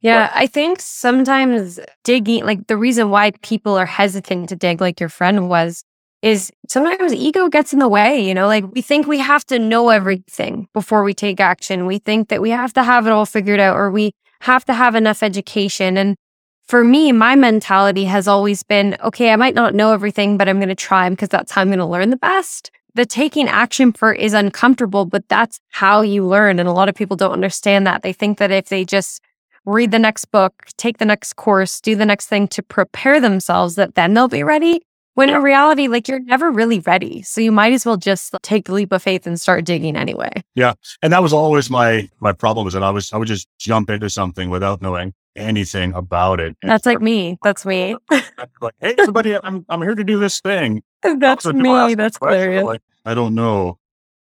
Yeah, 0.00 0.30
I 0.32 0.46
think 0.46 0.80
sometimes 0.80 1.80
digging, 2.04 2.44
like 2.44 2.66
the 2.68 2.76
reason 2.76 3.10
why 3.10 3.32
people 3.42 3.76
are 3.76 3.86
hesitant 3.86 4.48
to 4.50 4.56
dig, 4.56 4.80
like 4.80 5.00
your 5.00 5.08
friend 5.08 5.48
was, 5.48 5.84
is 6.22 6.52
sometimes 6.68 7.12
ego 7.12 7.48
gets 7.48 7.72
in 7.72 7.78
the 7.78 7.88
way, 7.88 8.20
you 8.26 8.34
know, 8.34 8.46
like 8.46 8.64
we 8.74 8.82
think 8.82 9.06
we 9.06 9.18
have 9.18 9.44
to 9.46 9.58
know 9.58 9.88
everything 9.88 10.68
before 10.72 11.02
we 11.02 11.14
take 11.14 11.40
action. 11.40 11.86
We 11.86 11.98
think 11.98 12.28
that 12.28 12.40
we 12.40 12.50
have 12.50 12.72
to 12.74 12.82
have 12.82 13.06
it 13.06 13.10
all 13.10 13.26
figured 13.26 13.60
out 13.60 13.76
or 13.76 13.90
we 13.90 14.12
have 14.40 14.64
to 14.66 14.74
have 14.74 14.94
enough 14.94 15.22
education. 15.22 15.96
And 15.96 16.16
for 16.66 16.84
me, 16.84 17.12
my 17.12 17.34
mentality 17.34 18.04
has 18.04 18.28
always 18.28 18.62
been 18.62 18.96
okay, 19.02 19.30
I 19.32 19.36
might 19.36 19.54
not 19.54 19.74
know 19.74 19.92
everything, 19.92 20.36
but 20.36 20.48
I'm 20.48 20.58
going 20.58 20.68
to 20.68 20.74
try 20.74 21.08
because 21.08 21.28
that's 21.28 21.52
how 21.52 21.62
I'm 21.62 21.68
going 21.68 21.78
to 21.78 21.86
learn 21.86 22.10
the 22.10 22.16
best. 22.16 22.70
The 22.94 23.06
taking 23.06 23.48
action 23.48 23.92
for 23.92 24.12
is 24.12 24.32
uncomfortable, 24.32 25.04
but 25.04 25.28
that's 25.28 25.60
how 25.70 26.02
you 26.02 26.26
learn. 26.26 26.58
And 26.58 26.68
a 26.68 26.72
lot 26.72 26.88
of 26.88 26.94
people 26.94 27.16
don't 27.16 27.32
understand 27.32 27.86
that. 27.86 28.02
They 28.02 28.12
think 28.12 28.38
that 28.38 28.50
if 28.50 28.68
they 28.68 28.84
just 28.84 29.20
read 29.68 29.90
the 29.90 29.98
next 29.98 30.26
book, 30.26 30.64
take 30.76 30.98
the 30.98 31.04
next 31.04 31.34
course, 31.34 31.80
do 31.80 31.94
the 31.94 32.06
next 32.06 32.26
thing 32.26 32.48
to 32.48 32.62
prepare 32.62 33.20
themselves, 33.20 33.74
that 33.76 33.94
then 33.94 34.14
they'll 34.14 34.28
be 34.28 34.42
ready. 34.42 34.82
When 35.14 35.30
in 35.30 35.42
reality, 35.42 35.88
like 35.88 36.06
you're 36.06 36.20
never 36.20 36.48
really 36.48 36.78
ready. 36.78 37.22
So 37.22 37.40
you 37.40 37.50
might 37.50 37.72
as 37.72 37.84
well 37.84 37.96
just 37.96 38.36
take 38.42 38.66
the 38.66 38.72
leap 38.72 38.92
of 38.92 39.02
faith 39.02 39.26
and 39.26 39.40
start 39.40 39.64
digging 39.64 39.96
anyway. 39.96 40.30
Yeah. 40.54 40.74
And 41.02 41.12
that 41.12 41.24
was 41.24 41.32
always 41.32 41.68
my 41.68 42.08
my 42.20 42.32
problem 42.32 42.68
is 42.68 42.72
that 42.74 42.84
I 42.84 42.90
was 42.90 43.12
I 43.12 43.16
would 43.16 43.26
just 43.26 43.48
jump 43.58 43.90
into 43.90 44.08
something 44.10 44.48
without 44.48 44.80
knowing 44.80 45.14
anything 45.34 45.92
about 45.94 46.38
it. 46.38 46.56
That's 46.62 46.86
like 46.86 47.00
me. 47.00 47.36
That's 47.42 47.66
me. 47.66 47.96
like, 48.10 48.74
hey, 48.80 48.94
somebody, 49.04 49.36
I'm 49.42 49.66
I'm 49.68 49.82
here 49.82 49.96
to 49.96 50.04
do 50.04 50.20
this 50.20 50.40
thing. 50.40 50.82
That's 51.02 51.46
me. 51.46 51.96
That's 51.96 52.18
hilarious. 52.18 52.64
Like, 52.64 52.82
I 53.04 53.14
don't 53.14 53.34
know. 53.34 53.78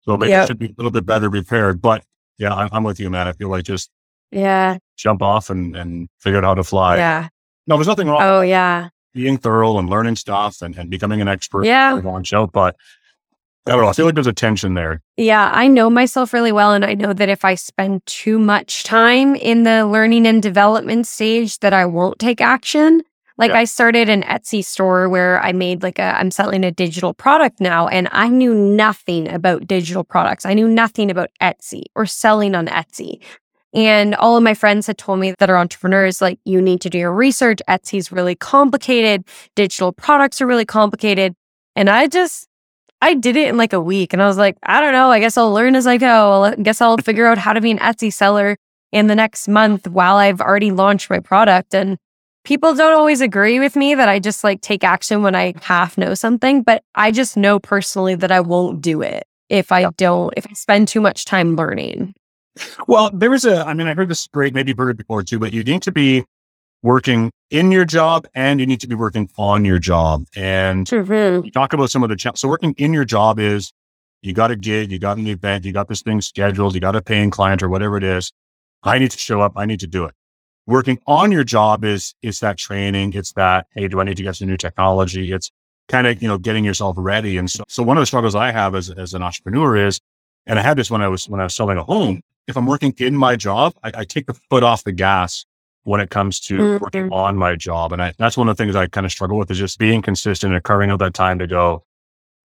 So 0.03 0.17
maybe 0.17 0.31
yep. 0.31 0.45
I 0.45 0.47
should 0.47 0.59
be 0.61 0.67
a 0.67 0.75
little 0.77 0.93
bit 0.93 1.05
better 1.05 1.29
prepared. 1.29 1.83
But 1.83 2.05
yeah, 2.39 2.55
I'm, 2.55 2.69
I'm 2.71 2.85
with 2.85 3.01
you, 3.01 3.11
man. 3.11 3.27
I 3.27 3.33
feel 3.33 3.49
like 3.49 3.65
just 3.65 3.91
yeah, 4.31 4.79
jump 4.97 5.23
off 5.23 5.51
and 5.51 5.77
and 5.77 6.09
figure 6.21 6.39
out 6.39 6.45
how 6.45 6.55
to 6.55 6.65
fly. 6.65 6.97
Yeah. 6.97 7.29
No, 7.67 7.77
there's 7.77 7.89
nothing 7.89 8.09
wrong. 8.09 8.23
Oh 8.23 8.41
yeah 8.43 8.89
being 9.17 9.39
thorough 9.39 9.79
and 9.79 9.89
learning 9.89 10.15
stuff 10.15 10.61
and, 10.61 10.77
and 10.77 10.91
becoming 10.91 11.21
an 11.23 11.27
expert 11.27 11.65
yeah. 11.65 11.93
launch 12.05 12.35
out. 12.35 12.53
But 12.53 12.77
I 13.67 13.73
don't 13.73 13.81
know. 13.81 13.89
I 13.89 13.95
feel 13.95 14.05
like 14.05 14.15
there's 14.15 14.27
a 14.29 14.33
tension 14.33 14.75
there. 14.75 15.03
Yeah, 15.17 15.51
I 15.53 15.67
know 15.67 15.91
myself 15.91 16.33
really 16.33 16.53
well. 16.53 16.73
And 16.73 16.85
I 16.85 16.95
know 16.95 17.13
that 17.13 17.29
if 17.29 17.45
I 17.45 17.57
spend 17.57 18.05
too 18.07 18.39
much 18.39 18.85
time 18.85 19.35
in 19.35 19.65
the 19.65 19.87
learning 19.87 20.27
and 20.27 20.41
development 20.41 21.07
stage, 21.07 21.59
that 21.61 21.73
I 21.73 21.87
won't 21.87 22.19
take 22.21 22.41
action. 22.41 23.03
Like 23.39 23.51
Yeah. 23.51 23.59
I 23.59 23.65
started 23.65 24.09
an 24.09 24.23
Etsy 24.23 24.65
store 24.65 25.09
where 25.09 25.43
I 25.43 25.53
made 25.53 25.83
like 25.83 25.99
a, 25.99 26.19
I'm 26.19 26.31
selling 26.31 26.63
a 26.65 26.71
digital 26.71 27.13
product 27.13 27.61
now, 27.61 27.89
and 27.89 28.09
I 28.13 28.29
knew 28.29 28.55
nothing 28.55 29.29
about 29.29 29.67
digital 29.67 30.05
products. 30.05 30.47
I 30.47 30.55
knew 30.55 30.69
nothing 30.69 31.11
about 31.11 31.31
Etsy 31.43 31.85
or 31.95 32.07
selling 32.07 32.55
on 32.55 32.67
Etsy. 32.67 33.21
And 33.77 34.15
all 34.15 34.39
of 34.39 34.43
my 34.43 34.55
friends 34.55 34.87
had 34.87 34.97
told 34.97 35.21
me 35.21 35.35
that 35.39 35.51
are 35.51 35.59
entrepreneurs, 35.59 36.23
like, 36.23 36.41
you 36.47 36.63
need 36.63 36.81
to 36.81 36.89
do 36.89 36.97
your 36.97 37.13
research. 37.13 37.61
Etsy's 37.69 38.11
really 38.11 38.35
complicated. 38.35 39.23
Digital 39.55 39.93
products 39.93 40.41
are 40.41 40.47
really 40.47 40.65
complicated. 40.65 41.35
And 41.77 41.91
I 41.91 42.07
just, 42.07 42.49
I 43.03 43.13
did 43.13 43.37
it 43.37 43.49
in 43.49 43.59
like 43.59 43.75
a 43.75 43.81
week 43.81 44.15
and 44.15 44.23
I 44.23 44.27
was 44.27 44.39
like, 44.39 44.57
I 44.63 44.81
don't 44.81 44.95
know. 44.95 45.11
I 45.11 45.21
guess 45.21 45.37
I'll 45.37 45.53
learn 45.53 45.77
as 45.77 45.87
I 45.87 45.99
go. 45.99 46.45
I 46.45 46.55
guess 46.55 46.81
I'll 46.81 46.97
figure 46.97 47.27
out 47.27 47.37
how 47.37 47.53
to 47.53 47.61
be 47.61 47.71
an 47.71 47.79
Etsy 47.79 48.11
seller 48.11 48.57
in 48.93 49.09
the 49.09 49.15
next 49.15 49.47
month 49.47 49.87
while 49.87 50.17
I've 50.17 50.41
already 50.41 50.71
launched 50.71 51.11
my 51.11 51.21
product. 51.21 51.75
And 51.75 51.99
people 52.45 52.75
don't 52.75 52.95
always 52.95 53.21
agree 53.21 53.61
with 53.61 53.77
me 53.77 53.95
that 53.95 54.09
I 54.09 54.21
just 54.21 54.43
like 54.43 54.63
take 54.63 54.85
action 54.85 55.23
when 55.23 55.35
I 55.35 55.53
half 55.61 55.99
know 55.99 56.15
something, 56.15 56.63
but 56.63 56.83
I 56.95 57.11
just 57.11 57.37
know 57.37 57.59
personally 57.59 58.15
that 58.15 58.33
I 58.33 58.41
won't 58.41 58.81
do 58.81 59.03
it 59.03 59.25
if 59.51 59.71
I 59.71 59.91
don't, 59.99 60.33
if 60.35 60.47
I 60.49 60.55
spend 60.55 60.89
too 60.89 61.03
much 61.03 61.27
time 61.27 61.57
learning. 61.57 62.15
Well, 62.87 63.11
there 63.13 63.31
was 63.31 63.45
a, 63.45 63.67
I 63.67 63.75
mean, 63.75 63.87
I 63.87 63.95
heard 63.95 64.09
this 64.09 64.27
great, 64.29 64.55
maybe 64.55 64.71
you've 64.71 64.79
heard 64.79 64.91
it 64.91 64.97
before 64.97 65.23
too, 65.23 65.39
but 65.39 65.53
you 65.53 65.63
need 65.63 65.83
to 65.83 65.93
be 65.93 66.25
working 66.83 67.31
in 67.51 67.73
your 67.73 67.85
job 67.85 68.27
and 68.35 68.61
you 68.61 68.67
need 68.67 68.81
to 68.81 68.87
be 68.87 68.95
working 68.95 69.29
on 69.37 69.65
your 69.65 69.79
job. 69.79 70.25
And 70.37 70.87
you 71.45 71.51
talk 71.51 71.73
about 71.73 71.91
some 71.91 72.03
of 72.03 72.09
the 72.09 72.17
challenges. 72.17 72.41
So 72.41 72.49
working 72.49 72.75
in 72.79 72.93
your 72.93 73.05
job 73.05 73.39
is 73.39 73.73
you 74.23 74.33
got 74.33 74.51
a 74.51 74.57
gig, 74.57 74.93
you 74.93 74.99
got 74.99 75.19
an 75.19 75.27
event, 75.27 75.65
you 75.65 75.73
got 75.73 75.89
this 75.89 76.03
thing 76.03 76.21
scheduled, 76.21 76.75
you 76.75 76.81
got 76.81 76.97
a 76.97 77.03
paying 77.03 77.31
client 77.31 77.63
or 77.63 77.69
whatever 77.69 77.97
it 77.97 78.05
is. 78.05 78.33
I 78.83 78.99
need 78.99 79.11
to 79.11 79.19
show 79.19 79.41
up. 79.41 79.53
I 79.57 79.67
need 79.67 79.81
to 79.81 79.87
do 79.87 80.05
it. 80.05 80.15
Working 80.67 80.99
on 81.07 81.33
your 81.33 81.45
job 81.45 81.85
is, 81.85 82.15
is 82.23 82.41
that 82.41 82.57
training. 82.57 83.13
It's 83.15 83.33
that, 83.33 83.67
Hey, 83.75 83.89
do 83.89 84.01
I 84.01 84.05
need 84.05 84.17
to 84.17 84.23
get 84.23 84.37
some 84.37 84.49
new 84.49 84.57
technology? 84.57 85.33
It's 85.33 85.51
kind 85.89 86.07
of, 86.07 86.21
you 86.21 86.29
know, 86.29 86.39
getting 86.39 86.65
yourself 86.65 86.97
ready. 86.99 87.37
And 87.37 87.51
so, 87.51 87.65
so 87.69 87.83
one 87.83 87.97
of 87.97 88.03
the 88.03 88.07
struggles 88.07 88.35
I 88.35 88.51
have 88.51 88.75
as, 88.75 88.91
as 88.91 89.15
an 89.15 89.23
entrepreneur 89.23 89.77
is, 89.77 90.01
and 90.47 90.59
I 90.59 90.63
had 90.63 90.77
this 90.77 90.91
when 90.91 91.03
I 91.03 91.09
was, 91.09 91.29
when 91.29 91.41
I 91.41 91.45
was 91.45 91.55
selling 91.55 91.79
a 91.79 91.85
home. 91.85 92.21
If 92.47 92.57
I'm 92.57 92.67
working 92.67 92.95
in 92.99 93.17
my 93.17 93.37
job, 93.37 93.75
I, 93.83 93.93
I 93.95 94.05
take 94.05 94.27
the 94.27 94.35
foot 94.51 94.63
off 94.63 94.85
the 94.85 94.93
gas 94.93 95.45
when 95.83 96.01
it 96.01 96.11
comes 96.11 96.41
to 96.41 96.59
Mhm. 96.59 96.81
working 96.81 97.09
on 97.13 97.37
my 97.37 97.57
job. 97.57 97.93
And 97.93 98.03
I, 98.03 98.13
that's 98.19 98.37
one 98.37 98.49
of 98.49 98.57
the 98.57 98.63
things 98.63 98.77
I 98.77 98.87
kind 98.87 99.05
of 99.05 99.13
struggle 99.13 99.37
with 99.39 99.51
is 99.51 99.59
just 99.59 99.79
being 99.79 100.03
consistent 100.03 100.55
and 100.55 100.63
carving 100.63 100.91
out 100.91 100.99
that 101.01 101.15
time 101.15 101.39
to 101.41 101.47
go, 101.47 101.83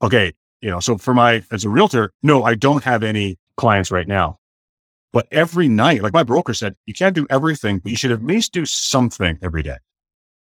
okay, 0.01 0.33
you 0.61 0.69
know, 0.69 0.79
so 0.79 0.97
for 0.97 1.13
my, 1.13 1.43
as 1.51 1.65
a 1.65 1.69
realtor, 1.69 2.11
no, 2.23 2.43
I 2.43 2.55
don't 2.55 2.83
have 2.83 3.03
any 3.03 3.37
clients 3.57 3.91
right 3.91 4.07
now. 4.07 4.37
But 5.13 5.27
every 5.31 5.67
night, 5.67 6.01
like 6.01 6.13
my 6.13 6.23
broker 6.23 6.53
said, 6.53 6.75
you 6.85 6.93
can't 6.93 7.15
do 7.15 7.27
everything, 7.29 7.79
but 7.79 7.89
you 7.91 7.97
should 7.97 8.11
at 8.11 8.23
least 8.23 8.53
do 8.53 8.65
something 8.65 9.37
every 9.41 9.61
day. 9.63 9.77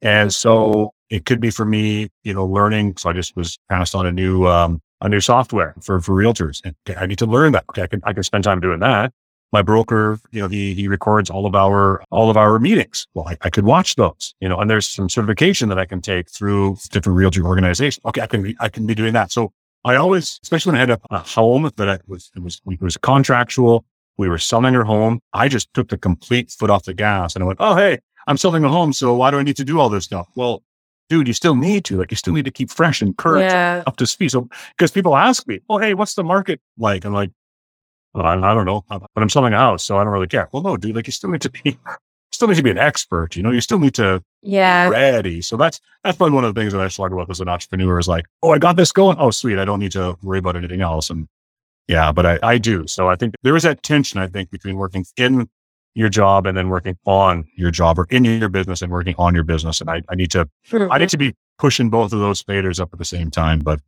And 0.02 0.34
so 0.34 0.92
it 1.10 1.26
could 1.26 1.40
be 1.40 1.50
for 1.52 1.66
me, 1.66 2.10
you 2.24 2.34
know, 2.34 2.46
learning. 2.46 2.98
So 2.98 3.10
I 3.10 3.14
just 3.14 3.36
was 3.36 3.58
passed 3.70 3.96
on 3.96 4.06
a 4.06 4.12
new, 4.12 4.48
um, 4.48 4.82
a 5.02 5.10
new 5.10 5.20
software 5.20 5.76
for, 5.82 6.00
for 6.02 6.14
realtors. 6.14 6.62
And 6.64 6.76
okay, 6.88 7.00
I 7.00 7.06
need 7.06 7.20
to 7.20 7.26
learn 7.26 7.52
that. 7.54 7.66
Okay. 7.70 7.84
I 7.84 7.88
can, 7.88 8.02
I 8.04 8.14
can 8.14 8.24
spend 8.24 8.44
time 8.44 8.60
doing 8.60 8.80
that. 8.80 9.14
My 9.54 9.62
broker, 9.62 10.20
you 10.32 10.42
know, 10.42 10.50
he, 10.50 10.74
he 10.74 10.88
records 10.90 11.30
all 11.30 11.46
of 11.46 11.56
our, 11.56 12.04
all 12.12 12.30
of 12.30 12.36
our 12.36 12.60
meetings. 12.60 13.08
Well, 13.14 13.28
I, 13.30 13.38
I 13.42 13.50
could 13.50 13.64
watch 13.64 13.96
those, 13.96 14.34
you 14.42 14.50
know, 14.50 14.58
and 14.60 14.70
there's 14.70 14.88
some 14.88 15.10
certification 15.10 15.70
that 15.70 15.80
I 15.80 15.86
can 15.86 16.02
take 16.02 16.30
through 16.30 16.78
different 16.90 17.18
realtor 17.18 17.46
organizations. 17.46 18.04
Okay. 18.06 18.22
I 18.22 18.28
can, 18.28 18.44
be, 18.44 18.58
I 18.60 18.70
can 18.70 18.86
be 18.86 18.96
doing 18.96 19.14
that. 19.14 19.32
So 19.32 19.54
I 19.86 19.96
always, 19.96 20.40
especially 20.44 20.72
when 20.72 20.78
I 20.78 20.80
had 20.80 20.90
a, 20.90 21.00
a 21.12 21.20
home 21.20 21.70
that 21.78 21.90
I 21.90 22.00
was, 22.08 22.30
it 22.36 22.44
was, 22.44 22.62
it 22.70 22.82
was 22.82 22.98
contractual. 22.98 23.86
We 24.18 24.28
were 24.28 24.40
selling 24.40 24.76
our 24.76 24.84
home. 24.84 25.22
I 25.32 25.48
just 25.48 25.74
took 25.74 25.90
the 25.90 25.98
complete 25.98 26.52
foot 26.52 26.70
off 26.70 26.84
the 26.84 26.94
gas 26.94 27.36
and 27.36 27.44
I 27.44 27.48
went, 27.48 27.60
Oh, 27.62 27.76
hey, 27.76 28.00
I'm 28.28 28.36
selling 28.36 28.66
a 28.66 28.70
home. 28.70 28.92
So 28.92 29.16
why 29.16 29.32
do 29.32 29.38
I 29.38 29.44
need 29.44 29.56
to 29.58 29.64
do 29.64 29.80
all 29.80 29.88
this 29.88 30.04
stuff? 30.04 30.28
Well, 30.36 30.64
dude, 31.10 31.28
you 31.28 31.34
still 31.34 31.56
need 31.56 31.86
to, 31.86 31.98
like, 31.98 32.12
you 32.12 32.18
still 32.18 32.34
need 32.34 32.46
to 32.46 32.52
keep 32.52 32.70
fresh 32.70 33.02
and 33.02 33.16
current 33.18 33.44
Yeah. 33.44 33.84
up 33.88 33.96
to 33.98 34.08
speed. 34.08 34.32
So, 34.32 34.48
because 34.78 34.92
people 34.92 35.16
ask 35.16 35.48
me, 35.48 35.60
well, 35.70 35.80
hey, 35.80 35.94
what's 35.94 36.16
the 36.16 36.24
market 36.24 36.60
like? 36.78 37.06
I'm 37.06 37.14
like, 37.14 37.32
well, 38.14 38.26
I, 38.26 38.34
I 38.34 38.54
don't 38.54 38.66
know, 38.66 38.84
but 38.90 39.10
I'm 39.16 39.30
selling 39.30 39.54
a 39.54 39.58
house. 39.58 39.84
So 39.84 39.98
I 39.98 40.04
don't 40.04 40.14
really 40.14 40.28
care. 40.28 40.50
Well, 40.52 40.64
no, 40.64 40.78
dude, 40.78 40.96
like 40.96 41.08
you 41.08 41.14
still 41.14 41.30
need 41.30 41.42
to 41.42 41.50
be, 41.52 41.78
still 42.32 42.48
need 42.48 42.56
to 42.56 42.64
be 42.64 42.72
an 42.72 42.78
expert. 42.78 43.36
You 43.36 43.44
know, 43.44 43.52
you 43.52 43.62
still 43.62 43.80
need 43.80 43.94
to 43.96 44.24
Yeah. 44.42 44.90
ready. 44.90 45.42
So 45.42 45.56
that's 45.58 45.80
that's 46.04 46.18
probably 46.18 46.34
one 46.36 46.44
of 46.44 46.54
the 46.56 46.60
things 46.60 46.74
that 46.74 46.82
I 46.82 46.88
struggle 46.88 47.18
with 47.20 47.30
as 47.30 47.42
an 47.42 47.50
entrepreneur 47.50 48.00
is 48.00 48.08
like, 48.08 48.26
oh, 48.44 48.52
I 48.52 48.58
got 48.58 48.76
this 48.76 48.92
going. 48.92 49.18
Oh, 49.20 49.30
sweet. 49.32 49.60
I 49.60 49.66
don't 49.66 49.80
need 49.80 49.92
to 49.94 50.18
worry 50.24 50.40
about 50.40 50.56
anything 50.56 50.82
else. 50.82 51.10
And 51.10 51.28
yeah, 51.88 52.12
but 52.12 52.26
I, 52.26 52.40
I 52.44 52.58
do. 52.58 52.88
So 52.88 53.08
I 53.08 53.16
think 53.16 53.36
there 53.44 53.56
is 53.56 53.64
that 53.64 53.84
tension, 53.84 54.20
I 54.20 54.28
think, 54.28 54.50
between 54.52 54.78
working 54.78 55.06
in 55.16 55.48
your 55.98 56.10
job 56.10 56.46
and 56.46 56.56
then 56.56 56.70
working 56.70 56.96
on 57.06 57.44
your 57.56 57.72
job 57.72 57.98
or 57.98 58.06
in 58.12 58.24
your 58.24 58.50
business 58.50 58.84
and 58.84 58.92
working 58.92 59.16
on 59.18 59.34
your 59.34 59.44
business. 59.44 59.82
And 59.82 59.90
I, 59.90 60.04
I 60.10 60.16
need 60.16 60.30
to 60.32 60.42
I 60.72 60.78
need 60.78 60.90
mm-hmm. 60.90 61.06
to 61.08 61.18
be 61.18 61.36
pushing 61.58 61.90
both 61.90 62.14
of 62.14 62.20
those 62.20 62.44
faders 62.44 62.80
up 62.80 62.90
at 62.94 63.00
the 63.00 63.06
same 63.06 63.32
time, 63.32 63.60
but 63.60 63.80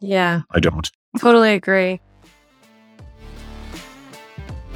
Yeah. 0.00 0.42
I 0.50 0.60
don't. 0.60 0.90
Totally 1.18 1.54
agree. 1.54 2.00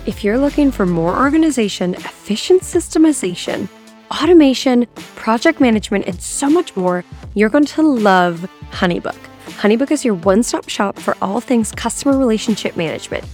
If 0.06 0.24
you're 0.24 0.38
looking 0.38 0.70
for 0.70 0.86
more 0.86 1.14
organization, 1.14 1.94
efficient 1.94 2.62
systemization, 2.62 3.68
automation, 4.10 4.86
project 5.16 5.60
management, 5.60 6.06
and 6.06 6.20
so 6.20 6.48
much 6.48 6.74
more, 6.76 7.04
you're 7.34 7.50
going 7.50 7.66
to 7.66 7.82
love 7.82 8.50
Honeybook. 8.70 9.18
Honeybook 9.60 9.90
is 9.90 10.02
your 10.02 10.14
one 10.14 10.42
stop 10.42 10.68
shop 10.68 10.98
for 10.98 11.14
all 11.20 11.40
things 11.40 11.72
customer 11.72 12.16
relationship 12.16 12.74
management. 12.76 13.24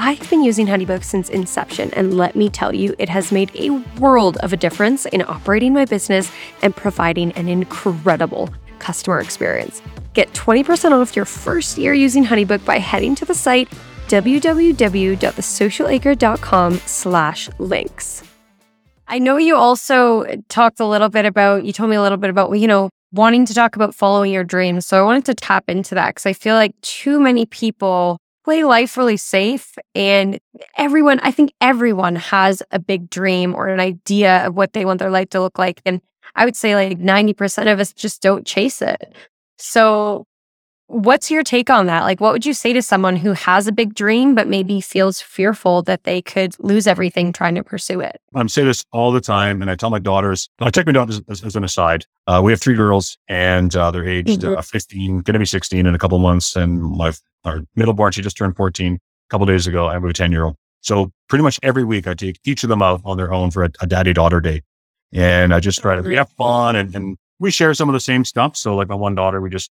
I've 0.00 0.30
been 0.30 0.44
using 0.44 0.68
Honeybook 0.68 1.02
since 1.02 1.28
inception, 1.28 1.92
and 1.92 2.16
let 2.16 2.36
me 2.36 2.48
tell 2.48 2.72
you, 2.72 2.94
it 3.00 3.08
has 3.08 3.32
made 3.32 3.50
a 3.56 3.70
world 3.98 4.36
of 4.36 4.52
a 4.52 4.56
difference 4.56 5.06
in 5.06 5.22
operating 5.22 5.74
my 5.74 5.86
business 5.86 6.30
and 6.62 6.76
providing 6.76 7.32
an 7.32 7.48
incredible 7.48 8.48
customer 8.78 9.18
experience. 9.18 9.82
Get 10.14 10.32
20% 10.34 10.92
off 10.92 11.16
your 11.16 11.24
first 11.24 11.78
year 11.78 11.94
using 11.94 12.24
Honeybook 12.24 12.64
by 12.64 12.78
heading 12.78 13.16
to 13.16 13.24
the 13.24 13.34
site 13.34 13.68
www.thesocialacre.com 14.06 16.74
slash 16.86 17.50
links. 17.58 18.22
I 19.08 19.18
know 19.18 19.36
you 19.36 19.56
also 19.56 20.26
talked 20.48 20.78
a 20.78 20.86
little 20.86 21.08
bit 21.08 21.24
about, 21.24 21.64
you 21.64 21.72
told 21.72 21.90
me 21.90 21.96
a 21.96 22.02
little 22.02 22.18
bit 22.18 22.30
about, 22.30 22.52
you 22.52 22.68
know, 22.68 22.88
wanting 23.10 23.46
to 23.46 23.54
talk 23.54 23.74
about 23.74 23.96
following 23.96 24.32
your 24.32 24.44
dreams. 24.44 24.86
So 24.86 25.00
I 25.00 25.02
wanted 25.02 25.24
to 25.24 25.34
tap 25.34 25.64
into 25.66 25.96
that 25.96 26.10
because 26.10 26.24
I 26.24 26.34
feel 26.34 26.54
like 26.54 26.80
too 26.82 27.18
many 27.18 27.46
people 27.46 28.20
play 28.48 28.64
life 28.64 28.96
really 28.96 29.18
safe 29.18 29.76
and 29.94 30.38
everyone, 30.78 31.20
I 31.20 31.30
think 31.32 31.52
everyone 31.60 32.16
has 32.16 32.62
a 32.70 32.78
big 32.78 33.10
dream 33.10 33.54
or 33.54 33.68
an 33.68 33.78
idea 33.78 34.46
of 34.46 34.54
what 34.54 34.72
they 34.72 34.86
want 34.86 35.00
their 35.00 35.10
life 35.10 35.28
to 35.30 35.40
look 35.42 35.58
like. 35.58 35.82
And 35.84 36.00
I 36.34 36.46
would 36.46 36.56
say 36.56 36.74
like 36.74 36.98
90% 36.98 37.70
of 37.70 37.78
us 37.78 37.92
just 37.92 38.22
don't 38.22 38.46
chase 38.46 38.80
it. 38.80 39.14
So 39.58 40.26
What's 40.90 41.30
your 41.30 41.42
take 41.42 41.68
on 41.68 41.84
that? 41.84 42.04
Like, 42.04 42.18
what 42.18 42.32
would 42.32 42.46
you 42.46 42.54
say 42.54 42.72
to 42.72 42.80
someone 42.80 43.14
who 43.14 43.34
has 43.34 43.66
a 43.66 43.72
big 43.72 43.94
dream, 43.94 44.34
but 44.34 44.48
maybe 44.48 44.80
feels 44.80 45.20
fearful 45.20 45.82
that 45.82 46.04
they 46.04 46.22
could 46.22 46.58
lose 46.60 46.86
everything 46.86 47.30
trying 47.30 47.54
to 47.56 47.62
pursue 47.62 48.00
it? 48.00 48.18
I 48.34 48.46
say 48.46 48.64
this 48.64 48.86
all 48.90 49.12
the 49.12 49.20
time, 49.20 49.60
and 49.60 49.70
I 49.70 49.74
tell 49.74 49.90
my 49.90 49.98
daughters. 49.98 50.48
I 50.60 50.70
take 50.70 50.86
my 50.86 50.92
daughters 50.92 51.20
as, 51.28 51.44
as 51.44 51.56
an 51.56 51.62
aside. 51.62 52.06
Uh, 52.26 52.40
we 52.42 52.52
have 52.52 52.60
three 52.62 52.74
girls, 52.74 53.18
and 53.28 53.76
uh, 53.76 53.90
they're 53.90 54.08
aged 54.08 54.40
Mhm. 54.40 54.56
uh, 54.56 54.62
15, 54.62 55.20
going 55.20 55.34
to 55.34 55.38
be 55.38 55.44
16 55.44 55.84
in 55.84 55.94
a 55.94 55.98
couple 55.98 56.18
months. 56.20 56.56
And 56.56 56.80
my 56.80 57.12
our 57.44 57.60
middle 57.76 57.92
born, 57.92 58.12
she 58.12 58.22
just 58.22 58.38
turned 58.38 58.56
14 58.56 58.94
a 58.94 58.98
couple 59.30 59.46
days 59.46 59.66
ago. 59.66 59.88
I 59.88 59.92
have 59.92 60.04
a 60.04 60.12
10 60.14 60.32
year 60.32 60.44
old. 60.46 60.56
So 60.80 61.12
pretty 61.28 61.42
much 61.42 61.60
every 61.62 61.84
week, 61.84 62.06
I 62.06 62.14
take 62.14 62.40
each 62.46 62.62
of 62.62 62.70
them 62.70 62.80
out 62.80 63.02
on 63.04 63.18
their 63.18 63.30
own 63.32 63.50
for 63.50 63.62
a, 63.64 63.70
a 63.82 63.86
daddy 63.86 64.14
daughter 64.14 64.40
date, 64.40 64.64
and 65.12 65.52
I 65.52 65.60
just 65.60 65.82
try 65.82 65.96
to 65.96 66.00
we 66.02 66.16
have 66.16 66.30
fun, 66.30 66.76
and, 66.76 66.94
and 66.96 67.18
we 67.38 67.50
share 67.50 67.74
some 67.74 67.90
of 67.90 67.92
the 67.92 68.00
same 68.00 68.24
stuff. 68.24 68.56
So 68.56 68.74
like 68.74 68.88
my 68.88 68.94
one 68.94 69.14
daughter, 69.14 69.42
we 69.42 69.50
just 69.50 69.70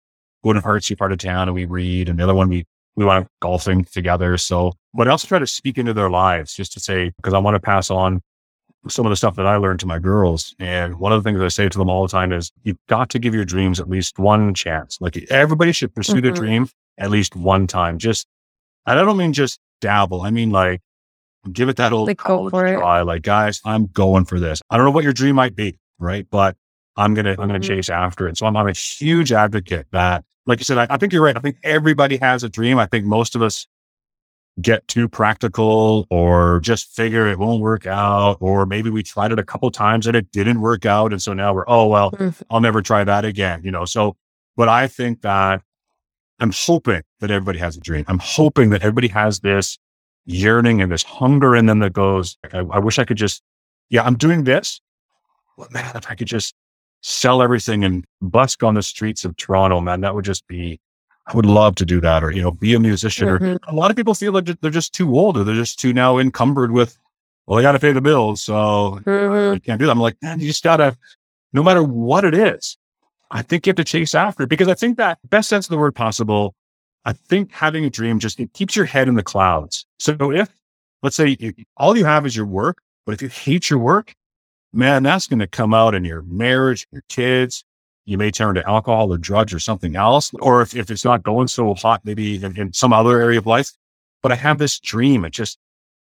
go 0.45 0.53
to 0.53 0.59
an 0.59 0.65
artsy 0.65 0.97
part 0.99 1.13
of 1.13 1.19
town 1.19 1.49
and 1.49 1.55
we 1.55 1.65
read, 1.65 2.09
and 2.09 2.19
the 2.19 2.25
other 2.25 2.35
one 2.35 2.49
we 2.49 2.65
we 2.97 3.05
went 3.07 3.27
golfing 3.41 3.85
together. 3.85 4.37
So, 4.37 4.75
but 4.93 5.09
I 5.09 5.11
also 5.13 5.27
try 5.27 5.39
to 5.39 5.47
speak 5.47 5.79
into 5.79 5.95
their 5.95 6.11
lives 6.11 6.55
just 6.55 6.73
to 6.75 6.81
say, 6.81 7.11
because 7.17 7.33
I 7.33 7.39
want 7.39 7.55
to 7.55 7.61
pass 7.61 7.91
on 7.91 8.21
some 8.89 9.07
of 9.07 9.11
the 9.11 9.17
stuff 9.17 9.37
that 9.37 9.47
I 9.47 9.57
learned 9.57 9.81
to 9.81 9.87
my 9.87 9.99
girls. 9.99 10.55
And 10.59 10.99
one 10.99 11.11
of 11.13 11.23
the 11.23 11.27
things 11.27 11.41
I 11.41 11.49
say 11.49 11.69
to 11.71 11.79
them 11.79 11.89
all 11.89 12.03
the 12.03 12.11
time 12.11 12.33
is 12.33 12.51
you've 12.65 12.77
got 12.89 13.09
to 13.11 13.19
give 13.19 13.33
your 13.35 13.45
dreams 13.47 13.81
at 13.81 13.89
least 13.89 14.19
one 14.19 14.53
chance. 14.55 14.99
Like 15.01 15.17
everybody 15.31 15.73
should 15.73 15.95
pursue 15.95 16.21
their 16.21 16.33
Mhm. 16.33 16.37
dream 16.37 16.69
at 16.99 17.11
least 17.11 17.35
one 17.37 17.67
time. 17.67 17.97
Just, 17.97 18.27
and 18.87 18.99
I 18.99 19.05
don't 19.05 19.17
mean 19.17 19.33
just 19.33 19.59
dabble. 19.81 20.21
I 20.23 20.31
mean 20.31 20.51
like 20.51 20.81
give 21.51 21.69
it 21.71 21.77
that 21.77 21.93
old 21.93 22.09
Like, 22.09 22.19
go 22.19 22.25
college 22.25 22.51
for 22.51 22.67
it. 22.67 22.77
try. 22.77 23.01
Like 23.03 23.23
guys, 23.23 23.61
I'm 23.65 23.87
going 23.87 24.25
for 24.27 24.39
this. 24.39 24.61
I 24.69 24.77
don't 24.77 24.85
know 24.85 24.91
what 24.93 25.05
your 25.05 25.13
dream 25.15 25.37
might 25.37 25.55
be, 25.57 25.79
right? 25.99 26.27
But 26.31 26.57
I'm 26.97 27.15
gonna 27.15 27.31
I'm 27.31 27.37
gonna 27.49 27.59
Mhm. 27.61 27.65
chase 27.65 27.89
after 27.91 28.29
it. 28.29 28.37
So 28.37 28.47
I'm, 28.47 28.57
I'm 28.57 28.69
a 28.69 28.73
huge 28.73 29.33
advocate 29.33 29.87
that, 29.93 30.25
like 30.47 30.59
you 30.61 30.65
said, 30.65 30.79
I, 30.79 30.87
I 30.91 30.97
think 30.99 31.13
you're 31.13 31.23
right. 31.23 31.37
I 31.37 31.41
think 31.41 31.57
everybody 31.63 32.17
has 32.19 32.45
a 32.45 32.49
dream. 32.49 32.79
I 32.79 32.87
think 32.87 33.05
most 33.07 33.35
of 33.35 33.43
us 33.43 33.67
get 34.61 34.87
too 34.87 35.09
practical 35.09 36.07
or 36.11 36.61
just 36.61 36.95
figure 36.95 37.27
it 37.27 37.39
won't 37.39 37.63
work 37.63 37.87
out, 37.87 38.37
or 38.41 38.67
maybe 38.67 38.91
we 38.91 39.03
tried 39.03 39.33
it 39.33 39.39
a 39.39 39.43
couple 39.45 39.71
times 39.71 40.07
and 40.07 40.15
it 40.15 40.31
didn't 40.31 40.61
work 40.61 40.85
out, 40.85 41.13
and 41.13 41.23
so 41.23 41.33
now 41.33 41.55
we're 41.55 41.65
oh 41.69 41.87
well, 41.87 42.11
Mhm. 42.13 42.43
I'll 42.51 42.61
never 42.61 42.83
try 42.83 43.05
that 43.05 43.25
again. 43.25 43.63
You 43.65 43.71
know. 43.71 43.85
So, 43.87 44.17
but 44.57 44.69
I 44.69 44.87
think 44.89 45.23
that 45.23 45.63
I'm 46.41 46.53
hoping 46.53 47.03
that 47.21 47.31
everybody 47.31 47.59
has 47.61 47.77
a 47.77 47.81
dream. 47.81 48.05
I'm 48.09 48.19
hoping 48.19 48.71
that 48.71 48.83
everybody 48.83 49.09
has 49.09 49.41
this 49.41 49.79
yearning 50.27 50.83
and 50.83 50.91
this 50.93 51.03
hunger 51.05 51.57
in 51.57 51.67
them 51.67 51.79
that 51.81 51.93
goes, 51.93 52.37
I, 52.53 52.59
I 52.59 52.79
wish 52.79 52.99
I 52.99 53.05
could 53.05 53.17
just, 53.17 53.43
yeah, 53.91 54.03
I'm 54.03 54.17
doing 54.17 54.45
this. 54.45 54.81
But 55.57 55.73
man, 55.73 55.97
if 55.97 56.11
I 56.11 56.15
could 56.15 56.27
just 56.29 56.55
sell 57.03 57.43
everything 57.43 57.85
and 57.85 58.05
busk 58.21 58.63
on 58.63 58.75
the 58.75 58.83
streets 58.83 59.25
of 59.25 59.37
Toronto, 59.37 59.81
man, 59.81 60.01
that 60.01 60.15
would 60.15 60.25
just 60.25 60.47
be, 60.47 60.81
I 61.27 61.37
would 61.37 61.47
love 61.47 61.75
to 61.77 61.85
do 61.85 62.01
that 62.01 62.25
or, 62.25 62.31
you 62.31 62.41
know, 62.43 62.53
be 62.53 62.75
a 62.75 62.81
musician 62.81 63.29
Mhm. 63.29 63.55
or 63.55 63.59
a 63.69 63.75
lot 63.75 63.91
of 63.91 63.97
people 63.97 64.15
feel 64.15 64.33
like 64.33 64.45
they're 64.45 64.71
just 64.71 64.93
too 64.95 65.17
old 65.17 65.37
or 65.37 65.45
they're 65.45 65.55
just 65.55 65.79
too 65.79 65.93
now 65.93 66.19
encumbered 66.19 66.73
with, 66.73 66.99
well, 67.47 67.59
I 67.59 67.63
got 67.63 67.73
to 67.73 67.81
pay 67.81 67.93
the 67.93 68.01
bills. 68.01 68.43
So 68.43 69.01
Mhm. 69.05 69.57
I 69.57 69.59
can't 69.59 69.79
do 69.79 69.87
that. 69.87 69.93
I'm 69.93 70.01
like, 70.01 70.17
man, 70.23 70.41
you 70.41 70.47
just 70.47 70.65
gotta, 70.65 70.97
no 71.53 71.63
matter 71.63 71.83
what 71.83 72.25
it 72.25 72.35
is, 72.35 72.77
I 73.31 73.43
think 73.43 73.67
you 73.67 73.71
have 73.71 73.77
to 73.77 73.85
chase 73.85 74.15
after 74.15 74.45
it 74.45 74.49
because 74.49 74.69
I 74.69 74.75
think 74.75 74.97
that 74.99 75.19
best 75.29 75.49
sense 75.49 75.67
of 75.67 75.71
the 75.71 75.79
word 75.79 75.95
possible, 75.95 76.55
I 77.05 77.13
think 77.15 77.51
having 77.53 77.85
a 77.85 77.91
dream 77.91 78.21
just, 78.21 78.39
it 78.39 78.53
keeps 78.53 78.77
your 78.77 78.85
head 78.85 79.09
in 79.09 79.15
the 79.17 79.23
clouds. 79.25 79.87
So 79.99 80.31
if, 80.33 80.51
let's 81.03 81.17
say 81.17 81.37
you, 81.41 81.53
all 81.77 81.97
you 81.97 82.05
have 82.05 82.27
is 82.27 82.37
your 82.37 82.47
work, 82.47 82.79
but 83.07 83.13
if 83.13 83.23
you 83.23 83.29
hate 83.29 83.71
your 83.71 83.81
work, 83.81 84.15
man, 84.73 85.03
that's 85.03 85.27
going 85.27 85.39
to 85.41 85.47
come 85.47 85.75
out 85.75 85.95
in 85.95 86.05
your 86.05 86.23
marriage, 86.23 86.87
your 86.93 87.03
kids. 87.09 87.65
You 88.05 88.19
may 88.19 88.31
turn 88.31 88.55
to 88.57 88.69
alcohol 88.69 89.13
or 89.13 89.19
drugs 89.19 89.53
or 89.55 89.61
something 89.61 89.95
else. 89.95 90.33
Or 90.41 90.61
if, 90.63 90.75
if 90.75 90.91
it's 90.91 91.05
not 91.05 91.23
going 91.23 91.47
so 91.49 91.75
hot, 91.75 92.01
maybe 92.05 92.43
in, 92.43 92.57
in 92.59 92.73
some 92.73 92.93
other 92.93 93.21
area 93.21 93.39
of 93.39 93.47
life. 93.47 93.71
But 94.23 94.33
I 94.33 94.35
have 94.37 94.59
this 94.59 94.81
dream. 94.81 95.25
It 95.25 95.31
just 95.33 95.59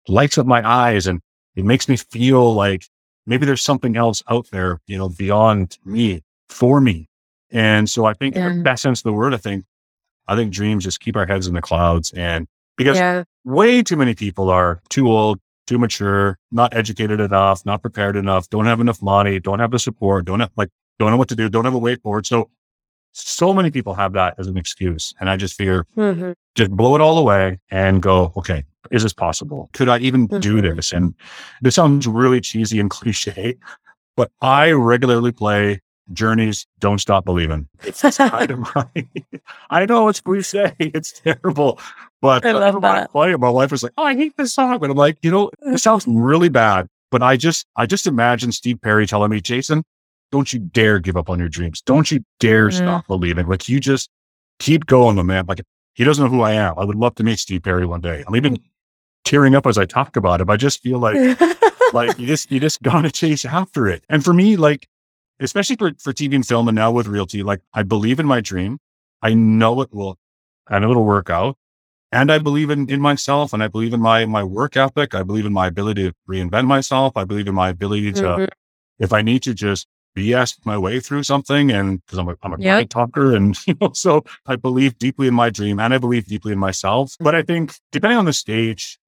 lights 0.08 0.38
up 0.38 0.46
my 0.46 0.68
eyes 0.68 1.08
and 1.08 1.22
it 1.56 1.66
makes 1.66 1.90
me 1.90 1.98
feel 1.98 2.54
like 2.54 2.86
maybe 3.26 3.46
there's 3.46 3.62
something 3.62 3.98
else 3.98 4.24
out 4.30 4.48
there, 4.52 4.80
you 4.88 4.98
know, 4.98 5.10
beyond 5.10 5.78
me, 5.86 6.24
for 6.50 6.80
me. 6.80 7.08
And 7.52 7.90
so 7.90 8.06
I 8.06 8.14
think 8.14 8.36
in 8.36 8.42
Yeah. 8.42 8.56
the 8.56 8.64
best 8.64 8.82
sense 8.84 9.00
of 9.02 9.04
the 9.04 9.14
word, 9.14 9.34
I 9.34 9.38
think, 9.38 9.66
I 10.28 10.36
think 10.36 10.54
dreams 10.54 10.86
just 10.86 11.02
keep 11.02 11.18
our 11.18 11.26
heads 11.26 11.48
in 11.48 11.54
the 11.54 11.62
clouds. 11.62 12.12
And 12.14 12.48
because 12.78 12.98
Yeah. 12.98 13.24
way 13.44 13.84
too 13.84 13.98
many 13.98 14.16
people 14.16 14.50
are 14.50 14.82
too 14.90 15.10
old, 15.12 15.40
too 15.72 15.80
mature, 15.80 16.38
not 16.52 16.76
educated 16.76 17.22
enough, 17.22 17.66
not 17.66 17.82
prepared 17.82 18.18
enough, 18.18 18.50
don't 18.50 18.66
have 18.66 18.82
enough 18.82 19.02
money, 19.02 19.40
don't 19.40 19.60
have 19.60 19.72
the 19.72 19.80
support, 19.80 20.26
don't 20.26 20.42
have 20.42 20.52
like, 20.58 20.70
don't 21.00 21.12
know 21.12 21.18
what 21.18 21.30
to 21.30 21.36
do, 21.36 21.48
don't 21.50 21.64
have 21.64 21.74
a 21.74 21.80
way 21.80 21.96
forward. 21.96 22.26
So, 22.26 22.50
so 23.14 23.54
many 23.54 23.72
people 23.72 23.94
have 23.94 24.12
that 24.14 24.36
as 24.38 24.48
an 24.48 24.58
excuse. 24.58 25.14
And 25.20 25.30
I 25.30 25.38
just 25.38 25.56
figure 25.56 25.86
Mhm. 25.96 26.34
just 26.56 26.72
blow 26.72 26.96
it 26.96 27.02
all 27.02 27.18
away 27.18 27.60
and 27.70 28.02
go, 28.02 28.34
okay, 28.36 28.64
is 28.92 29.04
this 29.04 29.14
possible? 29.14 29.70
Could 29.74 29.88
I 29.88 30.00
even 30.00 30.28
do 30.28 30.62
Mhm. 30.62 30.76
this? 30.76 30.92
And 30.92 31.14
this 31.62 31.76
sounds 31.76 32.06
really 32.06 32.42
cheesy 32.42 32.80
and 32.80 32.90
cliche, 32.98 33.56
but 34.18 34.30
I 34.42 34.72
regularly 34.72 35.32
play 35.32 35.80
Journey's 36.14 36.68
Don't 36.80 37.00
Stop 37.00 37.26
Believing. 37.26 37.68
It's 37.84 38.02
kind 38.02 38.52
of 38.52 38.60
my, 38.76 38.86
I 39.70 39.86
know 39.86 40.08
it's 40.10 40.22
cliche, 40.22 40.74
it's 40.80 41.20
terrible, 41.20 41.80
but 42.22 42.46
I 42.46 42.52
love 42.52 42.76
whenever 42.76 42.86
I 42.86 43.00
that. 43.02 43.12
play 43.12 43.32
it, 43.34 43.40
my 43.40 43.50
wife 43.50 43.72
was 43.72 43.84
like, 43.84 43.94
oh, 43.98 44.04
I 44.04 44.16
hate 44.16 44.36
this 44.38 44.54
song. 44.54 44.80
But 44.80 44.90
I'm 44.92 44.98
like, 44.98 45.18
you 45.22 45.32
know, 45.32 45.50
this 45.62 45.84
sounds 45.84 46.06
really 46.08 46.50
bad. 46.50 46.88
But 47.12 47.22
I 47.24 47.38
just, 47.38 47.66
I 47.76 47.86
just 47.86 48.08
imagine 48.08 48.52
Steve 48.52 48.80
Perry 48.82 49.06
telling 49.08 49.32
me, 49.32 49.42
Jason, 49.42 49.84
don't 50.32 50.52
you 50.54 50.60
dare 50.60 51.00
give 51.00 51.18
up 51.18 51.30
on 51.30 51.40
your 51.40 51.50
dreams. 51.50 51.82
Don't 51.82 52.10
you 52.12 52.24
dare 52.40 52.70
Mm. 52.70 52.74
stop 52.74 53.08
believing. 53.08 53.48
Like 53.48 53.68
you 53.68 53.80
just 53.80 54.10
keep 54.60 54.86
going, 54.86 55.16
my 55.18 55.24
man. 55.24 55.46
Like 55.48 55.62
he 55.94 56.04
doesn't 56.04 56.24
know 56.24 56.30
who 56.30 56.42
I 56.42 56.54
am. 56.54 56.76
I 56.78 56.86
would 56.86 56.96
love 56.96 57.16
to 57.16 57.24
meet 57.24 57.40
Steve 57.40 57.64
Perry 57.64 57.86
one 57.86 58.00
day. 58.02 58.24
I'm 58.28 58.36
even 58.36 58.58
tearing 59.26 59.56
up 59.56 59.68
as 59.68 59.78
I 59.78 59.86
talk 59.86 60.16
about 60.16 60.40
him. 60.42 60.50
I 60.50 60.56
just 60.58 60.82
feel 60.82 61.00
like, 61.00 61.40
like 61.94 62.18
you 62.18 62.28
just, 62.28 62.50
you 62.52 62.60
just 62.60 62.82
gotta 62.82 63.12
chase 63.12 63.44
after 63.46 63.88
it. 63.88 64.04
And 64.10 64.24
for 64.24 64.34
me, 64.34 64.56
like, 64.56 64.88
especially 65.42 65.76
for, 65.76 65.92
for 66.00 66.14
TV 66.14 66.36
and 66.36 66.48
film 66.48 66.68
and 66.68 66.76
now 66.76 66.92
with 66.92 67.08
realty, 67.08 67.44
like 67.44 67.62
I 67.74 67.84
believe 67.84 68.20
in 68.20 68.26
my 68.26 68.42
dream. 68.42 68.80
I 69.22 69.34
know 69.34 69.82
it 69.82 69.94
will, 69.94 70.18
I 70.68 70.80
know 70.80 70.92
it'll 70.92 71.06
work 71.06 71.30
out. 71.30 71.58
And 72.12 72.32
I 72.32 72.40
believe 72.40 72.70
in, 72.70 72.90
in 72.90 73.00
myself 73.02 73.54
and 73.54 73.64
I 73.64 73.68
believe 73.68 73.94
in 73.94 74.02
my, 74.02 74.26
my 74.26 74.44
work 74.44 74.76
ethic. 74.76 75.16
I 75.16 75.24
believe 75.24 75.46
in 75.46 75.54
my 75.54 75.68
ability 75.68 76.04
to 76.10 76.14
reinvent 76.30 76.68
myself. 76.68 77.14
I 77.16 77.24
believe 77.24 77.48
in 77.48 77.56
my 77.56 77.70
ability 77.70 78.14
to, 78.14 78.22
Mhm. 78.24 78.48
if 79.00 79.14
I 79.14 79.22
need 79.22 79.44
to 79.44 79.54
just 79.54 79.88
BS 80.16 80.58
my 80.66 80.78
way 80.78 81.00
through 81.00 81.24
something 81.24 81.72
and 81.72 82.06
because 82.06 82.20
I'm 82.20 82.28
a, 82.28 82.36
I'm 82.44 82.54
a 82.54 82.58
Yep. 82.60 82.78
great 82.78 82.90
talker 82.90 83.34
and, 83.36 83.58
you 83.68 83.76
know, 83.80 83.92
so 83.94 84.24
I 84.46 84.58
believe 84.58 84.98
deeply 84.98 85.28
in 85.28 85.34
my 85.34 85.50
dream 85.50 85.80
and 85.80 85.94
I 85.94 85.98
believe 86.00 86.26
deeply 86.26 86.52
in 86.52 86.60
myself. 86.60 87.16
But 87.20 87.34
I 87.34 87.44
think 87.44 87.76
depending 87.94 88.18
on 88.20 88.26
the 88.26 88.34
stage, 88.34 89.00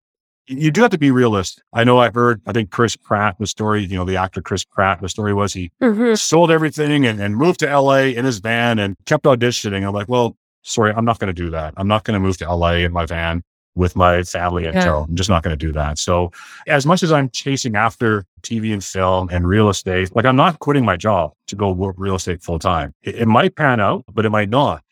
you 0.47 0.71
do 0.71 0.81
have 0.81 0.91
to 0.91 0.97
be 0.97 1.11
realistic. 1.11 1.63
I 1.73 1.83
know 1.83 1.99
I've 1.99 2.15
heard, 2.15 2.41
I 2.45 2.51
think 2.51 2.69
Chris 2.71 2.95
Pratt, 2.95 3.35
the 3.39 3.47
story, 3.47 3.83
you 3.85 3.95
know, 3.95 4.05
the 4.05 4.17
actor 4.17 4.41
Chris 4.41 4.63
Pratt, 4.65 5.01
the 5.01 5.09
story 5.09 5.33
was 5.33 5.53
he 5.53 5.71
Mhm. 5.81 6.17
sold 6.17 6.51
everything 6.51 7.05
and, 7.05 7.19
and 7.21 7.35
moved 7.37 7.59
to 7.61 7.67
LA 7.67 8.09
in 8.15 8.25
his 8.25 8.39
van 8.39 8.79
and 8.79 8.95
kept 9.05 9.23
auditioning. 9.25 9.85
I'm 9.87 9.93
like, 9.93 10.09
well, 10.09 10.35
sorry, 10.63 10.93
I'm 10.95 11.05
not 11.05 11.19
going 11.19 11.33
to 11.33 11.33
do 11.33 11.49
that. 11.51 11.73
I'm 11.77 11.87
not 11.87 12.03
going 12.03 12.13
to 12.15 12.19
move 12.19 12.37
to 12.37 12.45
LA 12.53 12.73
in 12.85 12.91
my 12.91 13.05
van 13.05 13.41
with 13.75 13.95
my 13.95 14.21
family 14.23 14.65
in 14.65 14.73
Yeah. 14.73 14.85
tow. 14.85 15.05
I'm 15.09 15.15
just 15.15 15.29
not 15.29 15.41
going 15.43 15.57
to 15.57 15.65
do 15.65 15.71
that. 15.73 15.97
So 15.97 16.31
as 16.67 16.85
much 16.85 17.01
as 17.03 17.11
I'm 17.11 17.29
chasing 17.31 17.75
after 17.75 18.23
TV 18.43 18.71
and 18.71 18.83
film 18.83 19.29
and 19.31 19.47
real 19.47 19.69
estate, 19.69 20.15
like 20.15 20.25
I'm 20.25 20.35
not 20.35 20.59
quitting 20.59 20.85
my 20.85 20.95
job 20.97 21.31
to 21.47 21.55
go 21.55 21.71
work 21.71 21.95
real 21.97 22.15
estate 22.15 22.43
full 22.43 22.59
time. 22.59 22.93
It, 23.01 23.15
it 23.15 23.27
might 23.27 23.55
pan 23.55 23.79
out, 23.79 24.03
but 24.13 24.25
it 24.25 24.29
might 24.29 24.49
not. 24.49 24.83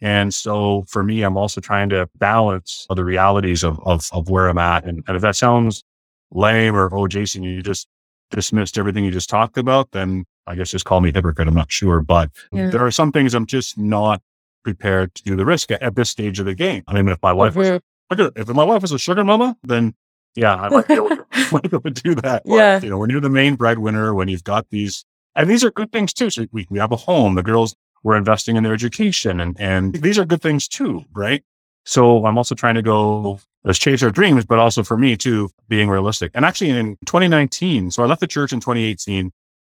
And 0.00 0.32
so 0.32 0.84
for 0.88 1.02
me, 1.02 1.22
I'm 1.22 1.36
also 1.36 1.60
trying 1.60 1.88
to 1.90 2.08
balance 2.16 2.86
the 2.94 3.04
realities 3.04 3.64
of, 3.64 3.80
of, 3.84 4.08
of 4.12 4.30
where 4.30 4.46
I'm 4.48 4.58
at. 4.58 4.84
And, 4.84 5.02
and 5.08 5.16
if 5.16 5.22
that 5.22 5.34
sounds 5.36 5.82
lame 6.30 6.76
or, 6.76 6.88
oh, 6.94 7.08
Jason, 7.08 7.42
you 7.42 7.62
just 7.62 7.88
dismissed 8.30 8.78
everything 8.78 9.04
you 9.04 9.10
just 9.10 9.28
talked 9.30 9.58
about, 9.58 9.90
then 9.92 10.24
I 10.46 10.54
guess 10.54 10.70
just 10.70 10.84
call 10.84 11.00
me 11.00 11.12
hypocrite. 11.12 11.48
I'm 11.48 11.54
not 11.54 11.72
sure. 11.72 12.00
But 12.00 12.30
Yeah. 12.52 12.70
there 12.70 12.84
are 12.86 12.90
some 12.90 13.10
things 13.12 13.34
I'm 13.34 13.46
just 13.46 13.76
not 13.78 14.22
prepared 14.64 15.14
to 15.16 15.22
do 15.24 15.34
the 15.36 15.44
risk 15.46 15.70
at, 15.70 15.82
at 15.82 15.96
this 15.96 16.10
stage 16.10 16.38
of 16.38 16.46
the 16.46 16.54
game. 16.54 16.84
I 16.86 16.94
mean, 16.94 17.08
if 17.08 17.18
my 17.22 17.32
wife 17.32 17.56
was, 17.56 17.68
Mhm. 18.12 18.32
if 18.36 18.48
my 18.48 18.64
wife 18.64 18.82
was 18.82 18.92
a 18.92 18.98
sugar 18.98 19.24
mama, 19.24 19.56
then 19.64 19.94
yeah, 20.36 20.54
I 20.54 20.68
might 20.68 20.86
be 20.86 20.94
able 20.94 21.08
to, 21.10 21.26
might 21.52 21.62
be 21.62 21.68
able 21.76 21.80
to 21.80 21.90
do 21.90 22.14
that. 22.16 22.42
But, 22.44 22.54
Yeah. 22.54 22.80
You 22.80 22.90
know, 22.90 22.98
when 22.98 23.10
you're 23.10 23.20
the 23.20 23.30
main 23.30 23.56
breadwinner, 23.56 24.14
when 24.14 24.28
you've 24.28 24.44
got 24.44 24.66
these, 24.70 25.04
and 25.34 25.48
these 25.50 25.64
are 25.64 25.70
good 25.70 25.90
things 25.90 26.12
too. 26.12 26.30
So 26.30 26.46
we, 26.52 26.66
we 26.70 26.78
have 26.78 26.92
a 26.92 26.96
home, 26.96 27.34
the 27.34 27.42
girls 27.42 27.74
were 28.02 28.16
investing 28.16 28.56
in 28.56 28.62
their 28.62 28.74
education 28.74 29.40
and, 29.40 29.58
and 29.60 29.94
these 29.94 30.18
are 30.18 30.24
good 30.24 30.42
things 30.42 30.68
too, 30.68 31.04
right? 31.14 31.42
So 31.84 32.26
I'm 32.26 32.36
also 32.36 32.54
trying 32.54 32.74
to 32.74 32.82
go, 32.82 33.40
let's 33.64 33.78
chase 33.78 34.02
our 34.02 34.10
dreams, 34.10 34.44
but 34.44 34.58
also 34.58 34.82
for 34.82 34.96
me 34.96 35.16
too, 35.16 35.50
being 35.68 35.88
realistic. 35.88 36.30
And 36.34 36.44
actually 36.44 36.70
in 36.70 36.96
2019, 37.06 37.90
so 37.90 38.02
I 38.02 38.06
left 38.06 38.20
the 38.20 38.26
church 38.26 38.52
in 38.52 38.60
2018, 38.60 39.30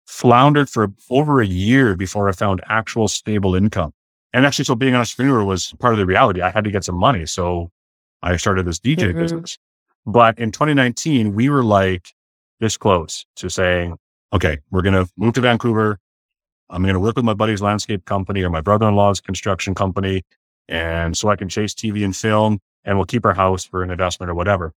floundered 0.06 0.70
for 0.70 0.88
over 1.10 1.40
a 1.42 1.46
year 1.46 1.94
before 1.94 2.28
I 2.28 2.32
found 2.32 2.62
actual 2.66 3.08
stable 3.08 3.54
income. 3.54 3.92
And 4.32 4.46
actually, 4.46 4.64
so 4.64 4.74
being 4.74 4.94
an 4.94 5.00
entrepreneur 5.00 5.44
was 5.44 5.72
part 5.78 5.94
of 5.94 5.98
the 5.98 6.06
reality. 6.06 6.40
I 6.40 6.50
had 6.50 6.64
to 6.64 6.70
get 6.70 6.84
some 6.84 6.96
money. 6.96 7.26
So 7.26 7.70
I 8.22 8.36
started 8.36 8.66
this 8.66 8.78
DJ 8.78 9.12
Mhm. 9.12 9.18
business. 9.18 9.58
But 10.06 10.38
in 10.38 10.50
2019, 10.50 11.34
we 11.34 11.48
were 11.50 11.62
like 11.62 12.14
this 12.60 12.76
close 12.76 13.26
to 13.36 13.50
saying, 13.50 13.96
okay, 14.32 14.58
we're 14.70 14.82
going 14.82 14.94
to 14.94 15.10
move 15.16 15.34
to 15.34 15.40
Vancouver. 15.40 15.98
I'm 16.70 16.82
going 16.82 16.94
to 16.94 17.00
work 17.00 17.16
with 17.16 17.24
my 17.24 17.34
buddy's 17.34 17.62
landscape 17.62 18.04
company 18.04 18.42
or 18.42 18.50
my 18.50 18.60
brother-in-law's 18.60 19.20
construction 19.20 19.74
company. 19.74 20.22
And 20.68 21.16
so 21.16 21.28
I 21.28 21.36
can 21.36 21.48
chase 21.48 21.74
TV 21.74 22.04
and 22.04 22.14
film 22.14 22.58
and 22.84 22.98
we'll 22.98 23.06
keep 23.06 23.24
our 23.24 23.34
house 23.34 23.64
for 23.64 23.82
an 23.82 23.90
investment 23.90 24.30
or 24.30 24.34
whatever. 24.34 24.72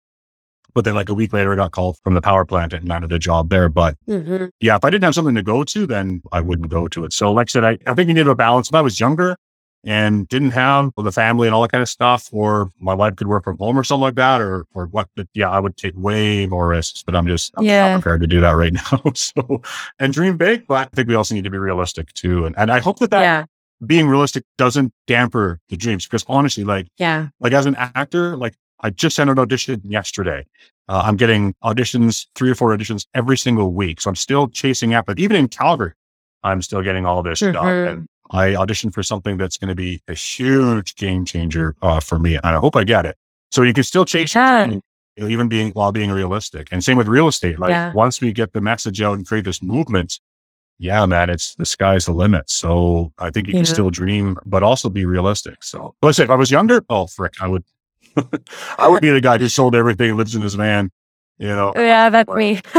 But 0.76 0.86
then 0.86 0.94
like 0.94 1.10
a 1.10 1.16
week 1.16 1.34
later, 1.34 1.52
I 1.52 1.56
got 1.56 1.72
called 1.72 1.98
from 2.04 2.14
the 2.14 2.22
power 2.22 2.46
plant 2.46 2.74
and 2.74 2.88
landed 2.88 3.12
a 3.12 3.18
job 3.18 3.50
there. 3.50 3.70
But 3.70 3.96
Mhm. 4.08 4.52
yeah, 4.60 4.76
if 4.76 4.86
I 4.86 4.92
didn't 4.92 5.04
have 5.04 5.16
something 5.16 5.34
to 5.36 5.42
go 5.44 5.64
to, 5.64 5.88
then 5.88 6.22
I 6.32 6.42
wouldn't 6.42 6.70
go 6.70 6.88
to 6.88 7.06
it. 7.06 7.14
So 7.14 7.32
like 7.32 7.50
I 7.50 7.52
said, 7.52 7.64
I, 7.64 7.78
I 7.88 7.96
think 7.96 8.08
you 8.08 8.14
need 8.14 8.28
a 8.28 8.36
balance. 8.36 8.72
When 8.72 8.78
I 8.80 8.84
was 8.84 9.00
younger 9.00 9.36
and 9.86 10.28
didn't 10.28 10.52
have 10.52 10.92
the 10.98 11.12
family 11.12 11.48
and 11.48 11.56
all 11.56 11.62
that 11.62 11.72
kind 11.72 11.82
of 11.82 11.90
stuff, 11.90 12.30
or 12.32 12.70
my 12.80 12.94
wife 12.94 13.16
could 13.16 13.28
work 13.28 13.44
from 13.46 13.58
home 13.58 13.78
or 13.80 13.84
something 13.84 14.02
like 14.02 14.16
that, 14.16 14.42
or 14.42 14.66
or 14.74 14.88
what, 14.88 15.08
but 15.16 15.28
yeah, 15.34 15.50
I 15.50 15.60
would 15.60 15.78
take 15.78 15.94
way 15.96 16.46
more 16.48 16.68
risks, 16.68 17.04
but 17.04 17.16
I'm 17.16 17.28
just 17.28 17.52
I'm 17.58 17.64
Yeah. 17.66 17.94
not 17.94 18.02
prepared 18.02 18.22
to 18.22 18.28
do 18.28 18.42
that 18.42 18.52
right 18.52 18.74
now. 18.92 19.12
So 19.14 19.62
and 20.00 20.14
dream 20.14 20.38
big, 20.38 20.68
but 20.68 20.88
I 20.94 20.96
think 20.96 21.08
we 21.08 21.16
also 21.16 21.34
need 21.36 21.44
to 21.46 21.50
be 21.50 21.58
realistic 21.58 22.12
too. 22.14 22.46
And 22.46 22.58
and 22.58 22.72
I 22.72 22.80
hope 22.80 23.00
that 23.00 23.12
that 23.12 23.22
Yeah. 23.22 23.46
being 23.86 24.08
realistic 24.10 24.44
doesn't 24.58 24.94
damper 25.08 25.60
the 25.70 25.78
dreams 25.78 26.06
because 26.06 26.26
honestly, 26.28 26.64
like 26.64 26.88
Yeah. 26.98 27.28
like 27.40 27.54
as 27.54 27.66
an 27.66 27.76
actor, 27.76 28.36
like 28.38 28.56
I 28.82 28.90
just 28.90 29.16
sent 29.16 29.30
an 29.30 29.40
audition 29.40 29.82
yesterday. 29.84 30.46
Uh, 30.88 31.04
I'm 31.06 31.18
getting 31.18 31.54
auditions, 31.64 32.26
three 32.36 32.50
or 32.50 32.56
four 32.56 32.76
auditions 32.76 33.06
every 33.14 33.38
single 33.38 33.74
week. 33.74 34.02
So 34.02 34.10
I'm 34.10 34.16
still 34.16 34.48
chasing 34.48 34.94
after, 34.94 35.14
even 35.18 35.36
in 35.38 35.48
Calgary, 35.48 35.92
I'm 36.44 36.62
still 36.64 36.82
getting 36.82 37.06
all 37.06 37.22
this 37.22 37.40
stuff. 37.40 37.54
Mhm. 37.56 37.92
And 37.92 38.08
I 38.32 38.50
auditioned 38.50 38.94
for 38.94 39.04
something 39.04 39.38
that's 39.38 39.58
going 39.58 39.70
to 39.70 39.76
be 39.76 40.02
a 40.08 40.14
huge 40.14 40.96
game 40.96 41.26
changer 41.26 41.76
uh, 41.82 42.00
for 42.00 42.20
me. 42.20 42.36
And 42.36 42.46
I 42.46 42.58
hope 42.58 42.76
I 42.76 42.84
get 42.84 43.06
it. 43.06 43.18
So 43.52 43.64
you 43.64 43.74
can 43.74 43.84
still 43.84 44.06
chase 44.06 44.36
Yeah. 44.36 44.66
dream, 44.66 44.82
you 45.16 45.24
know, 45.24 45.30
even 45.30 45.48
being 45.48 45.72
while 45.72 45.92
being 45.92 46.12
realistic. 46.12 46.68
And 46.72 46.84
same 46.84 46.98
with 46.98 47.08
real 47.08 47.28
estate. 47.28 47.58
Like 47.60 47.72
Yeah. 47.72 47.92
once 47.94 48.22
we 48.22 48.32
get 48.32 48.54
the 48.54 48.62
message 48.62 49.02
out 49.02 49.18
and 49.18 49.26
create 49.28 49.46
this 49.46 49.64
movement, 49.64 50.20
yeah, 50.78 51.06
man, 51.08 51.30
it's 51.30 51.56
the 51.56 51.66
sky's 51.66 52.06
the 52.06 52.14
limit. 52.14 52.50
So 52.50 53.12
I 53.18 53.32
think 53.32 53.48
you 53.48 53.54
can 53.54 53.66
still 53.66 53.90
dream, 53.90 54.38
but 54.46 54.64
also 54.64 54.90
be 54.90 55.06
realistic. 55.06 55.64
So 55.64 55.96
let's 56.02 56.18
say 56.18 56.24
if 56.24 56.30
I 56.30 56.36
was 56.36 56.52
younger, 56.52 56.84
oh 56.90 57.08
frick, 57.08 57.34
I 57.42 57.48
would, 57.48 57.64
I 58.78 58.88
would 58.88 59.02
be 59.02 59.10
the 59.10 59.22
guy 59.22 59.38
who 59.38 59.50
sold 59.50 59.76
everything, 59.76 60.16
lives 60.16 60.36
in 60.36 60.42
his 60.42 60.54
van, 60.56 60.92
you 61.40 61.48
know. 61.48 61.74
Oh, 61.76 61.82
yeah, 61.82 62.10
that's 62.10 62.34
me. 62.34 62.62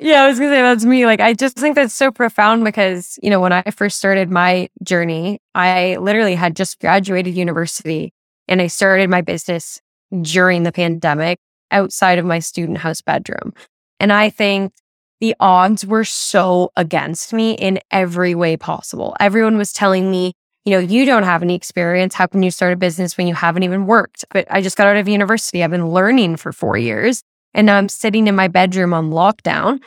yeah, 0.00 0.22
I 0.22 0.26
was 0.26 0.38
gonna 0.38 0.50
say 0.50 0.62
that's 0.62 0.84
me. 0.84 1.04
Like, 1.04 1.20
I 1.20 1.34
just 1.34 1.56
think 1.56 1.76
that's 1.76 1.94
so 1.94 2.10
profound 2.10 2.64
because, 2.64 3.18
you 3.22 3.30
know, 3.30 3.38
when 3.38 3.52
I 3.52 3.62
first 3.70 3.98
started 3.98 4.30
my 4.30 4.70
journey, 4.82 5.40
I 5.54 5.96
literally 5.96 6.34
had 6.34 6.56
just 6.56 6.80
graduated 6.80 7.34
university 7.34 8.12
and 8.48 8.62
I 8.62 8.66
started 8.66 9.10
my 9.10 9.20
business 9.20 9.80
during 10.22 10.62
the 10.62 10.72
pandemic 10.72 11.38
outside 11.70 12.18
of 12.18 12.24
my 12.24 12.38
student 12.38 12.78
house 12.78 13.02
bedroom. 13.02 13.52
And 14.00 14.12
I 14.12 14.30
think 14.30 14.72
the 15.20 15.36
odds 15.38 15.86
were 15.86 16.04
so 16.04 16.72
against 16.76 17.32
me 17.32 17.52
in 17.52 17.78
every 17.90 18.34
way 18.34 18.56
possible. 18.56 19.14
Everyone 19.20 19.56
was 19.56 19.72
telling 19.72 20.10
me, 20.10 20.32
you 20.64 20.72
know, 20.72 20.78
you 20.78 21.04
don't 21.04 21.22
have 21.22 21.42
any 21.42 21.54
experience. 21.54 22.14
How 22.14 22.26
can 22.26 22.42
you 22.42 22.50
start 22.50 22.72
a 22.72 22.76
business 22.76 23.16
when 23.16 23.26
you 23.26 23.34
haven't 23.34 23.62
even 23.62 23.86
worked? 23.86 24.24
But 24.30 24.46
I 24.50 24.62
just 24.62 24.76
got 24.76 24.86
out 24.86 24.96
of 24.96 25.08
university. 25.08 25.62
I've 25.62 25.70
been 25.70 25.88
learning 25.90 26.36
for 26.36 26.52
four 26.52 26.76
years 26.78 27.22
and 27.54 27.66
now 27.66 27.76
I'm 27.76 27.88
sitting 27.88 28.26
in 28.26 28.34
my 28.34 28.48
bedroom 28.48 28.94
on 28.94 29.10
lockdown. 29.10 29.80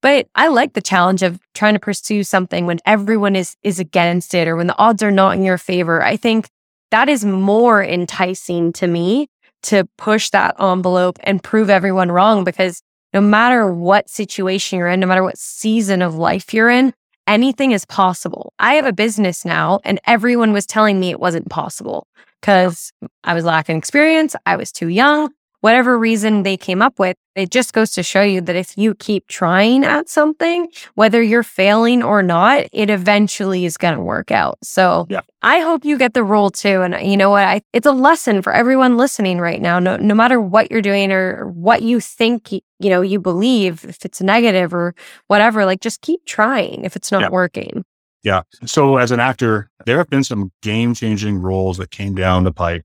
But 0.00 0.26
I 0.34 0.48
like 0.48 0.72
the 0.72 0.82
challenge 0.82 1.22
of 1.22 1.40
trying 1.54 1.74
to 1.74 1.80
pursue 1.80 2.24
something 2.24 2.66
when 2.66 2.80
everyone 2.84 3.36
is 3.36 3.56
is 3.62 3.78
against 3.78 4.34
it 4.34 4.48
or 4.48 4.56
when 4.56 4.66
the 4.66 4.78
odds 4.78 5.02
are 5.02 5.12
not 5.12 5.36
in 5.36 5.44
your 5.44 5.58
favor. 5.58 6.02
I 6.02 6.16
think 6.16 6.48
that 6.90 7.08
is 7.08 7.24
more 7.24 7.82
enticing 7.82 8.72
to 8.74 8.86
me 8.86 9.28
to 9.64 9.88
push 9.96 10.30
that 10.30 10.56
envelope 10.60 11.18
and 11.22 11.42
prove 11.42 11.70
everyone 11.70 12.10
wrong 12.10 12.42
because 12.42 12.82
no 13.14 13.20
matter 13.20 13.72
what 13.72 14.10
situation 14.10 14.78
you're 14.78 14.88
in, 14.88 15.00
no 15.00 15.06
matter 15.06 15.22
what 15.22 15.38
season 15.38 16.02
of 16.02 16.16
life 16.16 16.52
you're 16.52 16.70
in, 16.70 16.92
anything 17.28 17.70
is 17.70 17.84
possible. 17.84 18.52
I 18.58 18.74
have 18.74 18.86
a 18.86 18.92
business 18.92 19.44
now 19.44 19.80
and 19.84 20.00
everyone 20.06 20.52
was 20.52 20.66
telling 20.66 20.98
me 20.98 21.10
it 21.10 21.20
wasn't 21.20 21.48
possible 21.48 22.08
because 22.40 22.92
I 23.22 23.34
was 23.34 23.44
lacking 23.44 23.76
experience. 23.76 24.34
I 24.46 24.56
was 24.56 24.72
too 24.72 24.88
young 24.88 25.30
whatever 25.62 25.98
reason 25.98 26.42
they 26.42 26.56
came 26.56 26.82
up 26.82 26.98
with, 26.98 27.16
it 27.34 27.50
just 27.50 27.72
goes 27.72 27.92
to 27.92 28.02
show 28.02 28.20
you 28.20 28.40
that 28.42 28.56
if 28.56 28.76
you 28.76 28.94
keep 28.94 29.26
trying 29.28 29.84
at 29.84 30.08
something, 30.08 30.68
whether 30.96 31.22
you're 31.22 31.44
failing 31.44 32.02
or 32.02 32.20
not, 32.22 32.66
it 32.72 32.90
eventually 32.90 33.64
is 33.64 33.76
going 33.78 33.94
to 33.94 34.02
work 34.02 34.30
out. 34.30 34.58
So 34.62 35.06
yeah. 35.08 35.20
I 35.40 35.60
hope 35.60 35.84
you 35.84 35.96
get 35.96 36.14
the 36.14 36.24
role 36.24 36.50
too. 36.50 36.82
And 36.82 36.94
uh, 36.96 36.98
you 36.98 37.16
know 37.16 37.30
what? 37.30 37.44
I, 37.44 37.62
it's 37.72 37.86
a 37.86 37.92
lesson 37.92 38.42
for 38.42 38.52
everyone 38.52 38.96
listening 38.96 39.38
right 39.38 39.62
now. 39.62 39.78
No, 39.78 39.96
no 39.96 40.14
matter 40.14 40.40
what 40.40 40.70
you're 40.70 40.82
doing 40.82 41.12
or 41.12 41.48
what 41.48 41.80
you 41.80 42.00
think, 42.00 42.52
you 42.52 42.62
know, 42.80 43.00
you 43.00 43.20
believe, 43.20 43.84
if 43.84 44.04
it's 44.04 44.20
negative 44.20 44.74
or 44.74 44.94
whatever, 45.28 45.64
like 45.64 45.80
just 45.80 46.02
keep 46.02 46.26
trying 46.26 46.84
if 46.84 46.96
it's 46.96 47.12
not 47.12 47.22
yeah. 47.22 47.28
working. 47.30 47.84
Yeah. 48.24 48.42
So 48.66 48.98
as 48.98 49.10
an 49.10 49.20
actor, 49.20 49.70
there 49.86 49.98
have 49.98 50.10
been 50.10 50.24
some 50.24 50.52
game 50.60 50.94
changing 50.94 51.38
roles 51.38 51.78
that 51.78 51.90
came 51.90 52.14
down 52.14 52.44
the 52.44 52.52
pipe 52.52 52.84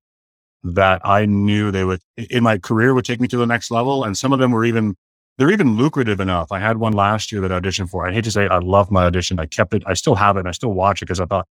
that 0.76 1.01
I 1.05 1.26
knew 1.26 1.72
they 1.72 1.84
would 1.84 2.01
in 2.18 2.43
my 2.43 2.57
career 2.57 2.93
would 2.93 3.05
take 3.05 3.20
me 3.20 3.28
to 3.30 3.38
the 3.38 3.45
next 3.45 3.72
level. 3.72 4.03
And 4.03 4.18
some 4.18 4.34
of 4.34 4.39
them 4.39 4.51
were 4.51 4.65
even 4.65 4.95
they're 5.38 5.51
even 5.51 5.78
lucrative 5.78 6.20
enough. 6.20 6.51
I 6.51 6.59
had 6.59 6.78
one 6.78 6.93
last 6.93 7.32
year 7.32 7.41
that 7.41 7.51
I 7.51 7.59
auditioned 7.59 7.89
for. 7.89 8.07
I 8.07 8.13
hate 8.13 8.24
to 8.24 8.32
say 8.32 8.47
I 8.47 8.57
love 8.59 8.89
my 8.89 9.05
audition. 9.05 9.39
I 9.39 9.45
kept 9.45 9.74
it. 9.74 9.84
I 9.86 9.93
still 9.93 10.15
have 10.15 10.36
it. 10.36 10.41
And 10.41 10.47
I 10.47 10.51
still 10.51 10.74
watch 10.74 11.01
it 11.01 11.05
because 11.05 11.20
I 11.20 11.26
thought 11.26 11.47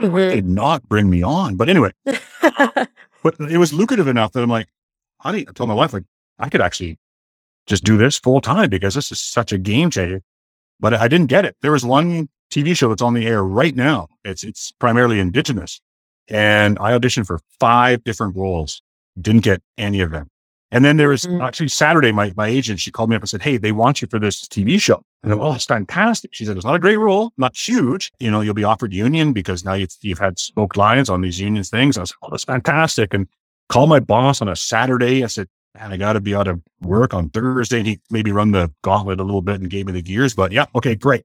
mm-hmm. 0.00 0.16
did 0.16 0.46
not 0.46 0.88
bring 0.88 1.10
me 1.10 1.22
on. 1.22 1.56
But 1.56 1.68
anyway, 1.68 1.92
but 2.04 3.38
it 3.38 3.58
was 3.58 3.72
lucrative 3.72 4.08
enough 4.08 4.32
that 4.32 4.42
I'm 4.42 4.50
like, 4.50 4.68
honey, 5.20 5.44
I 5.48 5.52
told 5.52 5.68
my 5.68 5.74
wife 5.74 5.92
like 5.92 6.04
I 6.38 6.48
could 6.48 6.60
actually 6.60 6.98
just 7.66 7.84
do 7.84 7.98
this 7.98 8.18
full 8.18 8.40
time 8.40 8.70
because 8.70 8.94
this 8.94 9.12
is 9.12 9.20
such 9.20 9.52
a 9.52 9.58
game 9.58 9.90
changer. 9.90 10.22
But 10.80 10.94
I 10.94 11.08
didn't 11.08 11.26
get 11.26 11.44
it. 11.44 11.56
There 11.60 11.72
was 11.72 11.84
one 11.84 12.28
TV 12.50 12.76
show 12.76 12.88
that's 12.88 13.02
on 13.02 13.14
the 13.14 13.26
air 13.26 13.42
right 13.42 13.74
now. 13.74 14.08
It's 14.24 14.42
it's 14.42 14.72
primarily 14.72 15.20
indigenous. 15.20 15.80
And 16.28 16.78
I 16.78 16.92
auditioned 16.92 17.26
for 17.26 17.40
five 17.58 18.04
different 18.04 18.36
roles, 18.36 18.82
didn't 19.20 19.44
get 19.44 19.62
any 19.76 20.00
of 20.00 20.10
them. 20.10 20.28
And 20.70 20.84
then 20.84 20.98
there 20.98 21.08
was 21.08 21.24
mm-hmm. 21.24 21.40
actually 21.40 21.68
Saturday, 21.68 22.12
my, 22.12 22.32
my 22.36 22.46
agent, 22.46 22.80
she 22.80 22.90
called 22.90 23.08
me 23.08 23.16
up 23.16 23.22
and 23.22 23.28
said, 23.28 23.42
Hey, 23.42 23.56
they 23.56 23.72
want 23.72 24.02
you 24.02 24.08
for 24.08 24.18
this 24.18 24.46
TV 24.46 24.80
show. 24.80 25.02
And 25.22 25.32
I 25.32 25.34
went, 25.34 25.48
Oh, 25.48 25.54
it's 25.54 25.64
fantastic. 25.64 26.34
She 26.34 26.44
said, 26.44 26.56
It's 26.56 26.66
not 26.66 26.74
a 26.74 26.78
great 26.78 26.98
role, 26.98 27.32
not 27.38 27.56
huge. 27.56 28.12
You 28.20 28.30
know, 28.30 28.42
you'll 28.42 28.54
be 28.54 28.64
offered 28.64 28.92
union 28.92 29.32
because 29.32 29.64
now 29.64 29.74
you've, 29.74 29.96
you've 30.02 30.18
had 30.18 30.38
smoked 30.38 30.76
lines 30.76 31.08
on 31.08 31.22
these 31.22 31.40
union 31.40 31.64
things. 31.64 31.96
I 31.96 32.02
was 32.02 32.10
like, 32.10 32.18
Oh, 32.22 32.28
that's 32.30 32.44
fantastic. 32.44 33.14
And 33.14 33.28
called 33.70 33.88
my 33.88 34.00
boss 34.00 34.42
on 34.42 34.48
a 34.48 34.56
Saturday. 34.56 35.24
I 35.24 35.28
said, 35.28 35.48
Man, 35.74 35.92
I 35.92 35.96
got 35.96 36.14
to 36.14 36.20
be 36.20 36.34
out 36.34 36.48
of 36.48 36.60
work 36.82 37.14
on 37.14 37.30
Thursday. 37.30 37.78
And 37.78 37.86
he 37.86 38.00
maybe 38.10 38.30
run 38.30 38.52
the 38.52 38.70
gauntlet 38.82 39.20
a 39.20 39.24
little 39.24 39.42
bit 39.42 39.60
and 39.60 39.70
gave 39.70 39.86
me 39.86 39.92
the 39.92 40.02
gears. 40.02 40.34
But 40.34 40.52
yeah, 40.52 40.66
okay, 40.74 40.94
great. 40.94 41.24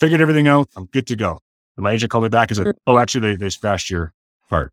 Figured 0.00 0.22
everything 0.22 0.48
out. 0.48 0.68
I'm 0.74 0.86
good 0.86 1.06
to 1.08 1.16
go. 1.16 1.40
And 1.78 1.84
my 1.84 1.92
agent 1.92 2.10
called 2.10 2.24
me 2.24 2.28
back 2.28 2.50
and 2.50 2.56
said. 2.56 2.76
Oh, 2.88 2.98
actually, 2.98 3.20
they, 3.20 3.36
they 3.36 3.50
smashed 3.50 3.88
your 3.88 4.12
part. 4.50 4.72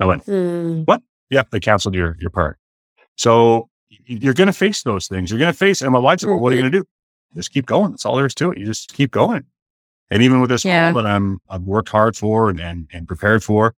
I 0.00 0.04
went, 0.04 0.26
mm. 0.26 0.84
What? 0.84 1.00
Yeah, 1.30 1.44
they 1.52 1.60
canceled 1.60 1.94
your, 1.94 2.16
your 2.18 2.30
part. 2.30 2.58
So 3.16 3.68
you're 3.88 4.34
going 4.34 4.48
to 4.48 4.52
face 4.52 4.82
those 4.82 5.06
things. 5.06 5.30
You're 5.30 5.38
going 5.38 5.52
to 5.52 5.56
face, 5.56 5.80
and 5.80 5.92
my 5.92 6.00
wife 6.00 6.18
said, 6.18 6.28
Well, 6.28 6.40
what 6.40 6.52
are 6.52 6.56
you 6.56 6.62
going 6.62 6.72
to 6.72 6.78
do? 6.80 6.84
Just 7.36 7.52
keep 7.52 7.66
going. 7.66 7.92
That's 7.92 8.04
all 8.04 8.16
there 8.16 8.26
is 8.26 8.34
to 8.34 8.50
it. 8.50 8.58
You 8.58 8.66
just 8.66 8.92
keep 8.92 9.12
going. 9.12 9.44
And 10.10 10.24
even 10.24 10.40
with 10.40 10.50
this 10.50 10.64
yeah. 10.64 10.92
that 10.92 11.06
I'm, 11.06 11.38
I've 11.48 11.62
worked 11.62 11.88
hard 11.88 12.16
for 12.16 12.50
and, 12.50 12.58
and, 12.58 12.88
and 12.92 13.06
prepared 13.06 13.44
for, 13.44 13.74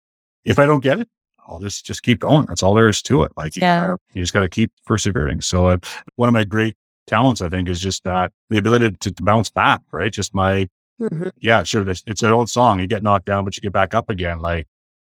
if 0.45 0.57
I 0.57 0.65
don't 0.65 0.79
get 0.79 0.99
it, 0.99 1.09
I'll 1.45 1.59
just, 1.59 1.85
just 1.85 2.03
keep 2.03 2.19
going. 2.19 2.45
That's 2.45 2.63
all 2.63 2.73
there 2.73 2.87
is 2.87 3.01
to 3.03 3.23
it. 3.23 3.33
Like, 3.35 3.57
yeah. 3.57 3.89
you, 3.89 3.97
you 4.13 4.23
just 4.23 4.33
got 4.33 4.39
to 4.41 4.49
keep 4.49 4.71
persevering. 4.85 5.41
So 5.41 5.67
uh, 5.67 5.77
one 6.15 6.29
of 6.29 6.33
my 6.33 6.45
great 6.45 6.77
talents, 7.05 7.41
I 7.41 7.49
think, 7.49 7.67
is 7.67 7.81
just 7.81 8.05
that 8.05 8.31
the 8.49 8.57
ability 8.57 8.91
to, 8.91 9.11
to 9.11 9.23
bounce 9.23 9.49
back, 9.49 9.81
right? 9.91 10.11
Just 10.11 10.33
my 10.33 10.69
Mm-hmm. 11.01 11.29
Yeah, 11.39 11.63
sure. 11.63 11.87
It's 11.87 12.23
an 12.23 12.31
old 12.31 12.49
song. 12.49 12.79
You 12.79 12.87
get 12.87 13.03
knocked 13.03 13.25
down, 13.25 13.45
but 13.45 13.57
you 13.57 13.61
get 13.61 13.73
back 13.73 13.93
up 13.93 14.09
again. 14.09 14.39
Like 14.39 14.67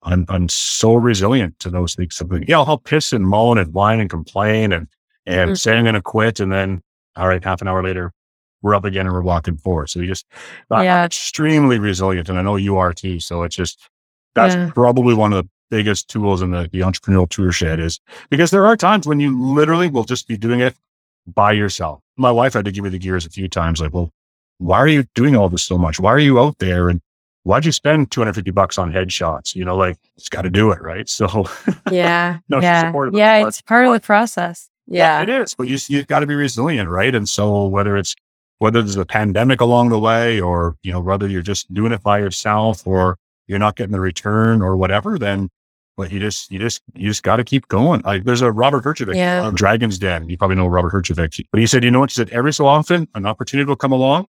I'm, 0.02 0.24
I'm 0.28 0.48
so 0.48 0.94
resilient 0.94 1.58
to 1.60 1.70
those 1.70 1.94
things. 1.94 2.20
Yeah, 2.48 2.60
I'll 2.60 2.78
piss 2.78 3.12
and 3.12 3.26
moan 3.26 3.58
and 3.58 3.72
whine 3.72 4.00
and 4.00 4.10
complain 4.10 4.72
and, 4.72 4.88
and 5.26 5.50
mm-hmm. 5.50 5.54
say 5.54 5.76
I'm 5.76 5.84
going 5.84 5.94
to 5.94 6.02
quit. 6.02 6.40
And 6.40 6.50
then, 6.50 6.82
all 7.16 7.28
right, 7.28 7.42
half 7.42 7.60
an 7.60 7.68
hour 7.68 7.82
later, 7.82 8.12
we're 8.62 8.74
up 8.74 8.84
again 8.84 9.06
and 9.06 9.14
we're 9.14 9.22
walking 9.22 9.58
forward. 9.58 9.90
So 9.90 10.00
you 10.00 10.06
just, 10.06 10.26
yeah. 10.70 11.04
extremely 11.04 11.78
resilient. 11.78 12.28
And 12.28 12.38
I 12.38 12.42
know 12.42 12.56
you 12.56 12.78
are 12.78 12.92
too. 12.92 13.20
So 13.20 13.42
it's 13.42 13.56
just, 13.56 13.88
that's 14.34 14.54
yeah. 14.54 14.70
probably 14.74 15.14
one 15.14 15.32
of 15.32 15.44
the 15.44 15.50
biggest 15.70 16.08
tools 16.08 16.42
in 16.42 16.52
the, 16.52 16.68
the 16.72 16.80
entrepreneurial 16.80 17.28
tool 17.28 17.50
shed 17.50 17.80
is 17.80 18.00
because 18.30 18.50
there 18.50 18.66
are 18.66 18.76
times 18.76 19.06
when 19.06 19.20
you 19.20 19.38
literally 19.38 19.88
will 19.88 20.04
just 20.04 20.26
be 20.26 20.36
doing 20.36 20.60
it 20.60 20.74
by 21.26 21.52
yourself. 21.52 22.00
My 22.16 22.30
wife 22.30 22.54
had 22.54 22.64
to 22.64 22.72
give 22.72 22.84
me 22.84 22.90
the 22.90 22.98
gears 22.98 23.26
a 23.26 23.30
few 23.30 23.48
times, 23.48 23.80
like, 23.80 23.92
well, 23.92 24.10
why 24.59 24.78
are 24.78 24.88
you 24.88 25.04
doing 25.14 25.36
all 25.36 25.48
this 25.48 25.62
so 25.62 25.78
much? 25.78 26.00
Why 26.00 26.12
are 26.12 26.18
you 26.18 26.40
out 26.40 26.59
there? 26.59 26.88
And 26.88 27.00
why'd 27.42 27.64
you 27.64 27.72
spend 27.72 28.11
250 28.11 28.50
bucks 28.50 28.78
on 28.78 28.92
headshots? 28.92 29.54
You 29.54 29.64
know, 29.64 29.76
like 29.76 29.98
it's 30.16 30.28
got 30.28 30.42
to 30.42 30.50
do 30.50 30.70
it. 30.70 30.80
Right. 30.80 31.09
So 31.16 31.46
yeah, 31.90 32.38
no, 32.48 32.61
yeah, 32.61 32.92
yeah. 33.12 33.46
It's 33.46 33.62
part 33.62 33.86
of 33.86 33.92
the 33.92 34.00
process. 34.00 34.68
Yeah. 34.86 35.18
yeah 35.18 35.22
it 35.22 35.42
is, 35.42 35.54
but 35.54 35.68
you, 35.68 35.78
you've 35.88 36.07
got 36.07 36.20
to 36.20 36.26
be 36.26 36.34
resilient. 36.34 36.88
Right. 36.88 37.14
And 37.14 37.28
so 37.28 37.66
whether 37.66 37.96
it's, 37.96 38.14
whether 38.59 38.82
there's 38.82 38.96
a 38.96 39.04
pandemic 39.04 39.61
along 39.61 39.90
the 39.90 39.98
way 39.98 40.40
or, 40.40 40.76
you 40.82 40.92
know, 40.92 41.00
whether 41.00 41.28
you're 41.28 41.42
just 41.42 41.72
doing 41.74 41.92
it 41.92 42.02
by 42.02 42.18
yourself 42.18 42.86
or 42.86 43.18
you're 43.46 43.59
not 43.59 43.76
getting 43.76 43.92
the 43.92 44.00
return 44.00 44.62
or 44.62 44.76
whatever, 44.76 45.18
then 45.18 45.50
but 45.96 46.12
you 46.12 46.20
just, 46.20 46.50
you 46.50 46.59
just, 46.59 46.82
you 46.94 47.09
just 47.09 47.22
got 47.22 47.36
to 47.36 47.44
keep 47.44 47.68
going. 47.68 48.02
Like 48.02 48.24
there's 48.24 48.42
a 48.42 48.52
Robert 48.52 48.84
Herjavec, 48.84 49.14
yeah. 49.14 49.50
Dragon's 49.54 49.98
Den. 49.98 50.28
You 50.28 50.36
probably 50.36 50.57
know 50.57 50.66
Robert 50.66 50.92
Herjavec, 50.92 51.42
but 51.50 51.61
he 51.61 51.66
said, 51.66 51.84
you 51.84 51.90
know 51.90 52.00
what? 52.00 52.11
He 52.11 52.14
said, 52.14 52.28
every 52.30 52.52
so 52.52 52.66
often 52.66 53.09
an 53.14 53.24
opportunity 53.24 53.66
will 53.66 53.76
come 53.76 53.92
along 53.92 54.26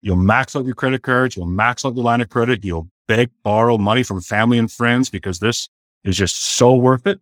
You'll 0.00 0.16
max 0.16 0.54
out 0.54 0.64
your 0.64 0.74
credit 0.74 1.02
cards. 1.02 1.36
You'll 1.36 1.46
max 1.46 1.84
out 1.84 1.94
your 1.94 2.04
line 2.04 2.20
of 2.20 2.28
credit. 2.28 2.64
You'll 2.64 2.88
beg, 3.06 3.30
borrow 3.42 3.78
money 3.78 4.02
from 4.02 4.20
family 4.20 4.58
and 4.58 4.70
friends 4.70 5.10
because 5.10 5.40
this 5.40 5.68
is 6.04 6.16
just 6.16 6.36
so 6.36 6.74
worth 6.74 7.06
it 7.06 7.20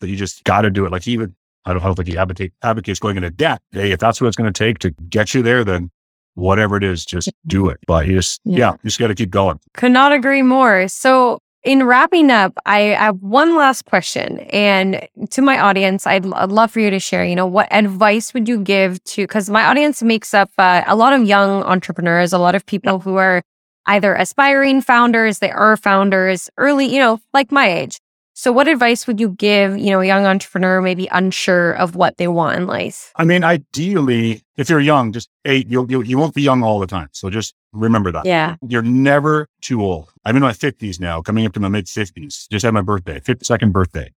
that 0.00 0.08
you 0.08 0.16
just 0.16 0.44
got 0.44 0.62
to 0.62 0.70
do 0.70 0.84
it. 0.84 0.92
Like 0.92 1.02
he 1.02 1.16
would, 1.16 1.34
I 1.64 1.72
don't, 1.72 1.82
I 1.82 1.86
don't 1.86 1.94
think 1.94 2.08
he 2.08 2.18
advocate, 2.18 2.52
advocates 2.62 2.98
going 2.98 3.16
into 3.16 3.30
debt. 3.30 3.62
Hey, 3.72 3.92
if 3.92 3.98
that's 3.98 4.20
what 4.20 4.28
it's 4.28 4.36
going 4.36 4.52
to 4.52 4.58
take 4.58 4.78
to 4.80 4.90
get 4.90 5.34
you 5.34 5.42
there, 5.42 5.64
then 5.64 5.90
whatever 6.34 6.76
it 6.76 6.84
is, 6.84 7.04
just 7.04 7.32
do 7.46 7.68
it. 7.68 7.78
But 7.86 8.06
you 8.06 8.14
just, 8.14 8.40
yeah, 8.44 8.58
yeah 8.58 8.72
you 8.72 8.88
just 8.88 8.98
got 8.98 9.08
to 9.08 9.14
keep 9.14 9.30
going. 9.30 9.58
Could 9.74 9.92
not 9.92 10.12
agree 10.12 10.42
more. 10.42 10.88
So 10.88 11.40
in 11.64 11.84
wrapping 11.84 12.30
up, 12.30 12.54
I 12.66 12.80
have 12.80 13.20
one 13.20 13.56
last 13.56 13.84
question. 13.84 14.38
And 14.50 15.06
to 15.30 15.42
my 15.42 15.58
audience, 15.58 16.06
I'd, 16.06 16.26
I'd, 16.32 16.50
love 16.50 16.70
for 16.70 16.80
you 16.80 16.90
to 16.90 17.00
share, 17.00 17.24
you 17.24 17.34
know, 17.34 17.46
what 17.46 17.68
advice 17.72 18.32
would 18.32 18.48
you 18.48 18.60
give 18.60 19.02
to, 19.04 19.24
because 19.24 19.50
my 19.50 19.64
audience 19.64 20.02
makes 20.02 20.32
up 20.34 20.50
uh, 20.58 20.84
a 20.86 20.94
lot 20.94 21.12
of 21.12 21.24
young 21.24 21.62
entrepreneurs, 21.64 22.32
a 22.32 22.38
lot 22.38 22.54
of 22.54 22.64
people 22.64 23.00
who 23.00 23.16
are 23.16 23.42
either 23.86 24.14
aspiring 24.14 24.80
founders, 24.80 25.40
they 25.40 25.50
are 25.50 25.76
founders 25.76 26.48
early, 26.58 26.86
you 26.86 27.00
know, 27.00 27.20
like 27.32 27.50
my 27.50 27.68
age. 27.68 27.98
So 28.38 28.52
what 28.52 28.68
advice 28.68 29.08
would 29.08 29.18
you 29.18 29.30
give, 29.30 29.76
you 29.76 29.90
know, 29.90 30.00
a 30.00 30.06
young 30.06 30.24
entrepreneur 30.24 30.80
maybe 30.80 31.08
unsure 31.10 31.72
of 31.72 31.96
what 31.96 32.18
they 32.18 32.28
want 32.28 32.56
in 32.56 32.68
life? 32.68 33.12
I 33.16 33.24
mean, 33.24 33.42
ideally, 33.42 34.42
if 34.56 34.70
you're 34.70 34.78
young, 34.78 35.10
just 35.10 35.28
hey, 35.42 35.64
you'll, 35.66 35.90
you'll, 35.90 36.06
you 36.06 36.18
won't 36.18 36.36
be 36.36 36.42
young 36.42 36.62
all 36.62 36.78
the 36.78 36.86
time. 36.86 37.08
So 37.10 37.30
just 37.30 37.52
remember 37.72 38.12
that. 38.12 38.26
Yeah. 38.26 38.54
You're 38.64 38.82
never 38.82 39.48
too 39.60 39.82
old. 39.82 40.12
I'm 40.24 40.36
in 40.36 40.42
my 40.42 40.52
fifties 40.52 41.00
now, 41.00 41.20
coming 41.20 41.46
up 41.46 41.52
to 41.54 41.60
my 41.60 41.68
mid 41.68 41.88
fifties. 41.88 42.46
Just 42.48 42.64
had 42.64 42.74
my 42.74 42.80
birthday, 42.80 43.18
52nd 43.18 43.72
birthday 43.72 44.12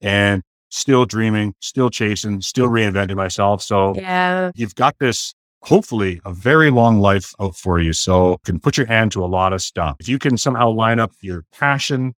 and 0.00 0.42
still 0.70 1.04
dreaming, 1.04 1.54
still 1.60 1.90
chasing, 1.90 2.40
still 2.40 2.68
reinventing 2.68 3.16
myself. 3.16 3.60
So 3.60 3.94
yeah, 3.94 4.52
you've 4.54 4.74
got 4.74 4.98
this 5.00 5.34
hopefully 5.64 6.22
a 6.24 6.32
very 6.32 6.70
long 6.70 6.98
life 7.00 7.34
out 7.38 7.56
for 7.56 7.78
you. 7.78 7.92
So 7.92 8.30
you 8.30 8.38
can 8.42 8.58
put 8.58 8.78
your 8.78 8.86
hand 8.86 9.12
to 9.12 9.22
a 9.22 9.26
lot 9.26 9.52
of 9.52 9.60
stuff. 9.60 9.96
If 10.00 10.08
you 10.08 10.18
can 10.18 10.38
somehow 10.38 10.70
line 10.70 10.98
up 10.98 11.12
your 11.20 11.44
passion 11.52 12.14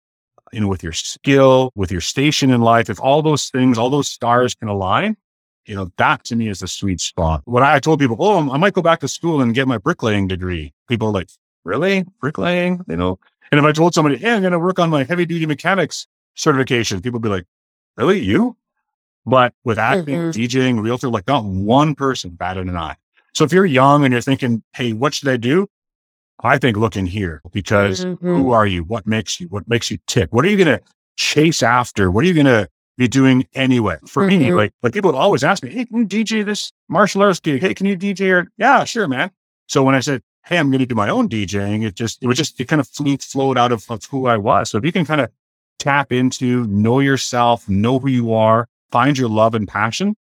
you 0.52 0.60
know, 0.60 0.68
with 0.68 0.82
your 0.82 0.92
skill, 0.92 1.72
with 1.74 1.90
your 1.90 2.00
station 2.00 2.50
in 2.50 2.60
life, 2.60 2.90
if 2.90 3.00
all 3.00 3.22
those 3.22 3.50
things, 3.50 3.78
all 3.78 3.90
those 3.90 4.08
stars 4.08 4.54
can 4.54 4.68
align, 4.68 5.16
you 5.66 5.74
know, 5.74 5.90
that 5.98 6.24
to 6.24 6.36
me 6.36 6.48
is 6.48 6.60
the 6.60 6.68
sweet 6.68 7.00
spot. 7.00 7.42
When 7.44 7.62
I 7.62 7.78
told 7.78 8.00
people, 8.00 8.16
oh, 8.18 8.50
I 8.50 8.56
might 8.56 8.72
go 8.74 8.82
back 8.82 9.00
to 9.00 9.08
school 9.08 9.40
and 9.40 9.54
get 9.54 9.68
my 9.68 9.78
bricklaying 9.78 10.28
degree, 10.28 10.72
people 10.88 11.08
are 11.08 11.12
like, 11.12 11.28
really? 11.64 12.04
Bricklaying? 12.20 12.84
You 12.88 12.96
know? 12.96 13.18
And 13.50 13.58
if 13.58 13.64
I 13.64 13.72
told 13.72 13.94
somebody, 13.94 14.16
hey, 14.16 14.32
I'm 14.32 14.40
going 14.40 14.52
to 14.52 14.58
work 14.58 14.78
on 14.78 14.90
my 14.90 15.04
heavy 15.04 15.26
duty 15.26 15.46
mechanics 15.46 16.06
certification, 16.34 17.00
people 17.00 17.20
be 17.20 17.28
like, 17.28 17.44
really 17.96 18.20
you? 18.20 18.56
But 19.26 19.52
with 19.64 19.78
acting, 19.78 20.16
Mhm. 20.16 20.32
DJing, 20.32 20.82
realtor, 20.82 21.08
like 21.08 21.26
not 21.26 21.44
one 21.44 21.94
person 21.94 22.30
batted 22.30 22.66
an 22.66 22.76
eye. 22.76 22.96
So 23.34 23.44
if 23.44 23.52
you're 23.52 23.66
young 23.66 24.04
and 24.04 24.12
you're 24.12 24.22
thinking, 24.22 24.62
hey, 24.74 24.92
what 24.92 25.12
should 25.14 25.28
I 25.28 25.36
do? 25.36 25.68
I 26.42 26.58
think 26.58 26.76
look 26.76 26.96
in 26.96 27.06
here 27.06 27.40
because 27.52 28.04
Mhm. 28.04 28.20
who 28.20 28.52
are 28.52 28.66
you? 28.66 28.84
What 28.84 29.06
makes 29.06 29.40
you? 29.40 29.48
What 29.48 29.68
makes 29.68 29.90
you 29.90 29.98
tick? 30.06 30.32
What 30.32 30.44
are 30.44 30.48
you 30.48 30.56
going 30.62 30.78
to 30.78 30.84
chase 31.16 31.62
after? 31.62 32.10
What 32.10 32.24
are 32.24 32.28
you 32.28 32.34
going 32.34 32.46
to 32.46 32.68
be 32.96 33.08
doing 33.08 33.46
anyway? 33.54 33.96
For 34.06 34.26
me, 34.26 34.38
Mhm. 34.48 34.56
like, 34.56 34.72
like 34.82 34.92
people 34.92 35.10
would 35.12 35.18
always 35.18 35.42
ask 35.42 35.62
me, 35.62 35.70
hey, 35.70 35.84
can 35.84 35.98
you 35.98 36.04
DJ 36.06 36.42
this 36.44 36.72
martial 36.88 37.22
arts 37.22 37.40
gig? 37.40 37.60
Hey, 37.60 37.74
can 37.74 37.86
you 37.86 37.96
DJ? 37.96 38.30
Or, 38.30 38.48
yeah, 38.56 38.84
sure, 38.84 39.08
man. 39.08 39.30
So 39.66 39.82
when 39.82 39.94
I 39.96 40.00
said, 40.00 40.22
hey, 40.46 40.58
I'm 40.58 40.70
going 40.70 40.78
to 40.80 40.86
do 40.86 40.94
my 40.94 41.08
own 41.08 41.28
DJing, 41.28 41.84
it 41.84 41.94
just, 41.94 42.22
it 42.22 42.26
was 42.28 42.36
just, 42.38 42.58
it 42.60 42.66
kind 42.68 42.80
of 42.80 42.88
flew, 42.88 43.16
flowed 43.18 43.58
out 43.58 43.72
of, 43.72 43.84
of 43.90 44.04
who 44.10 44.26
I 44.26 44.36
was. 44.36 44.70
So 44.70 44.78
if 44.78 44.84
you 44.84 44.92
can 44.92 45.04
kind 45.04 45.20
of 45.20 45.30
tap 45.78 46.12
into, 46.12 46.66
know 46.68 47.00
yourself, 47.00 47.68
know 47.68 47.98
who 47.98 48.08
you 48.08 48.32
are, 48.32 48.66
find 48.90 49.18
your 49.18 49.28
love 49.28 49.54
and 49.54 49.66
passion. 49.68 50.14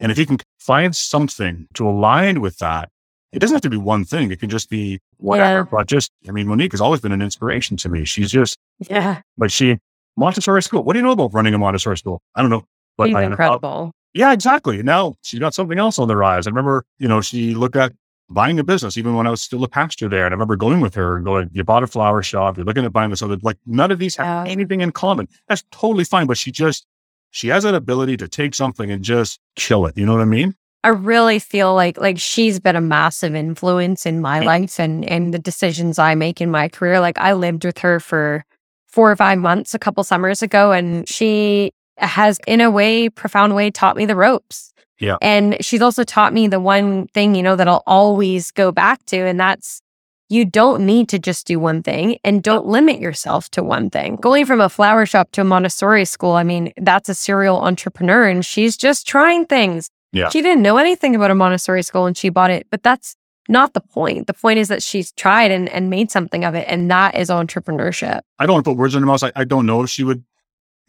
And 0.00 0.12
if 0.12 0.18
you 0.18 0.26
can 0.26 0.38
find 0.60 0.94
something 0.94 1.66
to 1.74 1.88
align 1.88 2.40
with 2.42 2.58
that, 2.58 2.90
it 3.36 3.40
doesn't 3.40 3.54
have 3.54 3.62
to 3.62 3.70
be 3.70 3.76
one 3.76 4.04
thing. 4.04 4.32
It 4.32 4.40
can 4.40 4.48
just 4.50 4.68
be 4.70 4.98
whatever. 5.18 5.58
Yeah. 5.60 5.64
But 5.70 5.86
just, 5.86 6.10
I 6.26 6.32
mean, 6.32 6.48
Monique 6.48 6.72
has 6.72 6.80
always 6.80 7.00
been 7.00 7.12
an 7.12 7.22
inspiration 7.22 7.76
to 7.78 7.88
me. 7.88 8.04
She's 8.04 8.30
just 8.32 8.58
Yeah. 8.90 9.20
But 9.38 9.52
she 9.52 9.78
Montessori 10.16 10.62
school. 10.62 10.82
What 10.82 10.94
do 10.94 10.98
you 10.98 11.04
know 11.04 11.12
about 11.12 11.34
running 11.34 11.54
a 11.54 11.58
Montessori 11.58 11.98
school? 11.98 12.20
I 12.34 12.40
don't 12.40 12.50
know. 12.50 12.64
But 12.96 13.08
He's 13.08 13.16
I- 13.16 13.24
uh, 13.24 13.30
incredible. 13.30 13.92
yeah, 14.14 14.32
exactly. 14.32 14.82
Now 14.82 15.14
she's 15.22 15.38
got 15.38 15.54
something 15.54 15.78
else 15.78 15.98
on 15.98 16.08
the 16.08 16.16
rise. 16.16 16.46
I 16.46 16.50
remember, 16.50 16.84
you 16.98 17.06
know, 17.06 17.20
she 17.20 17.54
looked 17.54 17.76
at 17.76 17.92
buying 18.30 18.58
a 18.58 18.64
business 18.64 18.96
even 18.96 19.14
when 19.14 19.26
I 19.26 19.30
was 19.30 19.40
still 19.42 19.62
a 19.62 19.68
pastor 19.68 20.08
there. 20.08 20.24
And 20.26 20.32
I 20.32 20.34
remember 20.34 20.56
going 20.56 20.80
with 20.80 20.94
her 20.96 21.16
and 21.16 21.24
going, 21.24 21.50
you 21.52 21.62
bought 21.62 21.82
a 21.84 21.86
flower 21.86 22.22
shop, 22.22 22.56
you're 22.56 22.64
looking 22.66 22.84
at 22.84 22.92
buying 22.92 23.10
this 23.10 23.22
other, 23.22 23.36
like 23.42 23.58
none 23.66 23.90
of 23.92 23.98
these 23.98 24.16
have 24.16 24.46
Yeah. 24.46 24.50
anything 24.52 24.80
in 24.80 24.90
common. 24.92 25.28
That's 25.48 25.62
totally 25.70 26.04
fine. 26.04 26.26
But 26.26 26.38
she 26.38 26.50
just, 26.50 26.86
she 27.30 27.48
has 27.48 27.62
that 27.64 27.74
ability 27.74 28.16
to 28.16 28.26
take 28.28 28.54
something 28.54 28.90
and 28.90 29.04
just 29.04 29.38
kill 29.56 29.84
it. 29.86 29.96
You 29.98 30.06
know 30.06 30.14
what 30.14 30.22
I 30.22 30.24
mean? 30.24 30.54
I 30.86 30.90
really 30.90 31.40
feel 31.40 31.74
like 31.74 31.98
like 31.98 32.16
she's 32.16 32.60
been 32.60 32.76
a 32.76 32.80
massive 32.80 33.34
influence 33.34 34.06
in 34.06 34.20
my 34.20 34.38
mm. 34.38 34.44
life 34.44 34.78
and 34.78 35.04
and 35.04 35.34
the 35.34 35.38
decisions 35.38 35.98
I 35.98 36.14
make 36.14 36.40
in 36.40 36.48
my 36.48 36.68
career. 36.68 37.00
Like 37.00 37.18
I 37.18 37.32
lived 37.32 37.64
with 37.64 37.78
her 37.78 37.98
for 37.98 38.44
four 38.86 39.10
or 39.10 39.16
five 39.16 39.38
months 39.38 39.74
a 39.74 39.80
couple 39.80 40.04
summers 40.04 40.42
ago, 40.42 40.70
and 40.70 41.08
she 41.08 41.72
has, 41.96 42.38
in 42.46 42.60
a 42.60 42.70
way, 42.70 43.08
profound 43.08 43.56
way, 43.56 43.68
taught 43.68 43.96
me 43.96 44.06
the 44.06 44.14
ropes. 44.14 44.72
Yeah. 45.00 45.16
And 45.20 45.56
she's 45.60 45.82
also 45.82 46.04
taught 46.04 46.32
me 46.32 46.46
the 46.46 46.60
one 46.60 47.08
thing, 47.08 47.34
you 47.34 47.42
know, 47.42 47.56
that 47.56 47.66
I'll 47.66 47.82
always 47.84 48.52
go 48.52 48.70
back 48.70 49.04
to, 49.06 49.16
and 49.16 49.40
that's 49.40 49.82
you 50.28 50.44
don't 50.44 50.86
need 50.86 51.08
to 51.08 51.18
just 51.18 51.48
do 51.48 51.58
one 51.58 51.82
thing 51.82 52.18
and 52.22 52.44
don't 52.44 52.66
limit 52.66 53.00
yourself 53.00 53.50
to 53.50 53.62
one 53.64 53.90
thing. 53.90 54.16
Going 54.16 54.46
from 54.46 54.60
a 54.60 54.68
flower 54.68 55.04
shop 55.04 55.32
to 55.32 55.40
a 55.40 55.44
Montessori 55.44 56.04
school, 56.04 56.32
I 56.32 56.44
mean, 56.44 56.72
that's 56.76 57.08
a 57.08 57.14
serial 57.14 57.60
entrepreneur 57.60 58.28
and 58.28 58.46
she's 58.46 58.76
just 58.76 59.06
trying 59.06 59.46
things. 59.46 59.90
Yeah. 60.16 60.28
She 60.30 60.42
didn't 60.42 60.62
know 60.62 60.76
anything 60.78 61.14
about 61.14 61.30
a 61.30 61.34
Montessori 61.34 61.82
school 61.82 62.06
and 62.06 62.16
she 62.16 62.28
bought 62.28 62.50
it, 62.50 62.66
but 62.70 62.82
that's 62.82 63.16
not 63.48 63.74
the 63.74 63.80
point. 63.80 64.26
The 64.26 64.34
point 64.34 64.58
is 64.58 64.68
that 64.68 64.82
she's 64.82 65.12
tried 65.12 65.50
and, 65.52 65.68
and 65.68 65.88
made 65.90 66.10
something 66.10 66.44
of 66.44 66.54
it. 66.54 66.64
And 66.68 66.90
that 66.90 67.14
is 67.16 67.28
entrepreneurship. 67.28 68.20
I 68.38 68.46
don't 68.46 68.54
want 68.54 68.64
to 68.64 68.70
put 68.72 68.76
words 68.78 68.94
in 68.94 69.02
her 69.02 69.06
mouth. 69.06 69.22
I, 69.22 69.32
I 69.36 69.44
don't 69.44 69.66
know 69.66 69.82
if 69.82 69.90
she 69.90 70.02
would 70.04 70.24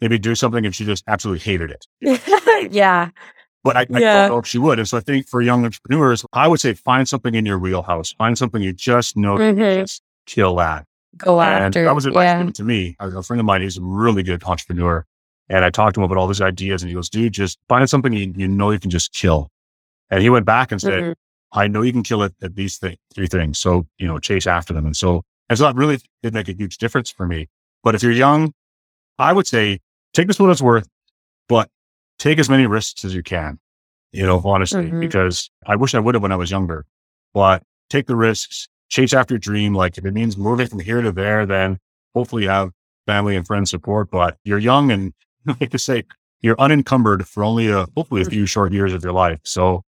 maybe 0.00 0.18
do 0.18 0.34
something 0.34 0.64
if 0.64 0.74
she 0.74 0.84
just 0.84 1.04
absolutely 1.06 1.40
hated 1.40 1.70
it. 1.70 1.86
yeah. 2.72 3.10
but 3.64 3.76
I, 3.76 3.80
I 3.82 3.86
Yeah. 3.98 4.20
don't 4.22 4.30
know 4.30 4.38
if 4.38 4.46
she 4.46 4.58
would. 4.58 4.78
And 4.78 4.88
so 4.88 4.96
I 4.96 5.00
think 5.00 5.28
for 5.28 5.40
young 5.40 5.64
entrepreneurs, 5.64 6.24
I 6.32 6.48
would 6.48 6.60
say 6.60 6.74
find 6.74 7.08
something 7.08 7.34
in 7.34 7.44
your 7.46 7.58
wheelhouse, 7.58 8.12
find 8.12 8.36
something 8.38 8.62
you 8.62 8.72
just 8.72 9.16
know 9.16 9.36
Mhm. 9.36 9.80
just 9.82 10.02
kill 10.26 10.60
at. 10.60 10.84
Go 11.16 11.40
And 11.40 11.64
after. 11.64 11.84
that 11.84 11.94
was 11.94 12.06
advice 12.06 12.24
yeah. 12.26 12.38
given 12.38 12.52
to 12.54 12.62
me. 12.64 12.96
A 13.00 13.08
a 13.08 13.22
friend 13.22 13.40
of 13.40 13.46
mine, 13.46 13.62
he's 13.62 13.76
a 13.78 13.82
really 13.82 14.22
good 14.22 14.42
entrepreneur. 14.44 15.04
And 15.48 15.64
I 15.64 15.70
talked 15.70 15.94
to 15.94 16.00
him 16.00 16.04
about 16.04 16.18
all 16.18 16.26
these 16.26 16.40
ideas 16.42 16.82
and 16.82 16.88
he 16.90 16.94
goes, 16.94 17.08
dude, 17.08 17.32
just 17.32 17.58
find 17.68 17.88
something 17.88 18.12
you, 18.12 18.32
you 18.36 18.48
know 18.48 18.70
you 18.70 18.78
can 18.78 18.90
just 18.90 19.12
kill. 19.12 19.50
And 20.10 20.22
he 20.22 20.30
went 20.30 20.46
back 20.46 20.72
and 20.72 20.80
said, 20.80 21.02
Mhm. 21.02 21.14
I 21.52 21.66
know 21.68 21.80
you 21.80 21.92
can 21.92 22.02
kill 22.02 22.22
it 22.22 22.34
at 22.42 22.54
these 22.54 22.78
th- 22.78 22.98
three 23.14 23.26
things. 23.26 23.58
So, 23.58 23.86
you 23.98 24.06
know, 24.06 24.18
chase 24.18 24.46
after 24.46 24.74
them. 24.74 24.84
And 24.84 24.94
so, 24.96 25.24
and 25.48 25.58
so 25.58 25.64
that 25.64 25.74
really 25.76 25.98
did 26.22 26.34
make 26.34 26.48
a 26.48 26.52
huge 26.52 26.76
difference 26.76 27.10
for 27.10 27.26
me. 27.26 27.48
But 27.82 27.94
if 27.94 28.02
you're 28.02 28.12
young, 28.12 28.52
I 29.18 29.32
would 29.32 29.46
say 29.46 29.80
take 30.12 30.26
this 30.26 30.38
what 30.38 30.50
it's 30.50 30.60
worth, 30.60 30.86
but 31.48 31.70
take 32.18 32.38
as 32.38 32.50
many 32.50 32.66
risks 32.66 33.04
as 33.04 33.14
you 33.14 33.22
can, 33.22 33.58
you 34.12 34.26
know, 34.26 34.42
honestly, 34.44 34.90
Mhm. 34.90 35.00
because 35.00 35.50
I 35.66 35.76
wish 35.76 35.94
I 35.94 36.00
would 36.00 36.14
have 36.14 36.22
when 36.22 36.32
I 36.32 36.36
was 36.36 36.50
younger, 36.50 36.84
but 37.32 37.62
take 37.88 38.06
the 38.06 38.16
risks, 38.16 38.68
chase 38.90 39.14
after 39.14 39.34
your 39.34 39.38
dream. 39.38 39.74
Like 39.74 39.96
if 39.96 40.04
it 40.04 40.12
means 40.12 40.36
moving 40.36 40.66
from 40.66 40.80
here 40.80 41.00
to 41.00 41.12
there, 41.12 41.46
then 41.46 41.78
hopefully 42.14 42.42
you 42.42 42.50
have 42.50 42.72
family 43.06 43.36
and 43.36 43.46
friends 43.46 43.70
support, 43.70 44.10
but 44.10 44.36
you're 44.44 44.58
young 44.58 44.90
and 44.90 45.14
like 45.60 45.70
to 45.70 45.78
say, 45.78 46.04
you're 46.40 46.60
unencumbered 46.60 47.26
for 47.26 47.42
only 47.42 47.68
a, 47.68 47.86
hopefully 47.96 48.22
a 48.22 48.24
few 48.24 48.46
short 48.46 48.72
years 48.72 48.92
of 48.92 49.02
your 49.02 49.12
life. 49.12 49.40
So, 49.44 49.82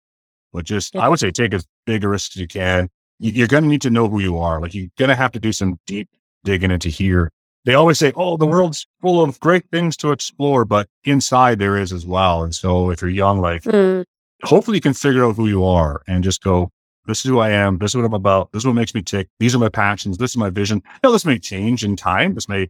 but 0.51 0.65
just, 0.65 0.95
I 0.95 1.07
would 1.07 1.19
say 1.19 1.31
take 1.31 1.53
as 1.53 1.65
big 1.85 2.03
a 2.03 2.07
risk 2.07 2.31
as 2.35 2.41
you 2.41 2.47
can. 2.47 2.89
You, 3.19 3.31
you're 3.31 3.47
going 3.47 3.63
to 3.63 3.69
need 3.69 3.81
to 3.83 3.89
know 3.89 4.09
who 4.09 4.19
you 4.19 4.37
are. 4.37 4.59
Like 4.59 4.73
you're 4.73 4.87
going 4.97 5.09
to 5.09 5.15
have 5.15 5.31
to 5.33 5.39
do 5.39 5.51
some 5.51 5.79
deep 5.85 6.09
digging 6.43 6.71
into 6.71 6.89
here. 6.89 7.31
They 7.65 7.73
always 7.75 7.99
say, 7.99 8.13
oh, 8.15 8.37
the 8.37 8.47
world's 8.47 8.87
full 9.01 9.21
of 9.21 9.39
great 9.41 9.65
things 9.69 9.95
to 9.97 10.11
explore, 10.11 10.65
but 10.65 10.87
inside 11.03 11.59
there 11.59 11.77
is 11.77 11.91
as 11.93 12.05
well. 12.05 12.43
And 12.43 12.55
so 12.55 12.89
if 12.89 13.01
you're 13.01 13.11
young, 13.11 13.41
like 13.41 13.63
Mm. 13.63 14.05
hopefully 14.43 14.77
you 14.77 14.81
can 14.81 14.93
figure 14.93 15.25
out 15.25 15.35
who 15.35 15.47
you 15.47 15.63
are 15.65 16.01
and 16.07 16.23
just 16.23 16.41
go, 16.41 16.71
this 17.05 17.19
is 17.25 17.29
who 17.29 17.39
I 17.39 17.49
am. 17.51 17.77
This 17.77 17.91
is 17.91 17.95
what 17.97 18.05
I'm 18.05 18.13
about. 18.13 18.51
This 18.51 18.61
is 18.61 18.65
what 18.65 18.75
makes 18.75 18.95
me 18.95 19.01
tick. 19.01 19.27
These 19.39 19.53
are 19.55 19.59
my 19.59 19.69
passions. 19.69 20.17
This 20.17 20.31
is 20.31 20.37
my 20.37 20.49
vision. 20.49 20.81
Now, 21.03 21.11
this 21.11 21.25
may 21.25 21.37
change 21.37 21.83
in 21.83 21.95
time. 21.95 22.33
This 22.35 22.47
may 22.47 22.69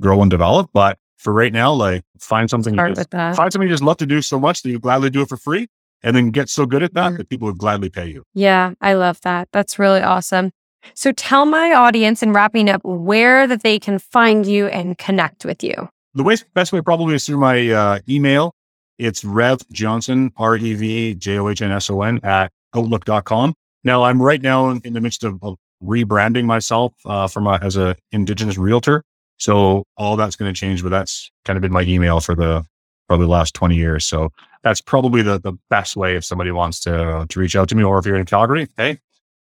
grow 0.00 0.20
and 0.22 0.30
develop, 0.30 0.70
but 0.72 0.98
for 1.18 1.32
right 1.32 1.52
now, 1.52 1.72
like 1.72 2.02
find 2.18 2.48
something, 2.48 2.72
you 2.74 2.78
Start 2.78 2.90
just, 2.92 2.98
with 3.00 3.10
that. 3.10 3.36
find 3.36 3.52
something 3.52 3.68
you 3.68 3.74
just 3.74 3.82
love 3.82 3.98
to 3.98 4.06
do 4.06 4.22
so 4.22 4.38
much 4.40 4.62
that 4.62 4.70
you 4.70 4.78
gladly 4.78 5.10
do 5.10 5.22
it 5.22 5.28
for 5.28 5.36
free 5.36 5.66
and 6.02 6.16
then 6.16 6.30
get 6.30 6.48
so 6.48 6.64
good 6.64 6.82
at 6.82 6.94
that 6.94 7.12
Mhm. 7.12 7.16
that 7.18 7.28
people 7.28 7.46
would 7.48 7.58
gladly 7.58 7.90
pay 7.90 8.06
you. 8.06 8.22
Yeah, 8.34 8.72
I 8.80 8.94
love 8.94 9.20
that. 9.22 9.48
That's 9.52 9.78
really 9.78 10.00
awesome. 10.00 10.52
So 10.94 11.10
tell 11.12 11.44
my 11.44 11.72
audience 11.72 12.22
in 12.22 12.32
wrapping 12.32 12.70
up 12.70 12.80
where 12.84 13.46
that 13.48 13.62
they 13.64 13.78
can 13.80 13.98
find 13.98 14.46
you 14.46 14.66
and 14.68 14.96
connect 14.96 15.44
with 15.44 15.62
you. 15.64 15.88
The 16.14 16.22
way, 16.22 16.36
best 16.54 16.72
way 16.72 16.80
probably 16.80 17.14
is 17.16 17.26
through 17.26 17.38
my 17.38 17.68
uh, 17.68 17.98
email. 18.08 18.54
It's 18.96 19.24
Rev 19.24 19.60
Johnson, 19.72 20.32
R 20.36 20.56
E 20.56 20.74
V 20.74 21.14
J 21.14 21.38
O 21.38 21.48
H 21.48 21.62
N 21.62 21.72
S 21.72 21.90
O 21.90 22.02
N 22.02 22.20
at 22.22 22.50
outlook.com. 22.74 23.54
Now 23.84 24.04
I'm 24.04 24.20
right 24.22 24.40
now 24.42 24.70
in, 24.70 24.80
in 24.84 24.92
the 24.92 25.00
midst 25.00 25.24
of, 25.24 25.38
of 25.42 25.56
rebranding 25.82 26.44
myself 26.44 26.92
uh, 27.04 27.28
from 27.28 27.46
a, 27.46 27.58
as 27.62 27.76
a 27.76 27.96
indigenous 28.12 28.56
realtor. 28.58 29.02
So 29.38 29.84
all 29.96 30.16
that's 30.16 30.36
going 30.36 30.52
to 30.52 30.58
change, 30.58 30.82
but 30.82 30.90
that's 30.90 31.30
kind 31.44 31.56
of 31.56 31.62
been 31.62 31.72
my 31.72 31.82
email 31.82 32.20
for 32.20 32.34
the 32.34 32.64
probably 33.08 33.26
last 33.26 33.54
20 33.54 33.74
years. 33.74 34.06
So 34.06 34.30
that's 34.62 34.80
probably 34.80 35.22
the, 35.22 35.38
the 35.38 35.54
best 35.70 35.96
way 35.96 36.16
if 36.16 36.24
somebody 36.24 36.50
wants 36.50 36.80
to, 36.80 37.08
uh, 37.08 37.26
to 37.28 37.40
reach 37.40 37.56
out 37.56 37.68
to 37.70 37.74
me 37.74 37.82
or 37.82 37.98
if 37.98 38.06
you're 38.06 38.16
in 38.16 38.26
Calgary, 38.26 38.68
hey, 38.76 38.98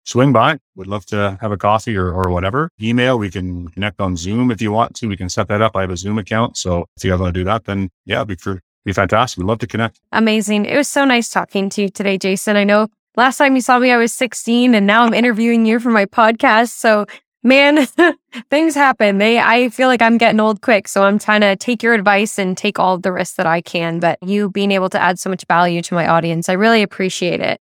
swing 0.05 0.31
by. 0.31 0.59
Would 0.75 0.87
love 0.87 1.05
to 1.07 1.37
have 1.41 1.51
a 1.51 1.57
coffee 1.57 1.97
or, 1.97 2.11
or 2.11 2.29
whatever. 2.29 2.69
Email, 2.81 3.19
we 3.19 3.29
can 3.29 3.67
connect 3.69 3.99
on 3.99 4.15
Zoom 4.15 4.51
if 4.51 4.61
you 4.61 4.71
want 4.71 4.95
to. 4.95 5.07
We 5.07 5.17
can 5.17 5.29
set 5.29 5.47
that 5.49 5.61
up. 5.61 5.75
I 5.75 5.81
have 5.81 5.91
a 5.91 5.97
Zoom 5.97 6.17
account. 6.17 6.57
So 6.57 6.85
if 6.95 7.03
you 7.03 7.11
guys 7.11 7.19
want 7.19 7.33
to 7.33 7.39
do 7.39 7.43
that, 7.45 7.65
then 7.65 7.89
yeah, 8.05 8.23
be, 8.23 8.37
be 8.85 8.93
fantastic. 8.93 9.39
We'd 9.39 9.47
love 9.47 9.59
to 9.59 9.67
connect. 9.67 9.99
Amazing. 10.11 10.65
It 10.65 10.77
was 10.77 10.87
so 10.87 11.03
nice 11.03 11.29
talking 11.29 11.69
to 11.71 11.81
you 11.81 11.89
today, 11.89 12.17
Jason. 12.17 12.55
I 12.55 12.63
know 12.63 12.87
last 13.17 13.37
time 13.37 13.55
you 13.55 13.61
saw 13.61 13.79
me, 13.79 13.91
I 13.91 13.97
was 13.97 14.13
16 14.13 14.73
and 14.73 14.87
now 14.87 15.03
I'm 15.03 15.13
interviewing 15.13 15.65
you 15.65 15.79
for 15.79 15.89
my 15.89 16.05
podcast. 16.05 16.69
So 16.69 17.05
man, 17.43 17.85
things 18.49 18.75
happen. 18.75 19.17
They, 19.17 19.39
I 19.39 19.69
feel 19.69 19.87
like 19.87 20.01
I'm 20.01 20.17
getting 20.17 20.39
old 20.39 20.61
quick. 20.61 20.87
So 20.87 21.03
I'm 21.03 21.19
trying 21.19 21.41
to 21.41 21.55
take 21.55 21.81
your 21.83 21.93
advice 21.93 22.37
and 22.37 22.57
take 22.57 22.79
all 22.79 22.97
the 22.97 23.11
risks 23.11 23.35
that 23.37 23.45
I 23.45 23.61
can. 23.61 23.99
But 23.99 24.19
you 24.21 24.49
being 24.49 24.71
able 24.71 24.89
to 24.89 24.99
add 25.01 25.19
so 25.19 25.29
much 25.29 25.45
value 25.47 25.81
to 25.83 25.93
my 25.93 26.07
audience, 26.07 26.49
I 26.49 26.53
really 26.53 26.81
appreciate 26.81 27.39
it. 27.41 27.59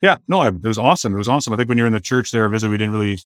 Yeah, 0.00 0.18
no, 0.28 0.40
I, 0.40 0.48
it 0.48 0.62
was 0.62 0.78
awesome. 0.78 1.14
It 1.14 1.18
was 1.18 1.28
awesome. 1.28 1.52
I 1.52 1.56
think 1.56 1.68
when 1.68 1.76
you're 1.78 1.86
in 1.86 1.92
the 1.92 2.00
church 2.00 2.30
there, 2.30 2.48
visit, 2.48 2.68
we 2.68 2.78
didn't 2.78 2.94
really 2.94 3.18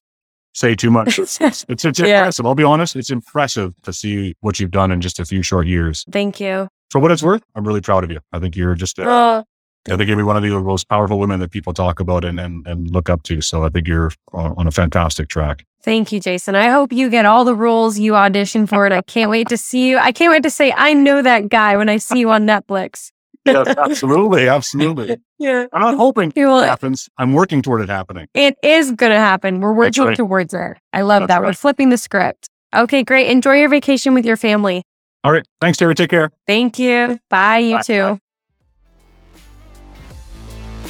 say 0.55 0.75
too 0.75 0.89
much. 0.91 1.19
It's, 1.19 1.39
it's, 1.69 1.85
it's 1.85 1.99
Yeah. 1.99 2.19
impressive. 2.19 2.45
I'll 2.45 2.55
be 2.55 2.63
honest. 2.63 2.95
It's 2.95 3.09
impressive 3.11 3.73
to 3.83 3.93
see 3.93 4.35
what 4.41 4.59
you've 4.59 4.71
done 4.71 4.91
in 4.91 4.99
just 5.01 5.19
a 5.19 5.25
few 5.25 5.41
short 5.43 5.67
years. 5.67 6.03
Thank 6.11 6.39
you. 6.39 6.67
For 6.89 6.99
what 6.99 7.11
it's 7.11 7.23
worth, 7.23 7.43
I'm 7.55 7.65
really 7.65 7.81
proud 7.81 8.03
of 8.03 8.11
you. 8.11 8.19
I 8.31 8.39
think 8.39 8.55
you're 8.55 8.75
just, 8.75 8.99
uh, 8.99 9.03
Oh, 9.07 9.43
I 9.91 9.97
think 9.97 10.07
you're 10.09 10.23
one 10.25 10.37
of 10.37 10.43
the 10.43 10.49
most 10.61 10.87
powerful 10.87 11.19
women 11.19 11.39
that 11.41 11.51
people 11.51 11.73
talk 11.73 11.99
about 11.99 12.23
and, 12.23 12.39
and, 12.39 12.65
and 12.67 12.89
look 12.91 13.09
up 13.09 13.23
to. 13.23 13.41
So 13.41 13.63
I 13.63 13.69
think 13.69 13.87
you're 13.87 14.11
on 14.31 14.65
a 14.65 14.71
fantastic 14.71 15.27
track. 15.27 15.65
Thank 15.83 16.11
you, 16.13 16.19
Jason. 16.19 16.55
I 16.55 16.69
hope 16.69 16.93
you 16.93 17.09
get 17.09 17.25
all 17.25 17.43
the 17.43 17.55
roles 17.55 17.99
you 17.99 18.15
audition 18.15 18.67
for, 18.67 18.85
and 18.85 18.93
I 18.93 19.01
can't 19.01 19.29
wait 19.29 19.49
to 19.49 19.57
see 19.57 19.89
you. 19.89 19.97
I 19.97 20.13
can't 20.13 20.31
wait 20.31 20.43
to 20.43 20.49
say 20.49 20.73
I 20.75 20.93
know 20.93 21.21
that 21.21 21.49
guy 21.49 21.75
when 21.75 21.89
I 21.89 21.97
see 21.97 22.19
you 22.19 22.31
on 22.31 22.45
Netflix. 22.47 23.11
Yes, 23.45 23.67
absolutely. 23.77 24.47
Absolutely. 24.47 25.17
Yeah, 25.39 25.65
I'm 25.73 25.81
not 25.81 25.95
hoping 25.95 26.31
you 26.37 26.47
it 26.47 26.53
will. 26.53 26.63
happens. 26.63 27.09
I'm 27.17 27.33
working 27.33 27.61
toward 27.61 27.81
it 27.81 27.89
happening. 27.89 28.29
It 28.33 28.55
is 28.63 28.93
going 28.93 29.11
to 29.11 29.17
happen. 29.17 29.59
We're 29.59 29.73
working 29.73 30.05
right. 30.05 30.15
towards 30.15 30.53
it. 30.53 30.77
I 30.93 31.01
love 31.01 31.23
That's 31.23 31.39
that. 31.39 31.41
We're 31.41 31.51
flipping 31.51 31.89
the 31.89 31.97
script. 31.97 32.47
Okay, 32.73 33.03
great. 33.03 33.29
Enjoy 33.29 33.55
your 33.55 33.67
vacation 33.67 34.13
with 34.13 34.25
your 34.25 34.37
family. 34.37 34.83
All 35.21 35.33
right. 35.33 35.45
Thanks, 35.59 35.77
Teri. 35.77 35.95
Take 35.95 36.11
care. 36.11 36.31
Thank 36.47 36.79
you. 36.79 37.19
Bye, 37.29 37.57
you 37.57 37.75
Bye. 37.75 37.81
too. 37.81 38.19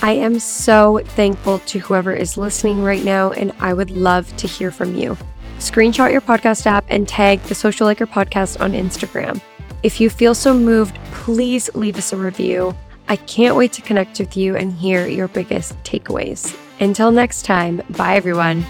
I 0.04 0.12
am 0.12 0.38
so 0.38 1.00
thankful 1.02 1.60
to 1.60 1.80
whoever 1.80 2.12
is 2.12 2.36
listening 2.36 2.84
right 2.84 3.06
now, 3.06 3.32
and 3.32 3.54
I 3.62 3.74
would 3.74 3.90
love 3.90 4.36
to 4.36 4.48
hear 4.48 4.70
from 4.70 4.96
you. 4.96 5.16
Screenshot 5.60 6.12
your 6.12 6.20
podcast 6.20 6.66
app 6.66 6.84
and 6.90 7.08
tag 7.08 7.42
the 7.44 7.56
Social 7.56 7.88
Acre 7.88 8.06
Podcast 8.06 8.60
on 8.60 8.74
Instagram. 8.74 9.40
If 9.82 10.02
you 10.02 10.10
feel 10.10 10.36
so 10.36 10.54
moved, 10.54 11.00
please 11.14 11.74
leave 11.74 11.98
us 11.98 12.12
a 12.12 12.18
review. 12.18 12.76
I 13.08 13.16
can't 13.16 13.56
wait 13.56 13.72
to 13.74 13.82
connect 13.82 14.20
with 14.20 14.36
you 14.36 14.58
and 14.58 14.74
hear 14.74 15.08
your 15.08 15.30
biggest 15.30 15.82
takeaways. 15.86 16.54
Until 16.82 17.10
next 17.10 17.46
time, 17.46 17.82
bye 17.92 18.18
everyone. 18.18 18.66